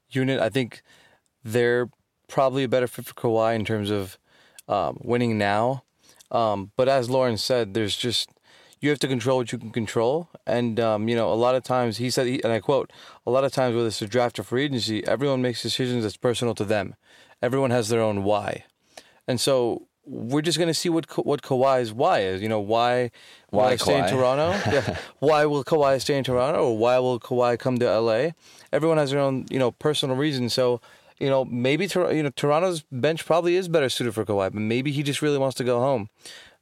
unit, 0.10 0.42
I 0.42 0.50
think 0.50 0.82
they're 1.48 1.90
probably 2.28 2.64
a 2.64 2.68
better 2.68 2.88
fit 2.88 3.06
for 3.06 3.14
Kawhi 3.14 3.56
in 3.56 3.64
terms 3.64 3.90
of 3.90 4.18
um, 4.68 4.98
winning 5.02 5.38
now. 5.38 5.84
Um, 6.30 6.72
but 6.76 6.90
as 6.90 7.10
Lauren 7.10 7.38
said, 7.38 7.74
there's 7.74 7.96
just 7.96 8.30
you 8.82 8.90
have 8.90 9.00
to 9.00 9.08
control 9.08 9.38
what 9.38 9.52
you 9.52 9.58
can 9.58 9.72
control, 9.72 10.30
and 10.46 10.80
um, 10.80 11.08
you 11.08 11.16
know 11.16 11.32
a 11.32 11.36
lot 11.36 11.56
of 11.56 11.64
times 11.64 11.98
he 11.98 12.10
said, 12.10 12.28
and 12.28 12.52
I 12.52 12.60
quote, 12.60 12.92
a 13.26 13.32
lot 13.32 13.46
of 13.46 13.52
times 13.52 13.76
whether 13.76 13.88
it's 13.88 14.02
a 14.02 14.08
draft 14.08 14.38
or 14.38 14.44
free 14.44 14.66
agency, 14.66 15.08
everyone 15.08 15.42
makes 15.42 15.64
decisions 15.64 16.04
that's 16.04 16.18
personal 16.18 16.54
to 16.56 16.66
them. 16.66 16.96
Everyone 17.42 17.72
has 17.72 17.88
their 17.88 18.02
own 18.02 18.24
why, 18.24 18.66
and 19.26 19.40
so 19.40 19.88
we're 20.06 20.42
just 20.42 20.60
gonna 20.60 20.74
see 20.74 20.90
what 20.90 21.26
what 21.26 21.42
Kawhi's 21.42 21.94
why 21.94 22.20
is. 22.20 22.42
You 22.42 22.50
know 22.50 22.60
why 22.60 23.12
Why 23.50 23.78
stay 23.78 24.00
in 24.00 24.10
Toronto? 24.10 24.50
yeah. 24.72 24.98
Why 25.20 25.46
will 25.46 25.64
Kawhi 25.64 26.02
stay 26.02 26.18
in 26.18 26.26
Toronto, 26.26 26.60
or 26.70 26.78
why 26.78 27.00
will 27.00 27.20
Kawhi 27.20 27.58
come 27.58 27.78
to 27.80 28.00
LA? 28.00 28.32
Everyone 28.74 28.98
has 28.98 29.12
their 29.12 29.22
own 29.22 29.46
you 29.50 29.60
know 29.60 29.72
personal 29.72 30.18
reason. 30.18 30.50
So 30.50 30.82
you 31.20 31.30
know 31.30 31.46
maybe 31.46 31.88
Tor- 31.88 32.12
you 32.14 32.24
know 32.24 32.30
Toronto's 32.30 32.84
bench 32.92 33.26
probably 33.26 33.56
is 33.56 33.68
better 33.68 33.90
suited 33.90 34.14
for 34.14 34.26
Kawhi, 34.26 34.52
but 34.54 34.62
maybe 34.62 34.92
he 34.92 35.04
just 35.04 35.22
really 35.22 35.38
wants 35.38 35.56
to 35.58 35.64
go 35.64 35.80
home. 35.80 36.10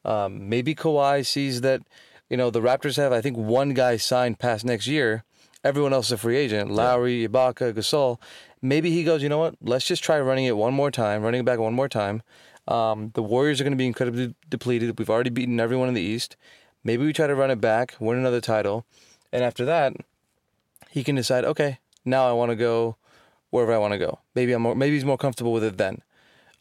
Um, 0.06 0.48
maybe 0.50 0.76
Kawhi 0.76 1.26
sees 1.26 1.62
that, 1.62 1.82
you 2.30 2.38
know, 2.38 2.52
the 2.52 2.62
Raptors 2.62 2.96
have, 2.98 3.12
I 3.12 3.22
think, 3.22 3.38
one 3.38 3.74
guy 3.74 3.98
signed 3.98 4.38
past 4.38 4.64
next 4.64 4.86
year. 4.88 5.24
Everyone 5.64 5.94
else 5.94 6.08
is 6.08 6.12
a 6.12 6.18
free 6.18 6.38
agent. 6.38 6.70
Lowry, 6.70 7.28
Ibaka, 7.28 7.74
Gasol. 7.74 8.22
Maybe 8.62 8.92
he 8.92 9.04
goes, 9.04 9.24
you 9.24 9.30
know 9.30 9.40
what? 9.40 9.56
Let's 9.62 9.88
just 9.88 10.04
try 10.04 10.20
running 10.20 10.46
it 10.46 10.56
one 10.56 10.76
more 10.76 10.92
time, 10.92 11.24
running 11.24 11.42
it 11.42 11.46
back 11.46 11.58
one 11.58 11.74
more 11.74 11.90
time. 11.90 12.22
Um, 12.68 13.12
the 13.16 13.24
Warriors 13.24 13.60
are 13.60 13.64
going 13.64 13.74
to 13.74 13.78
be 13.78 13.88
incredibly 13.88 14.36
depleted. 14.48 14.98
We've 15.00 15.10
already 15.10 15.32
beaten 15.32 15.60
everyone 15.60 15.88
in 15.88 15.96
the 15.96 16.02
East. 16.02 16.36
Maybe 16.84 17.04
we 17.04 17.14
try 17.14 17.26
to 17.26 17.36
run 17.36 17.50
it 17.50 17.60
back, 17.60 17.96
win 18.00 18.18
another 18.18 18.42
title, 18.42 18.86
and 19.32 19.44
after 19.44 19.66
that, 19.66 19.94
he 20.92 21.04
can 21.04 21.16
decide, 21.16 21.44
okay, 21.46 21.80
now 22.06 22.30
I 22.30 22.34
want 22.34 22.52
to 22.52 22.56
go 22.56 22.96
wherever 23.56 23.74
I 23.74 23.78
want 23.78 23.94
to 23.94 23.98
go. 23.98 24.20
Maybe 24.36 24.54
I'm 24.54 24.62
more, 24.62 24.76
maybe 24.76 24.96
he's 24.96 25.06
more 25.06 25.18
comfortable 25.18 25.54
with 25.54 25.64
it 25.64 25.78
then. 25.78 26.02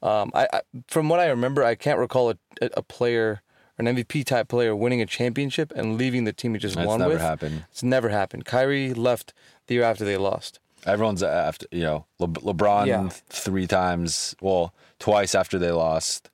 Um, 0.02 0.30
I, 0.34 0.48
I 0.52 0.60
from 0.88 1.08
what 1.08 1.20
I 1.20 1.26
remember, 1.26 1.62
I 1.64 1.74
can't 1.74 1.98
recall 1.98 2.30
a, 2.30 2.36
a 2.76 2.82
player, 2.82 3.42
an 3.78 3.86
MVP 3.86 4.24
type 4.26 4.48
player, 4.48 4.74
winning 4.76 5.00
a 5.00 5.06
championship 5.06 5.72
and 5.74 5.96
leaving 5.98 6.24
the 6.24 6.32
team 6.32 6.54
he 6.54 6.60
just 6.60 6.76
That's 6.76 6.86
won 6.86 7.00
never 7.00 7.12
with. 7.14 7.20
happened. 7.22 7.64
It's 7.70 7.82
never 7.82 8.08
happened. 8.10 8.44
Kyrie 8.44 8.92
left 8.94 9.32
the 9.66 9.74
year 9.74 9.84
after 9.84 10.04
they 10.04 10.16
lost. 10.16 10.60
Everyone's 10.86 11.22
after 11.22 11.66
you 11.70 11.80
know 11.82 12.04
Le- 12.18 12.28
LeBron 12.28 12.86
Yeah. 12.86 13.08
three 13.28 13.66
times, 13.66 14.36
well 14.42 14.74
twice 14.98 15.34
after 15.34 15.58
they 15.58 15.70
lost, 15.70 16.28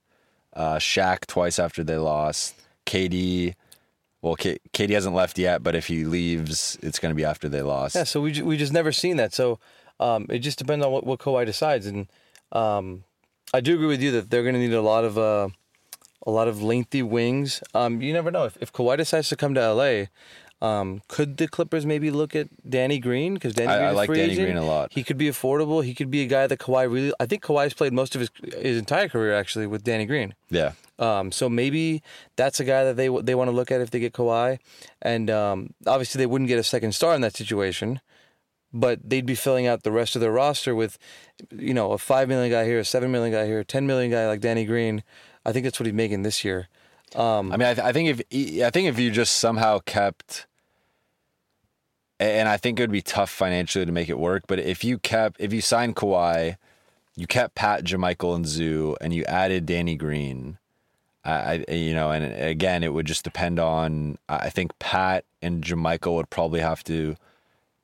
uh, 0.55 0.77
Shaq 0.77 1.27
twice 1.27 1.59
after 1.61 1.85
they 1.85 1.97
lost, 1.97 2.55
KD. 2.87 3.55
Well, 4.23 4.35
K- 4.35 4.59
KD 4.75 4.91
hasn't 4.91 5.15
left 5.15 5.39
yet, 5.39 5.63
but 5.63 5.75
if 5.75 5.87
he 5.87 6.05
leaves, 6.05 6.77
it's 6.83 6.99
going 6.99 7.11
to 7.11 7.17
be 7.17 7.25
after 7.25 7.49
they 7.49 7.63
lost. 7.63 7.95
Yeah, 7.95 8.05
so 8.05 8.21
we 8.21 8.33
ju- 8.33 8.45
we 8.45 8.57
just 8.59 8.73
never 8.73 8.93
seen 8.93 9.17
that. 9.17 9.33
So 9.33 9.59
um, 10.01 10.27
it 10.29 10.41
just 10.41 10.59
depends 10.59 10.85
on 10.85 10.91
what, 10.91 11.07
what 11.07 11.21
Kawhi 11.21 11.47
decides, 11.47 11.87
and 11.87 12.09
um, 12.51 13.05
I 13.55 13.61
do 13.61 13.75
agree 13.75 13.87
with 13.87 14.03
you 14.03 14.11
that 14.13 14.31
they're 14.31 14.43
going 14.43 14.55
to 14.55 14.61
need 14.61 14.73
a 14.73 14.83
lot 14.83 15.05
of 15.05 15.17
uh, 15.17 15.49
a 16.27 16.31
lot 16.31 16.49
of 16.49 16.63
lengthy 16.63 17.03
wings. 17.03 17.63
Um, 17.75 18.01
you 18.03 18.13
never 18.13 18.31
know 18.33 18.45
if 18.47 18.57
if 18.61 18.73
Kawhi 18.73 18.97
decides 18.97 19.29
to 19.29 19.37
come 19.37 19.55
to 19.55 19.73
LA. 19.73 20.07
Um, 20.63 21.01
could 21.09 21.39
the 21.39 21.49
Clippers 21.49 21.87
maybe 21.87 22.11
look 22.11 22.37
at 22.37 22.49
Danny 22.69 22.99
Green? 22.99 23.33
Because 23.33 23.55
Danny 23.55 23.73
I- 23.73 23.77
Green 23.79 23.89
I 23.89 23.93
like 23.93 24.09
Danny 24.11 24.33
agent. 24.33 24.47
Green 24.47 24.57
a 24.59 24.65
lot. 24.65 24.93
He 24.93 25.03
could 25.03 25.17
be 25.17 25.27
affordable. 25.29 25.83
He 25.83 25.95
could 25.95 26.11
be 26.11 26.23
a 26.23 26.27
guy 26.27 26.47
that 26.47 26.59
Kawhi 26.59 26.85
really. 26.93 27.15
I 27.19 27.25
think 27.25 27.43
Kawhi's 27.43 27.73
played 27.73 27.95
most 27.95 28.15
of 28.15 28.21
his 28.21 28.31
his 28.59 28.77
entire 28.79 29.09
career 29.09 29.33
actually 29.35 29.67
with 29.67 29.85
Danny 29.85 30.05
Green. 30.07 30.35
yeah. 30.51 30.73
Um, 30.99 31.33
so 31.33 31.49
maybe 31.49 32.03
that's 32.37 32.61
a 32.61 32.65
guy 32.65 32.85
that 32.85 32.97
they 32.97 33.09
they 33.09 33.35
want 33.35 33.49
to 33.49 33.57
look 33.57 33.71
at 33.73 33.81
if 33.81 33.91
they 33.91 34.01
get 34.01 34.13
Kawhi, 34.13 34.59
and 35.01 35.31
um, 35.31 35.73
obviously 35.87 36.19
they 36.19 36.27
wouldn't 36.27 36.49
get 36.49 36.59
a 36.59 36.63
second 36.63 36.93
star 36.95 37.15
in 37.15 37.23
that 37.23 37.35
situation, 37.35 38.03
but 38.73 39.01
they'd 39.09 39.27
be 39.27 39.35
filling 39.35 39.67
out 39.67 39.83
the 39.83 39.93
rest 39.93 40.15
of 40.15 40.21
their 40.21 40.33
roster 40.33 40.75
with, 40.75 40.99
you 41.51 41.75
know, 41.75 41.93
a 41.93 41.99
five 41.99 42.29
million 42.29 42.51
guy 42.51 42.65
here, 42.65 42.79
a 42.79 42.85
seven 42.85 43.11
million 43.11 43.33
guy 43.33 43.47
here, 43.47 43.61
a 43.61 43.65
ten 43.65 43.87
million 43.87 44.11
guy 44.11 44.27
like 44.27 44.41
Danny 44.41 44.65
Green. 44.65 45.03
I 45.45 45.53
think 45.53 45.65
that's 45.65 45.81
what 45.81 45.87
he's 45.87 45.95
making 45.95 46.23
this 46.23 46.45
year. 46.45 46.69
Um, 47.15 47.53
I 47.53 47.57
mean, 47.57 47.69
I, 47.69 47.75
th- 47.75 47.85
I 47.85 47.93
think 47.93 48.09
if 48.09 48.65
I 48.65 48.71
think 48.71 48.89
if 48.89 48.99
you 48.99 49.11
just 49.11 49.37
somehow 49.37 49.81
kept, 49.81 50.47
and 52.21 52.49
I 52.49 52.57
think 52.57 52.79
it 52.79 52.83
would 52.83 52.93
be 52.93 53.03
tough 53.03 53.31
financially 53.31 53.87
to 53.87 53.93
make 53.93 54.09
it 54.09 54.19
work. 54.19 54.45
But 54.47 54.61
if 54.61 54.85
you 54.85 54.99
kept, 54.99 55.41
if 55.41 55.53
you 55.53 55.61
signed 55.61 55.97
Kawhi, 55.97 56.57
you 57.17 57.27
kept 57.27 57.55
Pat, 57.55 57.83
JaMychal, 57.85 58.37
and 58.37 58.47
Zu, 58.47 58.97
and 59.01 59.13
you 59.13 59.25
added 59.25 59.67
Danny 59.67 59.97
Green, 59.97 60.59
I, 61.25 61.65
I 61.69 61.73
you 61.73 61.95
know, 61.95 62.13
and 62.13 62.25
again, 62.41 62.85
it 62.85 62.93
would 62.93 63.07
just 63.07 63.25
depend 63.25 63.59
on. 63.59 64.19
I 64.29 64.51
think 64.51 64.79
Pat 64.79 65.25
and 65.43 65.65
JaMychal 65.65 66.15
would 66.15 66.31
probably 66.31 66.61
have 66.61 66.85
to 66.85 67.17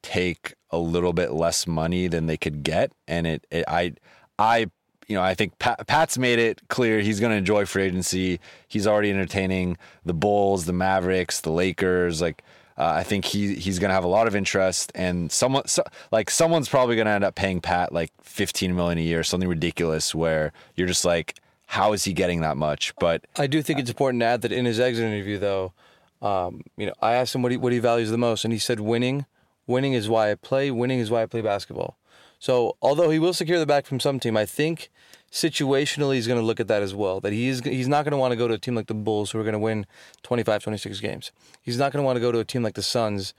take 0.06 0.54
a 0.70 0.78
little 0.78 1.12
bit 1.12 1.32
less 1.32 1.66
money 1.66 2.06
than 2.08 2.26
they 2.26 2.36
could 2.36 2.62
get, 2.62 2.92
and 3.08 3.26
it, 3.26 3.46
it 3.50 3.64
I, 3.66 3.94
I 4.38 4.70
you 5.08 5.16
know, 5.16 5.22
I 5.22 5.34
think 5.34 5.58
Pat, 5.58 5.86
Pat's 5.86 6.16
made 6.18 6.38
it 6.38 6.60
clear 6.68 7.00
he's 7.00 7.20
going 7.20 7.32
to 7.32 7.36
enjoy 7.36 7.66
free 7.66 7.84
agency. 7.84 8.40
He's 8.68 8.86
already 8.86 9.10
entertaining 9.10 9.76
the 10.04 10.14
Bulls, 10.14 10.64
the 10.64 10.72
Mavericks, 10.72 11.40
the 11.40 11.50
Lakers. 11.50 12.20
Like, 12.20 12.42
uh, 12.78 13.00
I 13.00 13.04
think 13.04 13.24
he 13.24 13.54
he's 13.54 13.78
going 13.78 13.90
to 13.90 13.94
have 13.94 14.04
a 14.04 14.08
lot 14.18 14.26
of 14.26 14.36
interest, 14.36 14.92
and 14.94 15.30
someone 15.32 15.66
so, 15.66 15.82
like 16.12 16.30
someone's 16.30 16.68
probably 16.68 16.96
going 16.96 17.06
to 17.06 17.12
end 17.12 17.24
up 17.24 17.34
paying 17.34 17.60
Pat 17.60 17.92
like 17.92 18.10
fifteen 18.22 18.74
million 18.76 18.98
a 18.98 19.02
year, 19.02 19.22
something 19.22 19.48
ridiculous. 19.48 20.14
Where 20.14 20.52
you're 20.76 20.88
just 20.88 21.04
like, 21.04 21.40
how 21.66 21.94
is 21.94 22.04
he 22.04 22.12
getting 22.12 22.42
that 22.42 22.56
much? 22.56 22.94
But 23.00 23.26
I 23.36 23.46
do 23.46 23.62
think 23.62 23.78
it's 23.80 23.90
important 23.90 24.20
to 24.20 24.26
add 24.26 24.42
that 24.42 24.52
in 24.52 24.64
his 24.66 24.78
exit 24.78 25.04
interview, 25.04 25.38
though, 25.38 25.72
um, 26.20 26.62
you 26.76 26.86
know, 26.86 26.94
I 27.00 27.14
asked 27.14 27.34
him 27.34 27.42
what 27.42 27.52
he 27.52 27.58
what 27.58 27.72
he 27.72 27.78
values 27.78 28.10
the 28.10 28.18
most, 28.18 28.44
and 28.44 28.52
he 28.52 28.58
said 28.58 28.80
winning. 28.80 29.26
Winning 29.66 29.92
is 29.92 30.08
why 30.08 30.30
I 30.30 30.34
play. 30.34 30.70
Winning 30.70 30.98
is 30.98 31.10
why 31.10 31.22
I 31.22 31.26
play 31.26 31.40
basketball. 31.40 31.96
So 32.38 32.76
although 32.82 33.10
he 33.10 33.18
will 33.18 33.32
secure 33.32 33.58
the 33.58 33.66
back 33.66 33.86
from 33.86 33.98
some 34.00 34.20
team, 34.20 34.36
I 34.36 34.44
think 34.46 34.90
situationally 35.32 36.14
he's 36.14 36.26
going 36.26 36.38
to 36.38 36.44
look 36.44 36.60
at 36.60 36.68
that 36.68 36.82
as 36.82 36.94
well. 36.94 37.20
That 37.20 37.32
he 37.32 37.48
is 37.48 37.60
he's 37.60 37.88
not 37.88 38.04
going 38.04 38.12
to 38.12 38.18
want 38.18 38.32
to 38.32 38.36
go 38.36 38.46
to 38.48 38.54
a 38.54 38.58
team 38.58 38.74
like 38.74 38.86
the 38.86 38.94
Bulls 38.94 39.30
who 39.30 39.38
are 39.38 39.42
going 39.42 39.54
to 39.54 39.58
win 39.58 39.86
25, 40.22 40.62
26 40.62 41.00
games. 41.00 41.32
He's 41.62 41.78
not 41.78 41.92
going 41.92 42.02
to 42.02 42.06
want 42.06 42.16
to 42.16 42.20
go 42.20 42.32
to 42.32 42.38
a 42.38 42.44
team 42.44 42.62
like 42.62 42.74
the 42.74 42.82
Suns. 42.82 43.34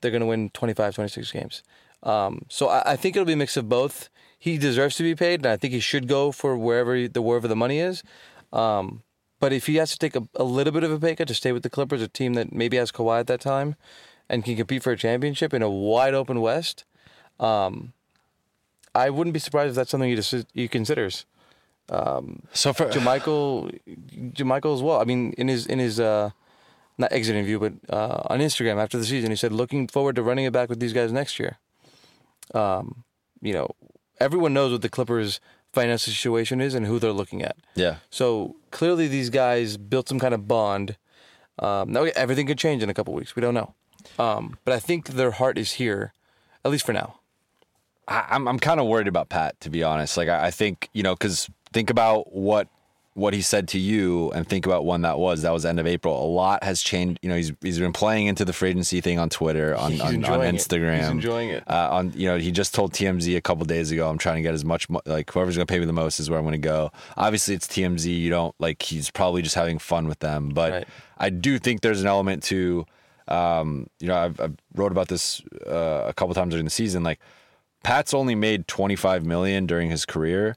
They're 0.00 0.10
going 0.10 0.20
to 0.20 0.26
win 0.26 0.50
25, 0.50 0.94
26 0.94 1.32
games. 1.32 1.62
Um, 2.02 2.42
so 2.48 2.68
I, 2.68 2.92
I 2.92 2.96
think 2.96 3.16
it'll 3.16 3.26
be 3.26 3.32
a 3.32 3.36
mix 3.36 3.56
of 3.56 3.68
both. 3.68 4.10
He 4.38 4.58
deserves 4.58 4.96
to 4.96 5.02
be 5.02 5.14
paid, 5.14 5.40
and 5.40 5.46
I 5.46 5.56
think 5.56 5.72
he 5.72 5.80
should 5.80 6.06
go 6.06 6.30
for 6.30 6.56
wherever 6.56 6.94
he- 6.94 7.06
the 7.06 7.22
wherever 7.22 7.48
the 7.48 7.56
money 7.56 7.78
is. 7.78 8.02
Um, 8.52 9.02
but 9.40 9.52
if 9.52 9.66
he 9.66 9.76
has 9.76 9.90
to 9.92 9.98
take 9.98 10.14
a, 10.14 10.22
a 10.34 10.44
little 10.44 10.72
bit 10.72 10.84
of 10.84 10.92
a 10.92 10.98
pay 10.98 11.16
cut 11.16 11.28
to 11.28 11.34
stay 11.34 11.52
with 11.52 11.62
the 11.62 11.70
Clippers, 11.70 12.02
a 12.02 12.08
team 12.08 12.34
that 12.34 12.52
maybe 12.52 12.76
has 12.76 12.92
Kawhi 12.92 13.20
at 13.20 13.26
that 13.28 13.40
time, 13.40 13.74
and 14.28 14.44
can 14.44 14.56
compete 14.56 14.82
for 14.82 14.92
a 14.92 14.96
championship 14.96 15.52
in 15.54 15.62
a 15.62 15.70
wide 15.70 16.14
open 16.14 16.40
West, 16.40 16.84
um, 17.40 17.92
I 18.94 19.10
wouldn't 19.10 19.34
be 19.34 19.40
surprised 19.40 19.70
if 19.70 19.76
that's 19.76 19.90
something 19.90 20.08
he 20.08 20.16
just 20.16 20.34
he 20.54 20.68
considers. 20.68 21.26
so 22.52 22.72
for 22.72 22.86
JaMychal, 22.86 23.78
JaMychal 24.32 24.74
as 24.74 24.82
well. 24.82 25.00
I 25.00 25.04
mean, 25.04 25.32
in 25.36 25.48
his 25.48 25.66
in 25.66 25.78
his 25.78 26.00
uh, 26.00 26.30
not 26.96 27.12
exit 27.12 27.36
interview, 27.36 27.58
but 27.58 27.72
uh, 27.90 28.22
on 28.26 28.40
Instagram 28.40 28.76
after 28.82 28.96
the 28.98 29.04
season, 29.04 29.30
he 29.30 29.36
said 29.36 29.52
looking 29.52 29.88
forward 29.88 30.16
to 30.16 30.22
running 30.22 30.44
it 30.44 30.52
back 30.52 30.68
with 30.68 30.80
these 30.80 30.92
guys 30.92 31.12
next 31.12 31.38
year. 31.38 31.58
Um, 32.54 33.04
you 33.42 33.52
know, 33.52 33.74
everyone 34.20 34.54
knows 34.54 34.72
what 34.72 34.82
the 34.82 34.88
Clippers' 34.88 35.40
financial 35.72 36.12
situation 36.12 36.60
is 36.60 36.74
and 36.74 36.86
who 36.86 36.98
they're 36.98 37.12
looking 37.12 37.42
at. 37.42 37.56
yeah, 37.74 37.96
So 38.10 38.56
clearly, 38.70 39.08
these 39.08 39.28
guys 39.30 39.76
built 39.76 40.08
some 40.08 40.20
kind 40.20 40.34
of 40.34 40.46
bond. 40.46 40.96
Um, 41.58 41.92
now 41.92 42.04
everything 42.04 42.46
could 42.46 42.58
change 42.58 42.82
in 42.82 42.88
a 42.90 42.94
couple 42.94 43.12
weeks. 43.14 43.36
We 43.36 43.42
don't 43.42 43.54
know, 43.54 43.74
um, 44.18 44.58
but 44.64 44.74
I 44.74 44.78
think 44.80 45.08
their 45.08 45.32
heart 45.32 45.58
is 45.58 45.72
here, 45.72 46.12
at 46.64 46.70
least 46.70 46.86
for 46.86 46.92
now. 46.92 47.20
I, 48.06 48.26
I'm 48.30 48.46
I'm 48.48 48.58
kind 48.58 48.80
of 48.80 48.86
worried 48.86 49.08
about 49.08 49.28
Pat 49.28 49.58
to 49.60 49.70
be 49.70 49.82
honest. 49.82 50.16
Like 50.16 50.28
I, 50.28 50.46
I 50.46 50.50
think 50.50 50.88
you 50.92 51.02
know 51.02 51.14
because 51.14 51.48
think 51.72 51.90
about 51.90 52.34
what 52.34 52.68
what 53.16 53.32
he 53.32 53.40
said 53.40 53.68
to 53.68 53.78
you 53.78 54.32
and 54.32 54.44
think 54.48 54.66
about 54.66 54.84
when 54.84 55.02
that 55.02 55.20
was. 55.20 55.42
That 55.42 55.52
was 55.52 55.64
end 55.64 55.78
of 55.78 55.86
April. 55.86 56.20
A 56.20 56.26
lot 56.26 56.64
has 56.64 56.82
changed. 56.82 57.20
You 57.22 57.28
know 57.28 57.36
he's 57.36 57.52
he's 57.62 57.78
been 57.78 57.92
playing 57.92 58.26
into 58.26 58.44
the 58.44 58.52
free 58.52 58.70
agency 58.70 59.00
thing 59.00 59.18
on 59.20 59.30
Twitter, 59.30 59.74
on 59.76 59.92
on, 60.00 60.08
on 60.08 60.14
enjoying 60.16 60.54
it. 60.54 60.58
Instagram. 60.58 60.98
He's 60.98 61.08
enjoying 61.08 61.48
it. 61.50 61.62
Uh, 61.70 61.88
on 61.92 62.12
you 62.14 62.26
know 62.28 62.36
he 62.38 62.50
just 62.50 62.74
told 62.74 62.92
TMZ 62.92 63.36
a 63.36 63.40
couple 63.40 63.64
days 63.64 63.90
ago, 63.92 64.10
I'm 64.10 64.18
trying 64.18 64.36
to 64.36 64.42
get 64.42 64.52
as 64.52 64.64
much 64.64 64.86
like 65.06 65.30
whoever's 65.30 65.56
gonna 65.56 65.64
pay 65.66 65.78
me 65.78 65.86
the 65.86 65.92
most 65.92 66.18
is 66.20 66.28
where 66.28 66.38
I'm 66.38 66.44
gonna 66.44 66.58
go. 66.58 66.90
Obviously 67.16 67.54
it's 67.54 67.68
TMZ. 67.68 68.04
You 68.18 68.30
don't 68.30 68.54
like 68.58 68.82
he's 68.82 69.10
probably 69.10 69.42
just 69.42 69.54
having 69.54 69.78
fun 69.78 70.08
with 70.08 70.18
them, 70.18 70.48
but 70.50 70.72
Right. 70.72 70.88
I 71.16 71.30
do 71.30 71.58
think 71.58 71.80
there's 71.82 72.00
an 72.02 72.06
element 72.08 72.42
to. 72.44 72.84
Um, 73.28 73.88
you 74.00 74.08
know, 74.08 74.16
I've, 74.16 74.40
I've 74.40 74.56
wrote 74.74 74.92
about 74.92 75.08
this 75.08 75.42
uh, 75.66 76.04
a 76.06 76.12
couple 76.12 76.34
times 76.34 76.50
during 76.50 76.64
the 76.64 76.70
season. 76.70 77.02
Like, 77.02 77.20
Pat's 77.82 78.14
only 78.14 78.34
made 78.34 78.66
25 78.68 79.24
million 79.24 79.66
during 79.66 79.90
his 79.90 80.04
career, 80.04 80.56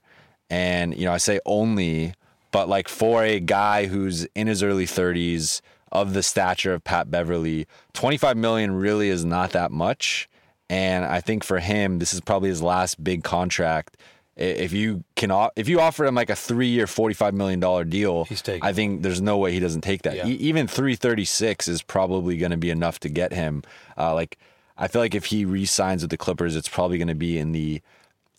and 0.50 0.96
you 0.96 1.04
know, 1.04 1.12
I 1.12 1.18
say 1.18 1.40
only, 1.44 2.14
but 2.50 2.68
like 2.68 2.88
for 2.88 3.22
a 3.22 3.38
guy 3.40 3.86
who's 3.86 4.24
in 4.34 4.46
his 4.46 4.62
early 4.62 4.86
30s, 4.86 5.60
of 5.92 6.14
the 6.14 6.22
stature 6.22 6.74
of 6.74 6.84
Pat 6.84 7.10
Beverley, 7.10 7.66
25 7.94 8.36
million 8.36 8.72
really 8.72 9.08
is 9.08 9.24
not 9.24 9.50
that 9.52 9.70
much. 9.70 10.28
And 10.70 11.04
I 11.04 11.20
think 11.20 11.44
for 11.44 11.60
him, 11.60 11.98
this 11.98 12.12
is 12.12 12.20
probably 12.20 12.50
his 12.50 12.62
last 12.62 13.02
big 13.02 13.24
contract. 13.24 13.96
If 14.38 14.72
you 14.72 15.02
can, 15.16 15.32
if 15.56 15.68
you 15.68 15.80
offer 15.80 16.04
him 16.06 16.14
like 16.14 16.30
a 16.30 16.36
three-year, 16.36 16.86
forty-five 16.86 17.34
million 17.34 17.58
dollar 17.58 17.84
deal, 17.84 18.24
He's 18.24 18.40
taking 18.40 18.62
I 18.62 18.72
think 18.72 19.02
there's 19.02 19.20
no 19.20 19.36
way 19.36 19.52
he 19.52 19.58
doesn't 19.58 19.80
take 19.80 20.02
that. 20.02 20.14
Yeah. 20.14 20.26
E- 20.26 20.34
even 20.34 20.68
336 20.68 21.66
is 21.66 21.82
probably 21.82 22.36
going 22.36 22.52
to 22.52 22.56
be 22.56 22.70
enough 22.70 23.00
to 23.00 23.08
get 23.08 23.32
him. 23.32 23.62
Uh, 23.96 24.14
like, 24.14 24.38
I 24.76 24.86
feel 24.86 25.02
like 25.02 25.16
if 25.16 25.26
he 25.26 25.44
re-signs 25.44 26.02
with 26.02 26.10
the 26.10 26.16
Clippers, 26.16 26.54
it's 26.54 26.68
probably 26.68 26.98
going 26.98 27.08
to 27.08 27.16
be 27.16 27.36
in 27.36 27.50
the 27.50 27.82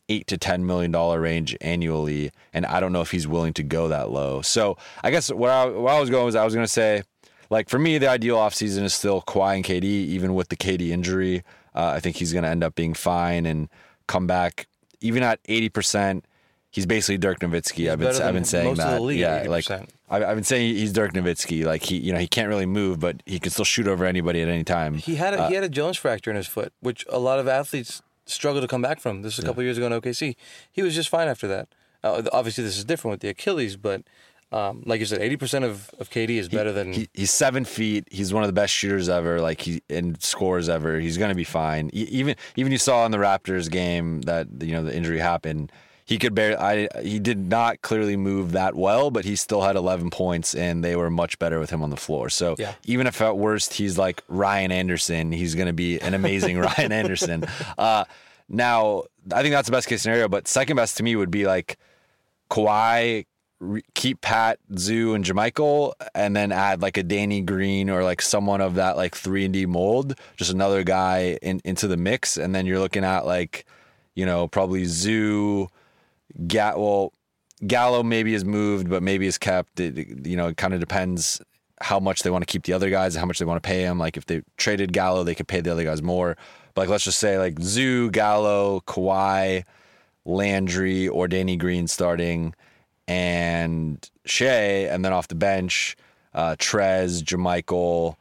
eight 0.07 0.25
to 0.27 0.37
ten 0.37 0.65
million 0.65 0.91
dollar 0.91 1.19
range 1.19 1.55
annually, 1.59 2.31
and 2.53 2.65
I 2.65 2.79
don't 2.79 2.93
know 2.93 3.01
if 3.01 3.11
he's 3.11 3.27
willing 3.27 3.53
to 3.53 3.63
go 3.63 3.89
that 3.89 4.09
low. 4.09 4.41
So 4.41 4.77
I 5.03 5.11
guess 5.11 5.31
where 5.31 5.51
I, 5.51 5.65
where 5.65 5.93
I 5.93 5.99
was 5.99 6.09
going 6.09 6.25
was 6.25 6.35
I 6.35 6.45
was 6.45 6.53
going 6.53 6.65
to 6.65 6.71
say, 6.71 7.03
like 7.49 7.67
for 7.67 7.77
me, 7.77 7.97
the 7.97 8.07
ideal 8.07 8.37
offseason 8.37 8.83
is 8.83 8.93
still 8.93 9.21
Kawhi 9.21 9.55
and 9.55 9.65
KD, 9.65 9.83
even 9.83 10.33
with 10.33 10.47
the 10.47 10.55
KD 10.55 10.89
injury. 10.91 11.43
Uh, 11.75 11.91
I 11.95 11.99
think 11.99 12.15
he's 12.15 12.31
going 12.31 12.43
to 12.43 12.49
end 12.49 12.63
up 12.63 12.73
being 12.73 12.93
fine 12.93 13.45
and 13.45 13.69
come 14.07 14.25
back 14.25 14.67
even 15.01 15.23
at 15.23 15.39
eighty 15.45 15.69
percent. 15.69 16.25
He's 16.71 16.85
basically 16.85 17.17
Dirk 17.17 17.39
Nowitzki. 17.39 17.91
I've 17.91 17.97
been 17.97 18.21
I've 18.21 18.33
been 18.33 18.45
saying 18.45 18.75
that. 18.75 19.01
league 19.01 19.19
yeah, 19.21 19.43
like 19.47 19.65
80%. 19.65 19.89
I've, 20.07 20.21
I've 20.21 20.35
been 20.35 20.43
saying 20.43 20.75
he's 20.75 20.93
Dirk 20.93 21.13
Nowitzki. 21.13 21.65
Like 21.65 21.81
he, 21.81 21.97
you 21.97 22.13
know, 22.13 22.19
he 22.19 22.27
can't 22.27 22.47
really 22.47 22.67
move, 22.67 22.99
but 22.99 23.23
he 23.25 23.39
can 23.39 23.51
still 23.51 23.65
shoot 23.65 23.87
over 23.87 24.05
anybody 24.05 24.39
at 24.43 24.49
any 24.49 24.63
time. 24.63 24.93
He 24.93 25.15
had 25.15 25.33
a, 25.33 25.47
he 25.47 25.55
had 25.55 25.63
a 25.63 25.69
Jones 25.69 25.97
fracture 25.97 26.29
in 26.29 26.37
his 26.37 26.45
foot, 26.45 26.71
which 26.79 27.07
a 27.09 27.17
lot 27.17 27.39
of 27.39 27.47
athletes 27.47 28.03
struggle 28.27 28.61
to 28.61 28.67
come 28.67 28.83
back 28.83 28.99
from. 28.99 29.23
This 29.23 29.33
is 29.33 29.43
a 29.43 29.47
couple 29.47 29.63
years 29.63 29.77
ago 29.77 29.87
in 29.87 29.93
OKC. 29.93 30.35
He 30.71 30.83
was 30.83 30.93
just 30.93 31.09
fine 31.09 31.27
after 31.27 31.47
that. 31.47 31.69
Uh, 32.03 32.21
obviously, 32.31 32.63
this 32.63 32.77
is 32.77 32.85
different 32.85 33.13
with 33.13 33.21
the 33.21 33.29
Achilles, 33.29 33.75
but 33.75 34.03
um, 34.51 34.83
like 34.85 34.99
you 34.99 35.05
said, 35.05 35.21
eighty 35.21 35.37
percent 35.37 35.63
of, 35.65 35.89
of 35.99 36.09
KD 36.09 36.31
is 36.31 36.49
better 36.49 36.71
than 36.71 36.91
he, 36.93 37.07
he's 37.13 37.31
seven 37.31 37.65
feet. 37.65 38.07
He's 38.11 38.33
one 38.33 38.43
of 38.43 38.47
the 38.47 38.53
best 38.53 38.73
shooters 38.73 39.07
ever. 39.09 39.39
Like 39.41 39.61
he 39.61 39.81
and 39.89 40.21
scores 40.21 40.69
ever. 40.69 40.99
He's 40.99 41.17
gonna 41.17 41.35
be 41.35 41.43
fine. 41.43 41.89
E- 41.93 42.07
even 42.09 42.35
even 42.55 42.71
you 42.71 42.77
saw 42.79 43.05
in 43.05 43.11
the 43.11 43.17
Raptors 43.19 43.69
game 43.69 44.21
that 44.21 44.47
you 44.61 44.71
know 44.73 44.83
the 44.83 44.95
injury 44.95 45.19
happened. 45.19 45.71
He 46.05 46.17
could 46.17 46.33
barely. 46.33 46.55
I 46.57 47.01
he 47.03 47.19
did 47.19 47.37
not 47.37 47.83
clearly 47.83 48.17
move 48.17 48.53
that 48.53 48.73
well, 48.73 49.11
but 49.11 49.25
he 49.25 49.35
still 49.35 49.61
had 49.61 49.75
11 49.75 50.09
points, 50.09 50.55
and 50.55 50.83
they 50.83 50.95
were 50.95 51.11
much 51.11 51.37
better 51.37 51.59
with 51.59 51.69
him 51.69 51.83
on 51.83 51.91
the 51.91 51.97
floor. 51.97 52.31
So 52.31 52.55
Yeah. 52.57 52.73
even 52.85 53.05
if 53.05 53.21
at 53.21 53.37
worst 53.37 53.73
he's 53.75 53.99
like 53.99 54.23
Ryan 54.27 54.71
Anderson, 54.71 55.31
he's 55.31 55.53
gonna 55.53 55.71
be 55.73 55.99
an 55.99 56.15
amazing 56.15 56.57
Ryan 56.77 56.91
Anderson. 56.91 57.45
Uh, 57.77 58.05
now 58.47 59.03
I 59.31 59.43
think 59.43 59.53
that's 59.53 59.67
the 59.67 59.71
best 59.71 59.87
case 59.87 60.01
scenario. 60.01 60.27
But 60.27 60.47
second 60.47 60.77
best 60.77 60.97
to 60.97 61.03
me 61.03 61.15
would 61.15 61.29
be 61.29 61.45
like 61.45 61.77
Kawhi, 62.49 63.25
keep 63.93 64.21
Pat, 64.21 64.59
Zu, 64.77 65.13
and 65.13 65.23
JaMychal, 65.23 65.93
and 66.15 66.35
then 66.35 66.51
add 66.51 66.81
like 66.81 66.97
a 66.97 67.03
Danny 67.03 67.41
Green 67.41 67.89
or 67.89 68.03
like 68.03 68.21
someone 68.21 68.61
of 68.61 68.75
that 68.75 68.97
like 68.97 69.15
three 69.15 69.45
and 69.45 69.53
D 69.53 69.65
mold, 69.65 70.15
just 70.37 70.51
another 70.51 70.83
guy 70.83 71.37
in, 71.41 71.61
into 71.63 71.87
the 71.87 71.97
mix, 71.97 72.37
and 72.37 72.55
then 72.55 72.65
you're 72.65 72.79
looking 72.79 73.03
at 73.03 73.25
like, 73.25 73.65
you 74.15 74.25
know, 74.25 74.47
probably 74.47 74.85
Zu, 74.85 75.67
Gat. 76.47 76.79
Well, 76.79 77.13
Gallo 77.67 78.03
maybe 78.03 78.33
is 78.33 78.45
moved, 78.45 78.89
but 78.89 79.03
maybe 79.03 79.27
is 79.27 79.37
kept. 79.37 79.79
It, 79.79 80.27
you 80.27 80.37
know, 80.37 80.47
it 80.47 80.57
kind 80.57 80.73
of 80.73 80.79
depends 80.79 81.41
how 81.81 81.99
much 81.99 82.21
they 82.21 82.29
want 82.29 82.41
to 82.41 82.51
keep 82.51 82.63
the 82.63 82.73
other 82.73 82.89
guys, 82.89 83.15
and 83.15 83.19
how 83.19 83.25
much 83.25 83.39
they 83.39 83.45
want 83.45 83.61
to 83.61 83.67
pay 83.67 83.81
him. 83.81 83.99
Like 83.99 84.17
if 84.17 84.25
they 84.25 84.41
traded 84.57 84.93
Gallo, 84.93 85.23
they 85.23 85.35
could 85.35 85.47
pay 85.47 85.61
the 85.61 85.71
other 85.71 85.83
guys 85.83 86.01
more. 86.01 86.37
But 86.73 86.83
like 86.83 86.89
let's 86.89 87.03
just 87.03 87.19
say 87.19 87.37
like 87.37 87.59
Zu, 87.59 88.09
Gallo, 88.11 88.81
Kawhi. 88.87 89.63
Landry 90.25 91.07
or 91.07 91.27
Danny 91.27 91.57
Green 91.57 91.87
starting, 91.87 92.53
and 93.09 94.07
Shai, 94.23 94.85
and 94.85 95.03
then 95.03 95.11
off 95.11 95.27
the 95.27 95.35
bench, 95.35 95.97
uh, 96.35 96.55
Trez, 96.59 97.23
JaMychal, 97.23 98.15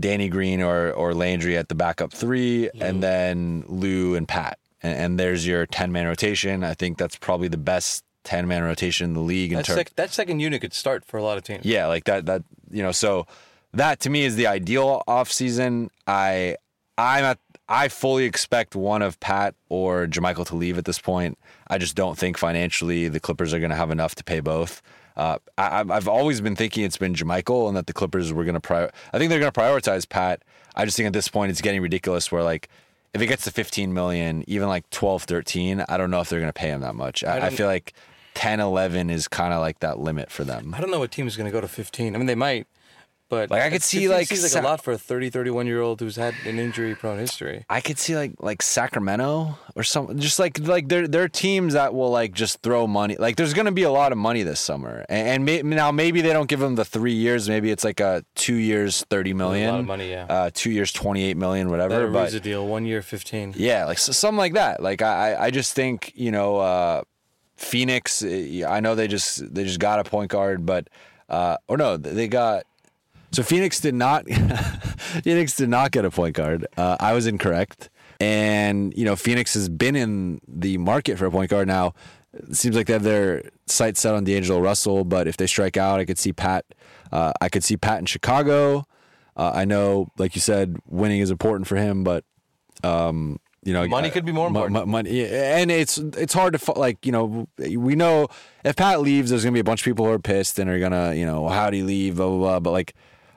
Danny 0.00 0.30
Green 0.30 0.62
or 0.62 0.90
or 0.92 1.14
Landry 1.14 1.58
at 1.58 1.68
the 1.68 1.74
backup 1.74 2.10
three, 2.10 2.70
and 2.80 3.02
then 3.02 3.64
Lou 3.68 4.14
and 4.14 4.26
Pat, 4.26 4.58
and, 4.82 4.96
and 4.96 5.20
there's 5.20 5.46
your 5.46 5.66
ten 5.66 5.92
man 5.92 6.06
rotation. 6.06 6.64
I 6.64 6.72
think 6.72 6.96
that's 6.96 7.16
probably 7.16 7.48
the 7.48 7.58
best 7.58 8.02
ten 8.24 8.48
man 8.48 8.62
rotation 8.62 9.10
in 9.10 9.12
the 9.12 9.20
league 9.20 9.52
in 9.52 9.58
that, 9.58 9.66
terms. 9.66 9.76
sec- 9.76 9.96
that 9.96 10.10
second 10.10 10.40
unit 10.40 10.62
could 10.62 10.72
start 10.72 11.04
for 11.04 11.18
a 11.18 11.22
lot 11.22 11.36
of 11.36 11.44
teams. 11.44 11.66
Yeah, 11.66 11.86
like 11.86 12.04
that 12.04 12.24
that 12.24 12.42
you 12.70 12.82
know, 12.82 12.92
so 12.92 13.26
that 13.74 14.00
to 14.00 14.10
me 14.10 14.24
is 14.24 14.36
the 14.36 14.46
ideal 14.46 15.02
off 15.06 15.30
season. 15.30 15.90
I 16.06 16.56
I'm 16.96 17.24
at 17.24 17.38
I 17.68 17.88
fully 17.88 18.24
expect 18.24 18.74
one 18.76 19.00
of 19.02 19.18
Pat 19.20 19.54
or 19.68 20.06
JaMychal 20.06 20.46
to 20.48 20.54
leave 20.56 20.76
at 20.78 20.84
this 20.84 20.98
point. 20.98 21.38
I 21.68 21.78
just 21.78 21.94
don't 21.96 22.18
think 22.18 22.36
financially 22.36 23.08
the 23.08 23.20
Clippers 23.20 23.54
are 23.54 23.58
going 23.58 23.70
to 23.70 23.76
have 23.76 23.90
enough 23.90 24.14
to 24.16 24.24
pay 24.24 24.40
both. 24.40 24.82
Uh, 25.16 25.38
I, 25.56 25.80
I've- 25.80 25.90
I've 25.92 26.08
always 26.08 26.40
been 26.40 26.56
thinking 26.56 26.84
it's 26.84 26.98
been 26.98 27.14
JaMychal 27.14 27.68
and 27.68 27.76
that 27.76 27.86
the 27.86 27.92
Clippers 27.92 28.32
were 28.32 28.44
going 28.44 28.54
to 28.54 28.60
prior. 28.60 28.90
I 29.12 29.18
think 29.18 29.30
they're 29.30 29.40
going 29.40 29.52
to 29.52 29.58
prioritize 29.60 30.08
Pat. 30.08 30.42
I 30.76 30.84
just 30.84 30.96
think 30.96 31.06
at 31.06 31.12
this 31.12 31.28
point 31.28 31.50
it's 31.52 31.60
getting 31.62 31.80
ridiculous. 31.80 32.30
Where 32.32 32.42
like 32.42 32.68
if 33.14 33.22
it 33.22 33.28
gets 33.28 33.44
to 33.44 33.50
15 33.50 33.94
million, 33.94 34.44
even 34.48 34.68
like 34.68 34.88
12, 34.90 35.22
13, 35.22 35.84
I 35.88 35.96
don't 35.96 36.10
know 36.10 36.20
if 36.20 36.28
they're 36.28 36.40
going 36.40 36.48
to 36.52 36.58
pay 36.58 36.68
him 36.68 36.80
that 36.82 36.94
much. 36.96 37.22
I, 37.24 37.36
I 37.36 37.40
don't- 37.40 37.54
feel 37.54 37.66
like 37.68 37.94
10, 38.34 38.58
11 38.60 39.08
is 39.08 39.28
kind 39.28 39.54
of 39.54 39.60
like 39.60 39.78
that 39.78 40.00
limit 40.00 40.30
for 40.32 40.42
them. 40.44 40.74
I 40.76 40.80
don't 40.80 40.90
know 40.90 40.98
what 40.98 41.12
team 41.12 41.26
is 41.28 41.36
going 41.36 41.46
to 41.46 41.52
go 41.52 41.60
to 41.60 41.68
15. 41.68 42.14
I 42.14 42.18
mean, 42.18 42.26
they 42.26 42.34
might, 42.34 42.66
But 43.30 43.50
Like, 43.50 43.62
I 43.62 43.70
could 43.70 43.82
see, 43.82 44.00
seems 44.00 44.10
like, 44.10 44.30
like 44.30 44.38
Sa- 44.38 44.60
a 44.60 44.62
lot 44.62 44.82
for 44.84 44.92
a 44.92 44.98
30, 44.98 45.30
31 45.30 45.66
year 45.66 45.80
old 45.80 45.98
who's 46.00 46.16
had 46.16 46.34
an 46.44 46.58
injury 46.58 46.94
prone 46.94 47.18
history. 47.18 47.64
I 47.70 47.80
could 47.80 47.98
see 47.98 48.14
like 48.16 48.32
like 48.38 48.60
Sacramento 48.62 49.58
or 49.74 49.82
some 49.82 50.18
just 50.18 50.38
like 50.38 50.58
like 50.60 50.88
there 50.88 51.08
there 51.08 51.22
are 51.22 51.28
teams 51.28 51.72
that 51.72 51.94
will 51.94 52.10
like 52.10 52.32
just 52.34 52.60
throw 52.62 52.86
money. 52.86 53.16
Like 53.16 53.36
there's 53.36 53.54
going 53.54 53.66
to 53.66 53.72
be 53.72 53.82
a 53.82 53.90
lot 53.90 54.12
of 54.12 54.18
money 54.18 54.42
this 54.42 54.60
summer, 54.60 55.04
and, 55.08 55.28
and 55.28 55.44
may, 55.44 55.62
now 55.62 55.90
maybe 55.90 56.20
they 56.20 56.32
don't 56.32 56.48
give 56.48 56.60
them 56.60 56.74
the 56.74 56.84
three 56.84 57.14
years. 57.14 57.48
Maybe 57.48 57.70
it's 57.70 57.82
like 57.84 58.00
a 58.00 58.24
two 58.34 58.56
years 58.56 59.04
thirty 59.08 59.32
million, 59.32 59.68
A 59.70 59.72
lot 59.72 59.80
of 59.80 59.86
money, 59.86 60.10
yeah. 60.10 60.26
uh, 60.28 60.50
two 60.52 60.70
years 60.70 60.92
twenty 60.92 61.24
eight 61.24 61.36
million, 61.38 61.70
whatever. 61.70 62.06
That 62.06 62.12
but 62.12 62.34
a 62.34 62.40
deal, 62.40 62.66
one 62.66 62.84
year, 62.84 63.00
15. 63.02 63.54
yeah, 63.56 63.86
like 63.86 63.98
so, 63.98 64.12
something 64.12 64.38
like 64.38 64.54
that. 64.54 64.82
Like 64.82 65.00
I 65.02 65.32
I 65.32 65.44
I 65.46 65.50
just 65.50 65.72
think 65.74 66.12
you 66.14 66.30
know 66.30 66.58
uh, 66.58 67.02
Phoenix. 67.56 68.22
eh, 68.22 68.64
I 68.66 68.80
know 68.80 68.94
they 68.94 69.08
just 69.08 69.54
they 69.54 69.64
just 69.64 69.80
got 69.80 69.98
a 69.98 70.04
point 70.04 70.30
guard, 70.30 70.66
but 70.66 70.88
uh, 71.28 71.56
or 71.68 71.76
no, 71.76 71.96
they 71.96 72.28
got. 72.28 72.64
So 73.34 73.42
Phoenix 73.42 73.80
did 73.80 73.94
not. 73.94 74.28
Phoenix 75.24 75.56
did 75.56 75.68
not 75.68 75.90
get 75.90 76.04
a 76.04 76.10
point 76.10 76.34
guard. 76.36 76.66
Uh, 76.76 76.96
I 77.00 77.12
was 77.12 77.26
incorrect, 77.26 77.90
and 78.20 78.96
you 78.96 79.04
know 79.04 79.16
Phoenix 79.16 79.54
has 79.54 79.68
been 79.68 79.96
in 79.96 80.40
the 80.46 80.78
market 80.78 81.18
for 81.18 81.26
a 81.26 81.30
point 81.30 81.50
guard 81.50 81.66
now. 81.68 81.94
It 82.32 82.56
seems 82.56 82.76
like 82.76 82.86
they 82.86 82.92
have 82.92 83.02
their 83.02 83.50
sights 83.66 84.00
set 84.00 84.14
on 84.14 84.24
D'Angelo 84.24 84.60
Russell, 84.60 85.04
but 85.04 85.28
if 85.28 85.36
they 85.36 85.46
strike 85.46 85.76
out, 85.76 86.00
I 86.00 86.04
could 86.04 86.18
see 86.18 86.32
Pat. 86.32 86.64
Uh, 87.12 87.32
I 87.40 87.48
could 87.48 87.62
see 87.62 87.76
Pat 87.76 87.98
in 87.98 88.06
Chicago. 88.06 88.84
Uh, 89.36 89.52
I 89.54 89.64
know, 89.64 90.08
like 90.18 90.34
you 90.34 90.40
said, 90.40 90.76
winning 90.88 91.20
is 91.20 91.30
important 91.30 91.66
for 91.66 91.76
him, 91.76 92.04
but 92.04 92.24
um, 92.82 93.38
you 93.64 93.72
know, 93.72 93.86
Money 93.88 94.10
could 94.10 94.24
be 94.24 94.32
more 94.32 94.50
mo- 94.50 94.64
important. 94.66 94.86
mo- 94.88 94.92
money, 94.92 95.26
and 95.26 95.70
it's 95.70 95.98
it's 95.98 96.34
hard 96.34 96.58
to 96.58 96.72
like 96.72 97.04
you 97.04 97.12
know 97.12 97.48
we 97.58 97.96
know 97.96 98.28
if 98.64 98.76
Pat 98.76 99.00
leaves, 99.00 99.30
there's 99.30 99.42
gonna 99.42 99.54
be 99.54 99.60
a 99.60 99.64
bunch 99.64 99.80
of 99.80 99.84
people 99.84 100.04
who 100.04 100.12
are 100.12 100.18
pissed 100.18 100.58
and 100.58 100.68
are 100.70 100.78
gonna 100.78 101.14
you 101.14 101.26
know 101.26 101.48
how 101.48 101.70
do 101.70 101.78
he 101.78 101.82
leave, 101.82 102.16
blah 102.16 102.28
blah 102.28 102.38
blah. 102.38 102.60
But 102.60 102.70
like 102.72 102.94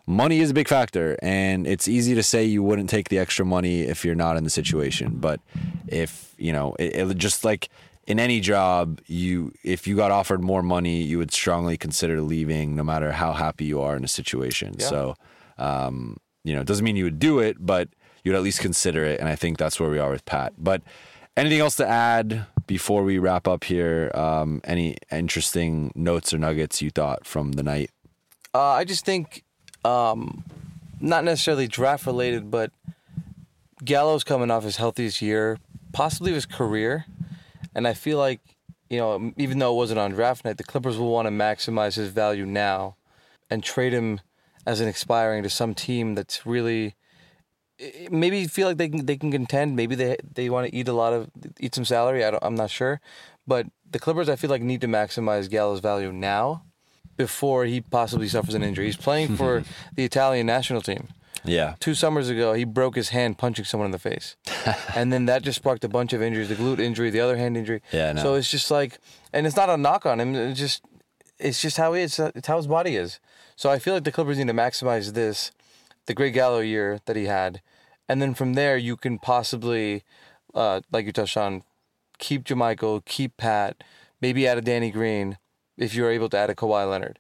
money 0.08 0.40
is 0.40 0.50
a 0.50 0.54
big 0.54 0.68
factor, 0.68 1.18
and 1.22 1.68
it's 1.68 1.88
easy 1.88 2.16
to 2.16 2.24
say 2.24 2.44
you 2.44 2.64
wouldn't 2.64 2.90
take 2.90 3.10
the 3.10 3.20
extra 3.20 3.46
money 3.46 3.82
if 3.82 4.04
you're 4.04 4.16
not 4.16 4.38
in 4.38 4.44
the 4.44 4.50
situation. 4.50 5.18
But 5.18 5.40
if 5.88 6.34
you 6.38 6.52
know, 6.52 6.76
it, 6.80 6.96
it 6.96 7.18
just 7.18 7.46
like 7.46 7.70
in 8.08 8.20
any 8.20 8.40
job, 8.40 9.02
you 9.06 9.52
if 9.64 9.86
you 9.86 9.96
got 9.96 10.12
offered 10.12 10.42
more 10.42 10.64
money, 10.64 11.02
you 11.02 11.18
would 11.18 11.32
strongly 11.32 11.78
consider 11.78 12.22
leaving, 12.22 12.76
no 12.76 12.84
matter 12.84 13.12
how 13.12 13.34
happy 13.34 13.66
you 13.66 13.82
are 13.82 13.96
in 13.96 14.04
a 14.04 14.08
situation. 14.08 14.76
Yeah. 14.80 14.88
So, 14.88 15.16
um, 15.58 16.18
you 16.44 16.56
know, 16.56 16.62
it 16.62 16.68
doesn't 16.68 16.86
mean 16.86 16.96
you 16.96 17.04
would 17.04 17.20
do 17.20 17.40
it, 17.40 17.58
but 17.60 17.90
you'd 18.24 18.36
at 18.36 18.42
least 18.42 18.62
consider 18.62 19.04
it. 19.04 19.20
And 19.20 19.28
I 19.28 19.36
think 19.36 19.58
that's 19.58 19.80
where 19.80 19.90
we 19.90 20.00
are 20.00 20.10
with 20.10 20.26
Pat. 20.26 20.54
But 20.58 20.82
anything 21.36 21.60
else 21.60 21.76
to 21.76 21.88
add 21.88 22.46
before 22.66 23.04
we 23.04 23.18
wrap 23.18 23.48
up 23.48 23.66
here? 23.66 24.12
Um, 24.14 24.62
any 24.64 24.98
interesting 25.12 25.92
notes 25.96 26.34
or 26.34 26.38
nuggets 26.38 26.82
you 26.82 26.92
thought 26.92 27.26
from 27.26 27.54
the 27.54 27.64
night? 27.64 27.92
Uh, 28.54 28.72
I 28.72 28.86
just 28.86 29.06
think, 29.06 29.44
um, 29.88 30.44
not 31.00 31.24
necessarily 31.24 31.68
draft 31.68 32.06
related, 32.06 32.52
but 32.52 32.72
Gallo's 33.84 34.24
coming 34.24 34.52
off 34.52 34.64
his 34.64 34.76
healthiest 34.76 35.22
year, 35.22 35.60
possibly 35.94 36.34
his 36.34 36.46
career, 36.46 37.06
and 37.74 37.88
I 37.88 37.94
feel 37.94 38.18
like, 38.18 38.42
you 38.90 38.98
know, 38.98 39.32
even 39.38 39.60
though 39.60 39.72
it 39.74 39.78
wasn't 39.78 40.00
on 40.00 40.12
draft 40.12 40.44
night, 40.44 40.58
the 40.58 40.64
Clippers 40.64 40.98
will 40.98 41.12
want 41.12 41.28
to 41.28 41.32
maximize 41.32 41.96
his 41.96 42.10
value 42.10 42.46
now, 42.46 42.96
and 43.50 43.64
trade 43.64 43.94
him 43.94 44.20
as 44.66 44.82
an 44.82 44.90
expiring 44.90 45.44
to 45.44 45.50
some 45.50 45.74
team 45.74 46.16
that's 46.16 46.46
really 46.46 46.96
eh, 47.80 48.10
maybe 48.12 48.46
feel 48.48 48.68
like 48.68 48.78
they 48.78 48.90
can 48.90 49.06
they 49.06 49.16
can 49.16 49.32
contend. 49.32 49.78
Maybe 49.78 49.96
they 49.96 50.18
they 50.34 50.50
want 50.50 50.70
to 50.70 50.76
eat 50.76 50.90
a 50.90 50.94
lot 50.94 51.14
of 51.14 51.30
eat 51.60 51.76
some 51.76 51.86
salary. 51.86 52.26
I 52.26 52.32
don't, 52.32 52.44
I'm 52.44 52.56
not 52.56 52.70
sure, 52.70 53.00
but 53.46 53.68
the 53.90 54.00
Clippers 54.00 54.28
I 54.28 54.36
feel 54.36 54.50
like 54.50 54.62
need 54.62 54.82
to 54.82 54.88
maximize 54.88 55.50
Gallo's 55.50 55.80
value 55.80 56.12
now 56.12 56.64
before 57.16 57.66
he 57.66 57.82
possibly 57.82 58.28
suffers 58.28 58.54
an 58.54 58.64
injury. 58.64 58.86
He's 58.86 58.98
playing 58.98 59.36
for 59.38 59.64
the 59.96 60.04
Italian 60.04 60.46
national 60.48 60.82
team. 60.82 61.08
Yeah. 61.44 61.76
Two 61.80 61.96
summers 61.96 62.30
ago, 62.30 62.54
he 62.54 62.66
broke 62.66 62.96
his 62.96 63.10
hand 63.10 63.38
punching 63.38 63.66
someone 63.66 63.86
in 63.86 63.92
the 63.92 64.00
face, 64.00 64.36
and 64.96 65.14
then 65.14 65.26
that 65.26 65.44
just 65.44 65.58
sparked 65.58 65.84
a 65.84 65.90
bunch 65.90 66.14
of 66.14 66.22
injuries: 66.22 66.50
the 66.50 66.56
glute 66.56 66.80
injury, 66.80 67.10
the 67.10 67.22
other 67.22 67.38
hand 67.38 67.56
injury. 67.56 67.82
Yeah, 67.92 68.10
I 68.10 68.14
know. 68.14 68.24
So 68.24 68.34
it's 68.36 68.52
just 68.52 68.70
like, 68.70 69.00
and 69.32 69.48
it's 69.48 69.56
not 69.56 69.70
a 69.70 69.78
knock 69.78 70.06
on 70.06 70.20
him. 70.20 70.36
It's 70.36 70.60
just, 70.60 70.84
it's 71.40 71.62
just 71.62 71.78
how 71.78 71.94
he 71.94 72.02
is. 72.02 72.20
It's 72.20 72.48
how 72.48 72.58
his 72.58 72.68
body 72.68 72.96
is. 72.96 73.20
So 73.56 73.70
I 73.70 73.80
feel 73.80 73.94
like 73.94 74.04
the 74.04 74.12
Clippers 74.12 74.38
need 74.38 74.48
to 74.48 74.54
maximize 74.54 75.14
this, 75.14 75.52
the 76.06 76.14
great 76.14 76.34
Gallo 76.34 76.60
year 76.60 77.00
that 77.06 77.16
he 77.16 77.26
had, 77.26 77.62
and 78.10 78.22
then 78.22 78.34
from 78.34 78.54
there 78.54 78.78
you 78.78 78.98
can 78.98 79.18
possibly, 79.18 80.04
uh, 80.54 80.82
like 80.92 81.06
you 81.06 81.12
touched 81.12 81.38
on, 81.38 81.64
keep 82.20 82.44
JaMychal, 82.44 83.06
keep 83.06 83.38
Pat, 83.38 83.84
maybe 84.22 84.48
add 84.48 84.58
a 84.58 84.62
Danny 84.62 84.92
Green, 84.92 85.38
if 85.78 85.94
you're 85.94 86.12
able 86.12 86.30
to 86.30 86.38
add 86.38 86.50
a 86.50 86.56
Kawhi 86.56 86.90
Leonard. 86.90 87.20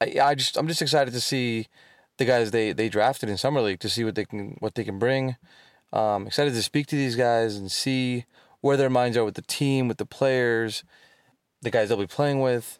I, 0.00 0.18
I 0.22 0.34
just 0.34 0.56
I'm 0.56 0.68
just 0.68 0.82
excited 0.82 1.12
to 1.14 1.20
see 1.20 1.68
the 2.18 2.24
guys 2.24 2.50
they, 2.50 2.72
they 2.72 2.88
drafted 2.88 3.28
in 3.28 3.36
summer 3.36 3.60
league 3.60 3.80
to 3.80 3.88
see 3.88 4.04
what 4.04 4.14
they 4.14 4.24
can 4.24 4.56
what 4.60 4.74
they 4.74 4.84
can 4.84 4.98
bring. 4.98 5.36
Um, 5.92 6.26
excited 6.26 6.54
to 6.54 6.62
speak 6.62 6.86
to 6.88 6.96
these 6.96 7.16
guys 7.16 7.56
and 7.56 7.70
see 7.70 8.24
where 8.60 8.76
their 8.76 8.90
minds 8.90 9.16
are 9.16 9.24
with 9.24 9.34
the 9.34 9.42
team, 9.42 9.88
with 9.88 9.98
the 9.98 10.06
players, 10.06 10.82
the 11.62 11.70
guys 11.70 11.88
they'll 11.88 11.98
be 11.98 12.06
playing 12.06 12.40
with. 12.40 12.78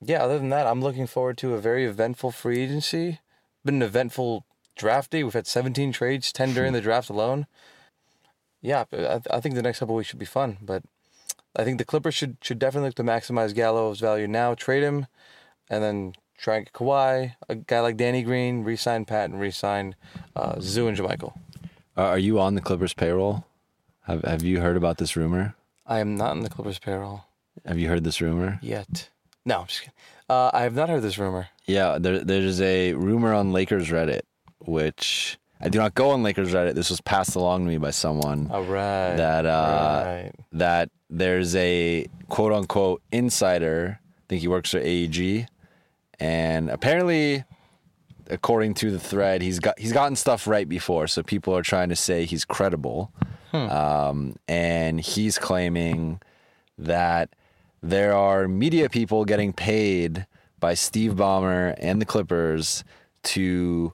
Yeah, 0.00 0.22
other 0.22 0.38
than 0.38 0.50
that, 0.50 0.66
I'm 0.66 0.82
looking 0.82 1.06
forward 1.06 1.38
to 1.38 1.54
a 1.54 1.60
very 1.60 1.84
eventful 1.84 2.30
free 2.30 2.60
agency. 2.60 3.20
Been 3.64 3.76
an 3.76 3.82
eventful 3.82 4.44
draft 4.76 5.10
day. 5.10 5.22
We've 5.22 5.32
had 5.32 5.46
17 5.46 5.92
trades, 5.92 6.32
10 6.32 6.54
during 6.54 6.72
the 6.72 6.80
draft 6.80 7.08
alone. 7.08 7.46
Yeah, 8.60 8.84
I, 8.92 9.20
I 9.30 9.40
think 9.40 9.54
the 9.54 9.62
next 9.62 9.78
couple 9.78 9.94
weeks 9.94 10.10
should 10.10 10.18
be 10.18 10.24
fun. 10.26 10.58
But 10.60 10.82
I 11.56 11.64
think 11.64 11.78
the 11.78 11.84
Clippers 11.84 12.14
should 12.14 12.36
should 12.42 12.58
definitely 12.58 12.88
look 12.88 12.96
to 12.96 13.04
maximize 13.04 13.54
Gallo's 13.54 14.00
value 14.00 14.26
now, 14.26 14.54
trade 14.54 14.82
him, 14.82 15.06
and 15.70 15.82
then 15.82 16.14
try 16.36 16.56
and 16.56 16.66
get 16.66 16.72
Kawhi, 16.74 17.34
a 17.48 17.54
guy 17.54 17.80
like 17.80 17.96
Danny 17.96 18.22
Green, 18.22 18.64
re-sign 18.64 19.04
Pat, 19.04 19.30
and 19.30 19.40
re-sign 19.40 19.94
uh, 20.36 20.58
Zu 20.60 20.88
and 20.88 20.96
JaMychal. 20.98 21.32
Uh, 21.96 22.02
are 22.02 22.18
you 22.18 22.40
on 22.40 22.54
the 22.54 22.60
Clippers 22.60 22.92
payroll? 22.92 23.44
Have 24.02 24.22
Have 24.24 24.42
you 24.42 24.60
heard 24.60 24.76
about 24.76 24.98
this 24.98 25.16
rumor? 25.16 25.54
I 25.86 26.00
am 26.00 26.16
not 26.16 26.32
in 26.36 26.42
the 26.42 26.50
Clippers 26.50 26.78
payroll 26.78 27.24
Have 27.64 27.78
you 27.78 27.88
heard 27.88 28.04
this 28.04 28.20
rumor? 28.20 28.58
yet. 28.62 29.10
No, 29.46 29.60
I'm 29.60 29.66
just 29.66 29.80
kidding. 29.80 29.94
Uh, 30.28 30.50
I 30.54 30.62
have 30.62 30.74
not 30.74 30.88
heard 30.88 31.02
this 31.02 31.18
rumor. 31.18 31.48
Yeah, 31.66 31.98
there, 31.98 32.24
there's 32.24 32.60
a 32.62 32.94
rumor 32.94 33.34
on 33.34 33.52
Lakers 33.52 33.90
Reddit, 33.90 34.22
which 34.60 35.38
I 35.60 35.68
do 35.68 35.78
not 35.78 35.94
go 35.94 36.10
on 36.10 36.22
Lakers 36.22 36.52
Reddit. 36.52 36.74
This 36.74 36.90
was 36.90 37.00
passed 37.00 37.36
along 37.36 37.64
to 37.64 37.70
me 37.70 37.78
by 37.78 37.90
someone. 37.90 38.48
All 38.50 38.62
right. 38.62 39.16
that 39.16 39.46
uh, 39.46 40.02
right. 40.04 40.32
that 40.52 40.90
there's 41.08 41.54
a 41.56 42.06
quote 42.28 42.52
unquote 42.52 43.02
insider. 43.12 43.98
I 44.00 44.24
think 44.28 44.40
he 44.40 44.48
works 44.48 44.70
for 44.70 44.78
AEG, 44.78 45.46
and 46.18 46.70
apparently, 46.70 47.44
according 48.28 48.74
to 48.74 48.90
the 48.90 48.98
thread, 48.98 49.42
he's 49.42 49.58
got 49.58 49.78
he's 49.78 49.92
gotten 49.92 50.16
stuff 50.16 50.46
right 50.46 50.68
before. 50.68 51.06
So 51.06 51.22
people 51.22 51.56
are 51.56 51.62
trying 51.62 51.88
to 51.90 51.96
say 51.96 52.24
he's 52.24 52.44
credible, 52.44 53.12
um, 53.52 54.36
and 54.48 55.00
he's 55.00 55.38
claiming 55.38 56.20
that 56.78 57.30
there 57.82 58.14
are 58.14 58.48
media 58.48 58.88
people 58.88 59.24
getting 59.24 59.52
paid 59.52 60.26
by 60.58 60.74
Steve 60.74 61.12
Ballmer 61.12 61.74
and 61.78 62.00
the 62.00 62.06
Clippers 62.06 62.82
to 63.22 63.92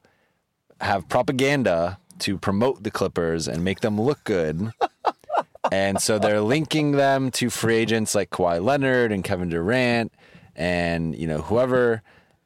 have 0.80 1.08
propaganda 1.08 1.98
to 2.20 2.38
promote 2.38 2.82
the 2.82 2.90
Clippers 2.90 3.48
and 3.48 3.64
make 3.64 3.80
them 3.80 4.00
look 4.00 4.22
good. 4.24 4.72
and 5.72 6.00
so 6.00 6.18
they're 6.18 6.40
linking 6.40 6.92
them 6.92 7.30
to 7.32 7.50
free 7.50 7.76
agents 7.76 8.14
like 8.14 8.30
Kawhi 8.30 8.62
Leonard 8.62 9.12
and 9.12 9.24
Kevin 9.24 9.48
Durant 9.48 10.12
and 10.56 11.14
you 11.16 11.26
know 11.26 11.38
whoever. 11.38 12.02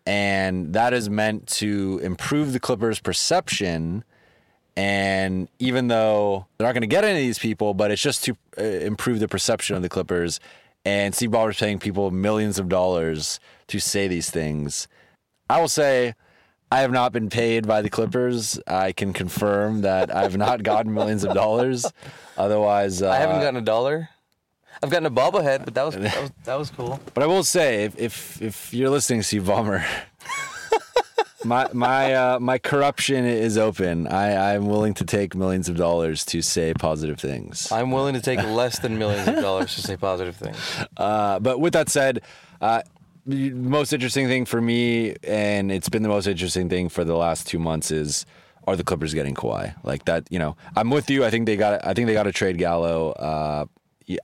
And 0.07 0.75
that 0.75 0.93
is 0.93 1.09
meant 1.09 1.47
to 1.49 2.01
improve 2.03 2.53
the 2.53 2.61
Clippers 2.61 3.01
perception. 3.01 4.05
And 4.77 5.49
even 5.59 5.89
though 5.89 6.47
they're 6.57 6.67
not 6.67 6.73
going 6.73 6.83
to 6.83 6.87
get 6.87 7.05
any 7.05 7.21
of 7.21 7.25
these 7.25 7.39
people 7.39 7.75
but 7.75 7.91
it's 7.91 8.03
just 8.03 8.25
to 8.25 8.37
uh, 8.59 8.63
improve 8.63 9.21
the 9.21 9.29
perception 9.29 9.77
of 9.77 9.83
the 9.83 9.89
Clippers. 9.89 10.41
And 10.85 11.15
Steve 11.15 11.31
Ballmer's 11.31 11.59
paying 11.59 11.79
people 11.79 12.11
millions 12.11 12.59
of 12.59 12.69
dollars 12.69 13.41
to 13.69 13.81
say 13.81 14.07
these 14.07 14.31
things. 14.31 14.87
I 15.49 15.61
will 15.61 15.69
say 15.69 16.15
I 16.71 16.81
have 16.81 16.91
not 16.91 17.13
been 17.13 17.31
paid 17.31 17.67
by 17.67 17.83
the 17.83 17.91
Clippers. 17.91 18.59
I 18.67 18.93
can 18.93 19.13
confirm 19.13 19.83
that 19.83 20.15
I've 20.15 20.37
not 20.37 20.63
gotten 20.63 20.93
millions 20.93 21.25
of 21.25 21.35
dollars. 21.35 21.87
Otherwise, 22.37 23.03
uh, 23.03 23.11
I 23.11 23.17
haven't 23.17 23.41
gotten 23.41 23.57
a 23.57 23.65
dollar. 23.65 24.09
I've 24.83 24.91
gotten 24.91 25.07
a 25.07 25.11
bobblehead, 25.11 25.65
but 25.65 25.75
that 25.75 25.85
was 25.87 25.95
that 25.95 26.21
was, 26.21 26.31
that 26.45 26.55
was 26.57 26.71
cool. 26.71 27.01
But 27.15 27.23
I 27.23 27.27
will 27.27 27.45
say, 27.45 27.85
if 27.85 27.99
if, 27.99 28.43
if 28.43 28.75
you're 28.75 28.91
listening, 28.91 29.23
Steve 29.23 29.45
Ballmer, 29.45 29.85
my 31.45 31.69
my 31.73 32.13
uh, 32.15 32.41
my 32.41 32.59
corruption 32.59 33.25
is 33.25 33.57
open. 33.57 34.09
I 34.09 34.55
I'm 34.55 34.67
willing 34.67 34.95
to 34.95 35.05
take 35.05 35.35
millions 35.35 35.69
of 35.69 35.77
dollars 35.77 36.25
to 36.27 36.43
say 36.43 36.75
positive 36.75 37.21
things. 37.21 37.71
I'm 37.71 37.93
willing 37.93 38.15
to 38.15 38.21
take 38.21 38.43
less 38.43 38.81
than 38.81 38.99
millions 38.99 39.29
of 39.29 39.37
dollars 39.37 39.75
to 39.77 39.83
say 39.83 39.97
positive 39.97 40.37
things. 40.37 40.59
Uh, 40.97 41.39
but 41.39 41.61
with 41.61 41.75
that 41.75 41.89
said, 41.89 42.23
uh, 42.61 42.83
the 43.27 43.51
most 43.51 43.93
interesting 43.93 44.27
thing 44.29 44.45
for 44.45 44.61
me, 44.61 45.15
and 45.23 45.71
it's 45.73 45.89
been 45.89 46.03
the 46.03 46.09
most 46.09 46.27
interesting 46.27 46.69
thing 46.69 46.89
for 46.89 47.05
the 47.05 47.17
last 47.17 47.47
two 47.47 47.59
months, 47.59 47.91
is 47.91 48.27
are 48.67 48.77
the 48.77 48.85
Clippers 48.85 49.15
getting 49.15 49.35
Kawhi? 49.35 49.75
Like 49.85 50.05
that, 50.07 50.27
you 50.31 50.39
know, 50.39 50.57
I'm 50.77 50.91
with 50.91 51.11
you. 51.11 51.25
I 51.25 51.31
think 51.31 51.47
they 51.47 51.57
got. 51.57 51.85
I 51.87 51.95
think 51.95 52.07
they 52.07 52.13
got 52.15 52.25
to 52.25 52.33
trade 52.33 52.59
Gallo. 52.59 53.13
Uh, 53.13 53.65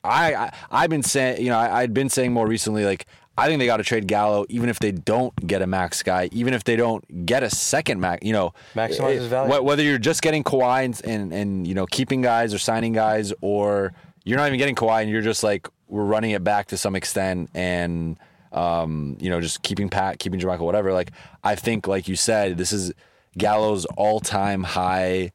I, 0.04 0.34
I 0.34 0.52
I've 0.70 0.90
been 0.90 1.02
saying, 1.02 1.42
you 1.42 1.50
know, 1.50 1.58
I, 1.58 1.80
I'd 1.82 1.94
been 1.94 2.08
saying 2.10 2.32
more 2.32 2.46
recently, 2.46 2.84
like 2.84 3.06
I 3.38 3.46
think 3.46 3.58
they 3.60 3.66
got 3.66 3.78
to 3.78 3.82
trade 3.84 4.06
Gallo, 4.06 4.44
even 4.50 4.68
if 4.68 4.78
they 4.78 4.92
don't 4.92 5.34
get 5.46 5.62
a 5.62 5.66
max 5.66 6.02
guy, 6.02 6.28
even 6.32 6.52
if 6.52 6.64
they 6.64 6.76
don't 6.76 7.24
get 7.24 7.42
a 7.42 7.48
second 7.50 8.00
max. 8.00 8.24
You 8.26 8.32
know, 8.34 8.52
Maximize 8.74 9.14
his 9.16 9.26
value. 9.26 9.54
wh- 9.54 9.64
Whether 9.64 9.82
you're 9.82 9.98
just 9.98 10.20
getting 10.20 10.44
Kawhi 10.44 10.84
and, 10.84 11.00
and 11.04 11.32
and 11.32 11.66
you 11.66 11.74
know 11.74 11.86
keeping 11.86 12.20
guys 12.20 12.52
or 12.52 12.58
signing 12.58 12.92
guys, 12.92 13.32
or 13.40 13.92
you're 14.24 14.36
not 14.36 14.46
even 14.48 14.58
getting 14.58 14.74
Kawhi 14.74 15.00
and 15.02 15.10
you're 15.10 15.22
just 15.22 15.42
like 15.42 15.66
we're 15.88 16.04
running 16.04 16.32
it 16.32 16.44
back 16.44 16.66
to 16.68 16.76
some 16.76 16.94
extent 16.94 17.48
and 17.54 18.18
um, 18.52 19.16
you 19.20 19.30
know 19.30 19.40
just 19.40 19.62
keeping 19.62 19.88
Pat, 19.88 20.18
keeping 20.18 20.40
JaMychal, 20.40 20.60
whatever. 20.60 20.92
Like 20.92 21.12
I 21.44 21.54
think, 21.54 21.86
like 21.86 22.08
you 22.08 22.16
said, 22.16 22.58
this 22.58 22.72
is 22.72 22.92
Gallo's 23.38 23.84
all-time 23.96 24.64
high 24.64 25.32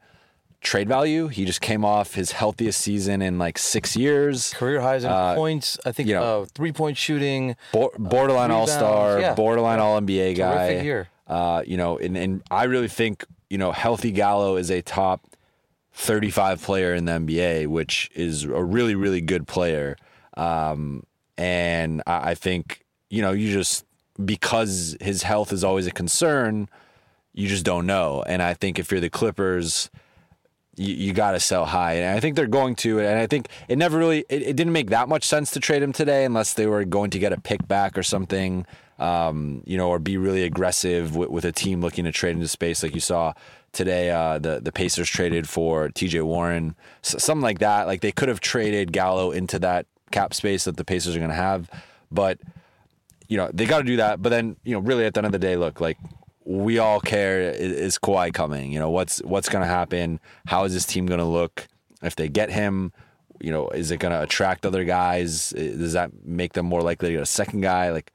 trade 0.60 0.88
value. 0.88 1.28
He 1.28 1.44
just 1.44 1.60
came 1.60 1.84
off 1.84 2.14
his 2.14 2.32
healthiest 2.32 2.80
season 2.80 3.22
in 3.22 3.38
like 3.38 3.56
six 3.56 3.96
years. 3.96 4.52
Career 4.54 4.80
highs 4.80 5.04
in 5.04 5.10
Uh, 5.10 5.34
points. 5.34 5.78
I 5.86 5.92
think 5.92 6.08
you 6.08 6.14
know, 6.14 6.42
uh, 6.42 6.46
three 6.54 6.72
point 6.72 6.96
shooting. 6.96 7.56
Bo- 7.72 7.92
borderline 7.98 8.50
all 8.50 8.66
star, 8.66 9.20
yeah. 9.20 9.34
borderline 9.34 9.78
All 9.78 10.00
NBA 10.00 10.36
guy. 10.36 10.68
Terrific 10.68 10.84
year. 10.84 11.08
Uh, 11.26 11.62
you 11.66 11.76
know, 11.76 11.98
and, 11.98 12.16
and 12.16 12.42
I 12.50 12.64
really 12.64 12.88
think 12.88 13.24
you 13.48 13.58
know 13.58 13.72
healthy 13.72 14.10
Gallo 14.10 14.56
is 14.56 14.70
a 14.70 14.82
top 14.82 15.26
35 15.94 16.62
player 16.62 16.94
in 16.94 17.04
the 17.06 17.12
NBA, 17.12 17.68
which 17.68 18.10
is 18.14 18.44
a 18.44 18.62
really 18.62 18.94
really 18.94 19.20
good 19.20 19.46
player. 19.46 19.96
Um, 20.36 21.04
and 21.38 22.02
I, 22.06 22.30
I 22.30 22.34
think 22.34 22.84
you 23.10 23.22
know 23.22 23.32
you 23.32 23.52
just 23.52 23.84
because 24.24 24.96
his 25.00 25.22
health 25.22 25.52
is 25.52 25.62
always 25.62 25.86
a 25.86 25.90
concern, 25.90 26.68
you 27.34 27.48
just 27.48 27.64
don't 27.64 27.86
know. 27.86 28.24
And 28.26 28.42
I 28.42 28.54
think 28.54 28.78
if 28.78 28.90
you're 28.90 29.00
the 29.00 29.10
Clippers 29.10 29.90
you, 30.76 30.94
you 30.94 31.12
got 31.12 31.32
to 31.32 31.40
sell 31.40 31.64
high. 31.64 31.94
And 31.94 32.16
I 32.16 32.20
think 32.20 32.36
they're 32.36 32.46
going 32.46 32.74
to. 32.76 33.00
And 33.00 33.18
I 33.18 33.26
think 33.26 33.48
it 33.68 33.78
never 33.78 33.98
really, 33.98 34.24
it, 34.28 34.42
it 34.42 34.56
didn't 34.56 34.72
make 34.72 34.90
that 34.90 35.08
much 35.08 35.24
sense 35.24 35.50
to 35.52 35.60
trade 35.60 35.82
him 35.82 35.92
today 35.92 36.24
unless 36.24 36.54
they 36.54 36.66
were 36.66 36.84
going 36.84 37.10
to 37.10 37.18
get 37.18 37.32
a 37.32 37.40
pick 37.40 37.66
back 37.66 37.96
or 37.96 38.02
something, 38.02 38.66
um, 38.98 39.62
you 39.66 39.76
know, 39.76 39.88
or 39.88 39.98
be 39.98 40.16
really 40.16 40.42
aggressive 40.44 41.16
with, 41.16 41.30
with 41.30 41.44
a 41.44 41.52
team 41.52 41.80
looking 41.80 42.04
to 42.04 42.12
trade 42.12 42.36
into 42.36 42.48
space 42.48 42.82
like 42.82 42.94
you 42.94 43.00
saw 43.00 43.32
today. 43.72 44.10
Uh, 44.10 44.38
the, 44.38 44.60
the 44.60 44.72
Pacers 44.72 45.08
traded 45.08 45.48
for 45.48 45.88
TJ 45.88 46.22
Warren, 46.22 46.76
S- 47.02 47.22
something 47.22 47.42
like 47.42 47.58
that. 47.60 47.86
Like 47.86 48.00
they 48.02 48.12
could 48.12 48.28
have 48.28 48.40
traded 48.40 48.92
Gallo 48.92 49.30
into 49.30 49.58
that 49.60 49.86
cap 50.10 50.34
space 50.34 50.64
that 50.64 50.76
the 50.76 50.84
Pacers 50.84 51.16
are 51.16 51.20
going 51.20 51.30
to 51.30 51.36
have. 51.36 51.70
But, 52.10 52.38
you 53.28 53.36
know, 53.36 53.50
they 53.52 53.66
got 53.66 53.78
to 53.78 53.84
do 53.84 53.96
that. 53.96 54.22
But 54.22 54.30
then, 54.30 54.56
you 54.64 54.74
know, 54.74 54.80
really 54.80 55.04
at 55.04 55.14
the 55.14 55.18
end 55.18 55.26
of 55.26 55.32
the 55.32 55.38
day, 55.38 55.56
look, 55.56 55.80
like, 55.80 55.98
we 56.44 56.78
all 56.78 57.00
care 57.00 57.40
is, 57.50 57.72
is 57.72 57.98
Kawhi 57.98 58.32
coming? 58.32 58.70
You 58.70 58.78
know, 58.78 58.90
what's 58.90 59.18
what's 59.24 59.48
going 59.48 59.62
to 59.62 59.68
happen? 59.68 60.20
How 60.46 60.64
is 60.64 60.72
this 60.72 60.86
team 60.86 61.06
going 61.06 61.18
to 61.18 61.24
look 61.24 61.66
if 62.02 62.14
they 62.14 62.28
get 62.28 62.50
him? 62.50 62.92
You 63.40 63.50
know, 63.50 63.68
is 63.70 63.90
it 63.90 63.98
going 63.98 64.12
to 64.12 64.22
attract 64.22 64.64
other 64.64 64.84
guys? 64.84 65.50
Does 65.50 65.92
that 65.94 66.10
make 66.24 66.52
them 66.52 66.66
more 66.66 66.82
likely 66.82 67.08
to 67.08 67.14
get 67.14 67.22
a 67.22 67.26
second 67.26 67.62
guy? 67.62 67.90
Like, 67.90 68.12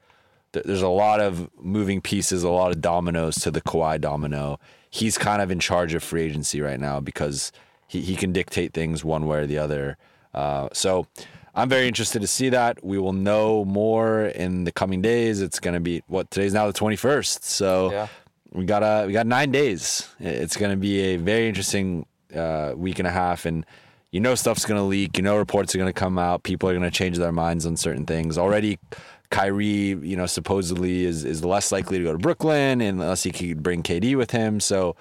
th- 0.52 0.64
there's 0.64 0.82
a 0.82 0.88
lot 0.88 1.20
of 1.20 1.50
moving 1.60 2.00
pieces, 2.00 2.42
a 2.42 2.50
lot 2.50 2.72
of 2.72 2.80
dominoes 2.80 3.36
to 3.36 3.50
the 3.50 3.60
Kawhi 3.60 4.00
domino. 4.00 4.58
He's 4.90 5.18
kind 5.18 5.42
of 5.42 5.50
in 5.50 5.60
charge 5.60 5.94
of 5.94 6.02
free 6.02 6.22
agency 6.22 6.60
right 6.60 6.80
now 6.80 7.00
because 7.00 7.52
he, 7.86 8.00
he 8.00 8.16
can 8.16 8.32
dictate 8.32 8.72
things 8.72 9.04
one 9.04 9.26
way 9.26 9.40
or 9.40 9.46
the 9.46 9.58
other. 9.58 9.98
Uh, 10.32 10.68
so 10.72 11.06
I'm 11.54 11.68
very 11.68 11.86
interested 11.86 12.22
to 12.22 12.26
see 12.26 12.48
that. 12.50 12.82
We 12.82 12.98
will 12.98 13.12
know 13.12 13.64
more 13.64 14.22
in 14.24 14.64
the 14.64 14.72
coming 14.72 15.02
days. 15.02 15.40
It's 15.42 15.60
going 15.60 15.74
to 15.74 15.80
be 15.80 16.02
what 16.06 16.30
today's 16.30 16.54
now 16.54 16.66
the 16.66 16.72
21st. 16.72 17.42
So 17.44 17.92
Yeah. 17.92 18.06
we 18.52 18.64
got 18.64 18.82
a 18.82 19.06
we 19.06 19.12
got 19.12 19.26
nine 19.26 19.50
days. 19.50 20.08
It's 20.18 20.56
going 20.56 20.70
to 20.70 20.76
be 20.78 21.00
a 21.00 21.16
very 21.18 21.48
interesting 21.48 22.06
uh, 22.34 22.72
week 22.74 22.98
and 22.98 23.06
a 23.06 23.10
half, 23.10 23.44
and 23.44 23.66
you 24.10 24.20
know 24.20 24.34
stuff's 24.34 24.64
going 24.64 24.78
to 24.80 24.84
leak. 24.84 25.18
You 25.18 25.22
know 25.24 25.36
reports 25.36 25.74
are 25.74 25.78
going 25.78 25.92
to 25.92 25.98
come 26.00 26.18
out. 26.18 26.42
People 26.42 26.68
are 26.70 26.72
going 26.72 26.90
to 26.90 26.90
change 26.90 27.18
their 27.18 27.32
minds 27.32 27.66
on 27.66 27.76
certain 27.76 28.06
things. 28.06 28.38
Already, 28.38 28.78
Kyrie, 29.30 29.66
you 30.00 30.16
know, 30.16 30.26
supposedly 30.26 31.04
is 31.04 31.22
is 31.24 31.44
less 31.44 31.70
likely 31.70 31.98
to 31.98 32.04
go 32.04 32.12
to 32.12 32.18
Brooklyn 32.18 32.80
unless 32.80 33.24
he 33.24 33.30
could 33.30 33.62
bring 33.62 33.82
KD 33.82 34.16
with 34.16 34.30
him. 34.30 34.58
So. 34.60 34.96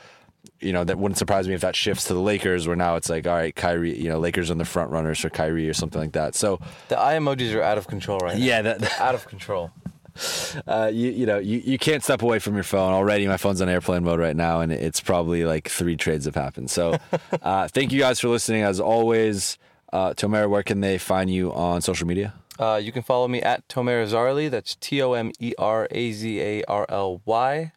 You 0.61 0.73
know 0.73 0.83
that 0.83 0.97
wouldn't 0.97 1.17
surprise 1.17 1.47
me 1.47 1.53
if 1.53 1.61
that 1.61 1.75
shifts 1.75 2.05
to 2.05 2.13
the 2.13 2.19
Lakers, 2.19 2.67
where 2.67 2.75
now 2.75 2.95
it's 2.95 3.09
like, 3.09 3.27
all 3.27 3.35
right, 3.35 3.55
Kyrie. 3.55 3.97
You 3.97 4.09
know, 4.09 4.19
Lakers 4.19 4.51
are 4.51 4.55
the 4.55 4.65
front 4.65 4.91
runners 4.91 5.19
for 5.19 5.29
Kyrie 5.29 5.67
or 5.69 5.73
something 5.73 5.99
like 6.01 6.11
that. 6.13 6.35
So, 6.35 6.59
The 6.89 6.99
eye 6.99 7.15
emojis 7.15 7.53
are 7.55 7.61
out 7.61 7.77
of 7.77 7.87
control 7.87 8.19
right 8.19 8.37
now. 8.37 8.43
yeah, 8.43 8.61
that, 8.61 8.99
Out 9.01 9.15
of 9.15 9.27
control. 9.27 9.71
uh, 10.67 10.91
you 10.93 11.09
you 11.09 11.25
know 11.25 11.37
you, 11.37 11.59
you 11.59 11.77
can't 11.77 12.03
step 12.03 12.21
away 12.21 12.37
from 12.39 12.53
your 12.55 12.63
phone 12.63 12.93
already. 12.93 13.25
My 13.27 13.37
phone's 13.37 13.61
on 13.61 13.69
airplane 13.69 14.03
mode 14.03 14.19
right 14.19 14.35
now, 14.35 14.59
and 14.61 14.71
it's 14.71 14.99
probably 14.99 15.45
like 15.45 15.69
three 15.69 15.95
trades 15.95 16.25
have 16.25 16.35
happened. 16.35 16.69
So, 16.69 16.97
uh, 17.41 17.67
thank 17.69 17.91
you 17.91 17.99
guys 17.99 18.19
for 18.19 18.27
listening. 18.27 18.63
As 18.63 18.79
always, 18.79 19.57
uh, 19.93 20.13
Tomera, 20.13 20.49
where 20.49 20.63
can 20.63 20.81
they 20.81 20.97
find 20.97 21.29
you 21.29 21.53
on 21.53 21.81
social 21.81 22.07
media? 22.07 22.33
Uh, 22.59 22.79
you 22.81 22.91
can 22.91 23.01
follow 23.01 23.27
me 23.27 23.41
at 23.41 23.67
Tomer 23.67 24.05
Azarly. 24.05 24.49
That's 24.49 24.75
T 24.75 25.01
O 25.01 25.13
M 25.13 25.31
E 25.39 25.53
R 25.57 25.87
A 25.89 26.11
Z 26.11 26.39
A 26.41 26.63
R 26.67 26.85
L 26.89 27.21
Y 27.25 27.71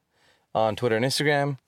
on 0.55 0.77
Twitter 0.77 0.97
and 0.97 1.05
Instagram. 1.05 1.59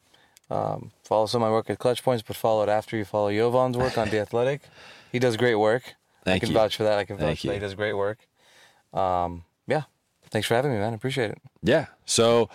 Um, 0.51 0.93
follow 1.03 1.27
some 1.27 1.43
of 1.43 1.49
my 1.49 1.53
work 1.53 1.69
at 1.71 1.79
Clutch 1.79 2.03
Points, 2.03 2.23
but 2.27 2.37
follow 2.37 2.63
it 2.63 2.69
after 2.69 2.97
you 2.97 3.05
follow 3.05 3.33
Jovan's 3.33 3.77
work 3.77 3.99
on 3.99 4.11
The 4.11 4.21
Athletic. 4.21 4.63
He 5.11 5.19
does 5.19 5.37
great 5.37 5.57
work. 5.57 5.95
Thank 6.25 6.37
I 6.37 6.47
can 6.47 6.49
you. 6.49 6.55
vouch 6.55 6.77
for 6.77 6.85
that. 6.85 6.99
I 6.99 7.05
can 7.05 7.17
vouch 7.17 7.27
Thank 7.27 7.39
for 7.41 7.47
that. 7.49 7.55
He 7.55 7.61
does 7.61 7.75
great 7.75 7.95
work. 7.95 8.19
Um, 8.93 9.45
yeah. 9.67 9.83
Thanks 10.31 10.49
for 10.49 10.55
having 10.55 10.73
me, 10.73 10.79
man. 10.79 10.93
I 10.93 10.97
appreciate 10.97 11.31
it. 11.31 11.39
Yeah. 11.63 11.87
So 12.05 12.49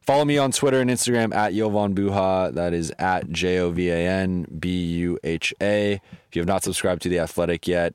follow 0.00 0.24
me 0.24 0.38
on 0.38 0.52
Twitter 0.52 0.80
and 0.80 0.90
Instagram 0.90 1.34
at 1.34 1.52
Jovan 1.54 1.94
Buha. 1.94 2.52
That 2.54 2.72
is 2.72 2.92
at 2.98 3.30
J 3.30 3.58
O 3.58 3.70
V 3.70 3.90
A 3.90 3.96
N 4.08 4.46
B 4.58 4.86
U 4.96 5.18
H 5.22 5.52
A. 5.60 5.92
If 5.94 6.36
you 6.36 6.40
have 6.40 6.48
not 6.48 6.62
subscribed 6.62 7.02
to 7.02 7.08
The 7.08 7.18
Athletic 7.18 7.68
yet, 7.68 7.94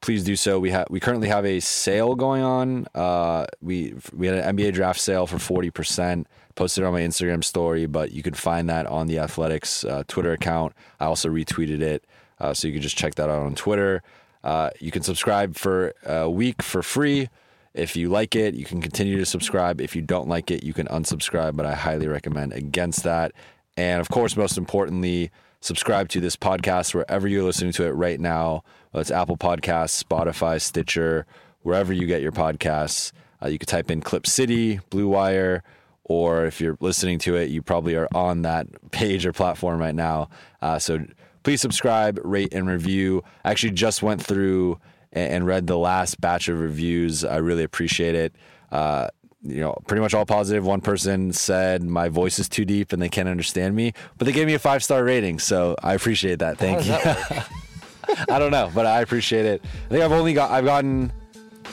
please 0.00 0.24
do 0.24 0.36
so. 0.36 0.58
We 0.60 0.70
have 0.70 0.86
we 0.90 1.00
currently 1.00 1.28
have 1.28 1.44
a 1.44 1.60
sale 1.60 2.14
going 2.14 2.42
on. 2.42 2.86
Uh, 2.94 3.46
we 3.60 3.94
we 4.14 4.26
had 4.26 4.36
an 4.36 4.56
NBA 4.56 4.72
draft 4.74 5.00
sale 5.00 5.26
for 5.26 5.38
forty 5.38 5.70
percent. 5.70 6.26
Posted 6.60 6.84
on 6.84 6.92
my 6.92 7.00
Instagram 7.00 7.42
story, 7.42 7.86
but 7.86 8.12
you 8.12 8.22
can 8.22 8.34
find 8.34 8.68
that 8.68 8.84
on 8.84 9.06
the 9.06 9.18
Athletics 9.18 9.82
uh, 9.82 10.04
Twitter 10.06 10.32
account. 10.32 10.74
I 11.00 11.06
also 11.06 11.30
retweeted 11.30 11.80
it, 11.80 12.04
uh, 12.38 12.52
so 12.52 12.68
you 12.68 12.74
can 12.74 12.82
just 12.82 12.98
check 12.98 13.14
that 13.14 13.30
out 13.30 13.40
on 13.46 13.54
Twitter. 13.54 14.02
Uh, 14.44 14.68
you 14.78 14.90
can 14.90 15.02
subscribe 15.02 15.56
for 15.56 15.94
a 16.04 16.28
week 16.28 16.60
for 16.60 16.82
free. 16.82 17.30
If 17.72 17.96
you 17.96 18.10
like 18.10 18.36
it, 18.36 18.52
you 18.52 18.66
can 18.66 18.82
continue 18.82 19.16
to 19.16 19.24
subscribe. 19.24 19.80
If 19.80 19.96
you 19.96 20.02
don't 20.02 20.28
like 20.28 20.50
it, 20.50 20.62
you 20.62 20.74
can 20.74 20.86
unsubscribe, 20.88 21.56
but 21.56 21.64
I 21.64 21.74
highly 21.74 22.08
recommend 22.08 22.52
against 22.52 23.04
that. 23.04 23.32
And 23.78 24.02
of 24.02 24.10
course, 24.10 24.36
most 24.36 24.58
importantly, 24.58 25.30
subscribe 25.62 26.10
to 26.10 26.20
this 26.20 26.36
podcast 26.36 26.92
wherever 26.92 27.26
you're 27.26 27.42
listening 27.42 27.72
to 27.72 27.86
it 27.86 27.92
right 27.92 28.20
now. 28.20 28.64
It's 28.92 29.10
Apple 29.10 29.38
Podcasts, 29.38 30.04
Spotify, 30.04 30.60
Stitcher, 30.60 31.24
wherever 31.62 31.94
you 31.94 32.06
get 32.06 32.20
your 32.20 32.32
podcasts. 32.32 33.12
Uh, 33.42 33.48
you 33.48 33.58
could 33.58 33.68
type 33.68 33.90
in 33.90 34.02
Clip 34.02 34.26
City, 34.26 34.80
Blue 34.90 35.08
Wire, 35.08 35.62
or 36.10 36.44
if 36.44 36.60
you're 36.60 36.76
listening 36.80 37.20
to 37.20 37.36
it, 37.36 37.50
you 37.50 37.62
probably 37.62 37.94
are 37.94 38.08
on 38.12 38.42
that 38.42 38.66
page 38.90 39.24
or 39.24 39.32
platform 39.32 39.78
right 39.78 39.94
now. 39.94 40.28
Uh, 40.60 40.76
so 40.76 40.98
please 41.44 41.60
subscribe, 41.60 42.18
rate, 42.24 42.52
and 42.52 42.68
review. 42.68 43.22
I 43.44 43.52
actually 43.52 43.74
just 43.74 44.02
went 44.02 44.20
through 44.20 44.80
and, 45.12 45.46
read 45.46 45.68
the 45.68 45.78
last 45.78 46.20
batch 46.20 46.48
of 46.48 46.58
reviews. 46.58 47.24
I 47.24 47.36
really 47.36 47.62
appreciate 47.62 48.16
it. 48.16 48.34
Uh, 48.72 49.06
you 49.44 49.60
know, 49.60 49.78
pretty 49.86 50.00
much 50.00 50.12
all 50.12 50.26
positive. 50.26 50.66
One 50.66 50.80
person 50.80 51.32
said 51.32 51.84
my 51.84 52.08
voice 52.08 52.40
is 52.40 52.48
too 52.48 52.64
deep 52.64 52.92
and 52.92 53.00
they 53.00 53.08
can't 53.08 53.28
understand 53.28 53.76
me, 53.76 53.92
but 54.18 54.24
they 54.24 54.32
gave 54.32 54.48
me 54.48 54.54
a 54.54 54.58
five 54.58 54.82
star 54.82 55.04
rating, 55.04 55.38
so 55.38 55.76
I 55.80 55.94
appreciate 55.94 56.40
that. 56.40 56.58
Thank 56.58 56.86
you. 56.86 58.24
I 58.28 58.40
don't 58.40 58.50
know, 58.50 58.68
but 58.74 58.84
I 58.84 59.00
appreciate 59.00 59.46
it. 59.46 59.62
I 59.86 59.88
think 59.90 60.02
I've 60.02 60.10
only 60.10 60.34
got 60.34 60.50
I've 60.50 60.64
gotten 60.64 61.12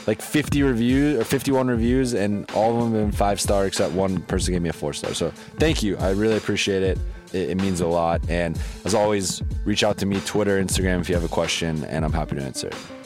like 0.08 0.22
50 0.22 0.62
reviews 0.62 1.20
or 1.20 1.24
51 1.24 1.68
reviews, 1.68 2.14
and 2.14 2.50
all 2.52 2.70
of 2.70 2.82
them 2.82 2.94
have 2.94 3.10
been 3.10 3.12
five 3.12 3.38
star, 3.38 3.66
except 3.66 3.92
one 3.92 4.22
person 4.22 4.54
gave 4.54 4.62
me 4.62 4.70
a 4.70 4.72
four 4.72 4.94
star. 4.94 5.12
So 5.12 5.30
thank 5.58 5.82
you. 5.82 5.98
I 5.98 6.12
really 6.12 6.38
appreciate 6.38 6.82
it. 6.82 6.98
It, 7.34 7.50
it 7.50 7.56
means 7.58 7.82
a 7.82 7.86
lot. 7.86 8.22
And 8.30 8.58
as 8.86 8.94
always, 8.94 9.42
reach 9.66 9.84
out 9.84 9.98
to 9.98 10.06
me, 10.06 10.18
Twitter, 10.20 10.64
Instagram, 10.64 11.02
if 11.02 11.10
you 11.10 11.14
have 11.14 11.24
a 11.24 11.28
question, 11.28 11.84
and 11.84 12.06
I'm 12.06 12.12
happy 12.14 12.36
to 12.36 12.42
answer 12.42 12.68
it. 12.68 12.97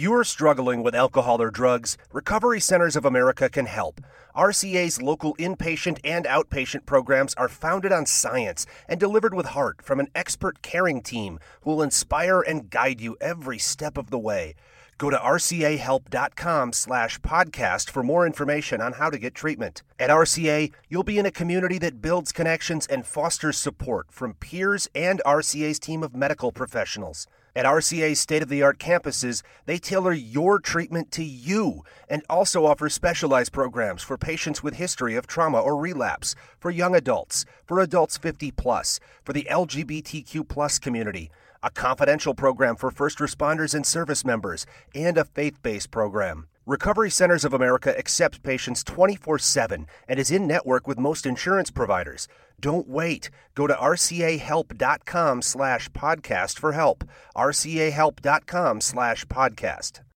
You're 0.00 0.24
struggling 0.24 0.82
with 0.82 0.94
alcohol 0.94 1.42
or 1.42 1.50
drugs, 1.50 1.98
Recovery 2.10 2.58
Centers 2.58 2.96
of 2.96 3.04
America 3.04 3.50
can 3.50 3.66
help. 3.66 4.00
RCA's 4.34 5.02
local 5.02 5.36
inpatient 5.36 5.98
and 6.02 6.24
outpatient 6.24 6.86
programs 6.86 7.34
are 7.34 7.48
founded 7.48 7.92
on 7.92 8.06
science 8.06 8.64
and 8.88 8.98
delivered 8.98 9.34
with 9.34 9.46
heart 9.46 9.82
from 9.82 10.00
an 10.00 10.08
expert 10.14 10.62
caring 10.62 11.02
team 11.02 11.38
who 11.60 11.70
will 11.70 11.82
inspire 11.82 12.40
and 12.40 12.70
guide 12.70 12.98
you 12.98 13.14
every 13.20 13.58
step 13.58 13.98
of 13.98 14.08
the 14.08 14.18
way. 14.18 14.54
Go 14.96 15.10
to 15.10 15.18
rcahelp.com 15.18 16.72
slash 16.72 17.20
podcast 17.20 17.90
for 17.90 18.02
more 18.02 18.26
information 18.26 18.80
on 18.80 18.94
how 18.94 19.10
to 19.10 19.18
get 19.18 19.34
treatment. 19.34 19.82
At 19.98 20.08
RCA, 20.08 20.72
you'll 20.88 21.02
be 21.02 21.18
in 21.18 21.26
a 21.26 21.30
community 21.30 21.76
that 21.78 22.00
builds 22.00 22.32
connections 22.32 22.86
and 22.86 23.04
fosters 23.04 23.58
support 23.58 24.06
from 24.10 24.32
peers 24.34 24.88
and 24.94 25.20
RCA's 25.26 25.78
team 25.78 26.02
of 26.02 26.16
medical 26.16 26.52
professionals. 26.52 27.26
At 27.56 27.66
RCA's 27.66 28.20
state 28.20 28.42
of 28.42 28.48
the 28.48 28.62
art 28.62 28.78
campuses, 28.78 29.42
they 29.66 29.78
tailor 29.78 30.12
your 30.12 30.60
treatment 30.60 31.10
to 31.12 31.24
you 31.24 31.84
and 32.08 32.22
also 32.30 32.64
offer 32.64 32.88
specialized 32.88 33.52
programs 33.52 34.04
for 34.04 34.16
patients 34.16 34.62
with 34.62 34.74
history 34.74 35.16
of 35.16 35.26
trauma 35.26 35.58
or 35.58 35.76
relapse, 35.76 36.36
for 36.60 36.70
young 36.70 36.94
adults, 36.94 37.44
for 37.64 37.80
adults 37.80 38.16
50 38.16 38.52
plus, 38.52 39.00
for 39.24 39.32
the 39.32 39.48
LGBTQ 39.50 40.46
plus 40.48 40.78
community, 40.78 41.30
a 41.60 41.70
confidential 41.70 42.34
program 42.34 42.76
for 42.76 42.92
first 42.92 43.18
responders 43.18 43.74
and 43.74 43.84
service 43.84 44.24
members, 44.24 44.64
and 44.94 45.18
a 45.18 45.24
faith 45.24 45.60
based 45.60 45.90
program. 45.90 46.46
Recovery 46.70 47.10
Centers 47.10 47.44
of 47.44 47.52
America 47.52 47.98
accepts 47.98 48.38
patients 48.38 48.84
24 48.84 49.40
7 49.40 49.88
and 50.06 50.20
is 50.20 50.30
in 50.30 50.46
network 50.46 50.86
with 50.86 51.00
most 51.00 51.26
insurance 51.26 51.68
providers. 51.68 52.28
Don't 52.60 52.86
wait. 52.86 53.28
Go 53.56 53.66
to 53.66 53.74
rcahelp.com 53.74 55.42
slash 55.42 55.88
podcast 55.88 56.60
for 56.60 56.70
help. 56.70 57.02
rcahelp.com 57.36 58.80
slash 58.82 59.24
podcast. 59.24 60.02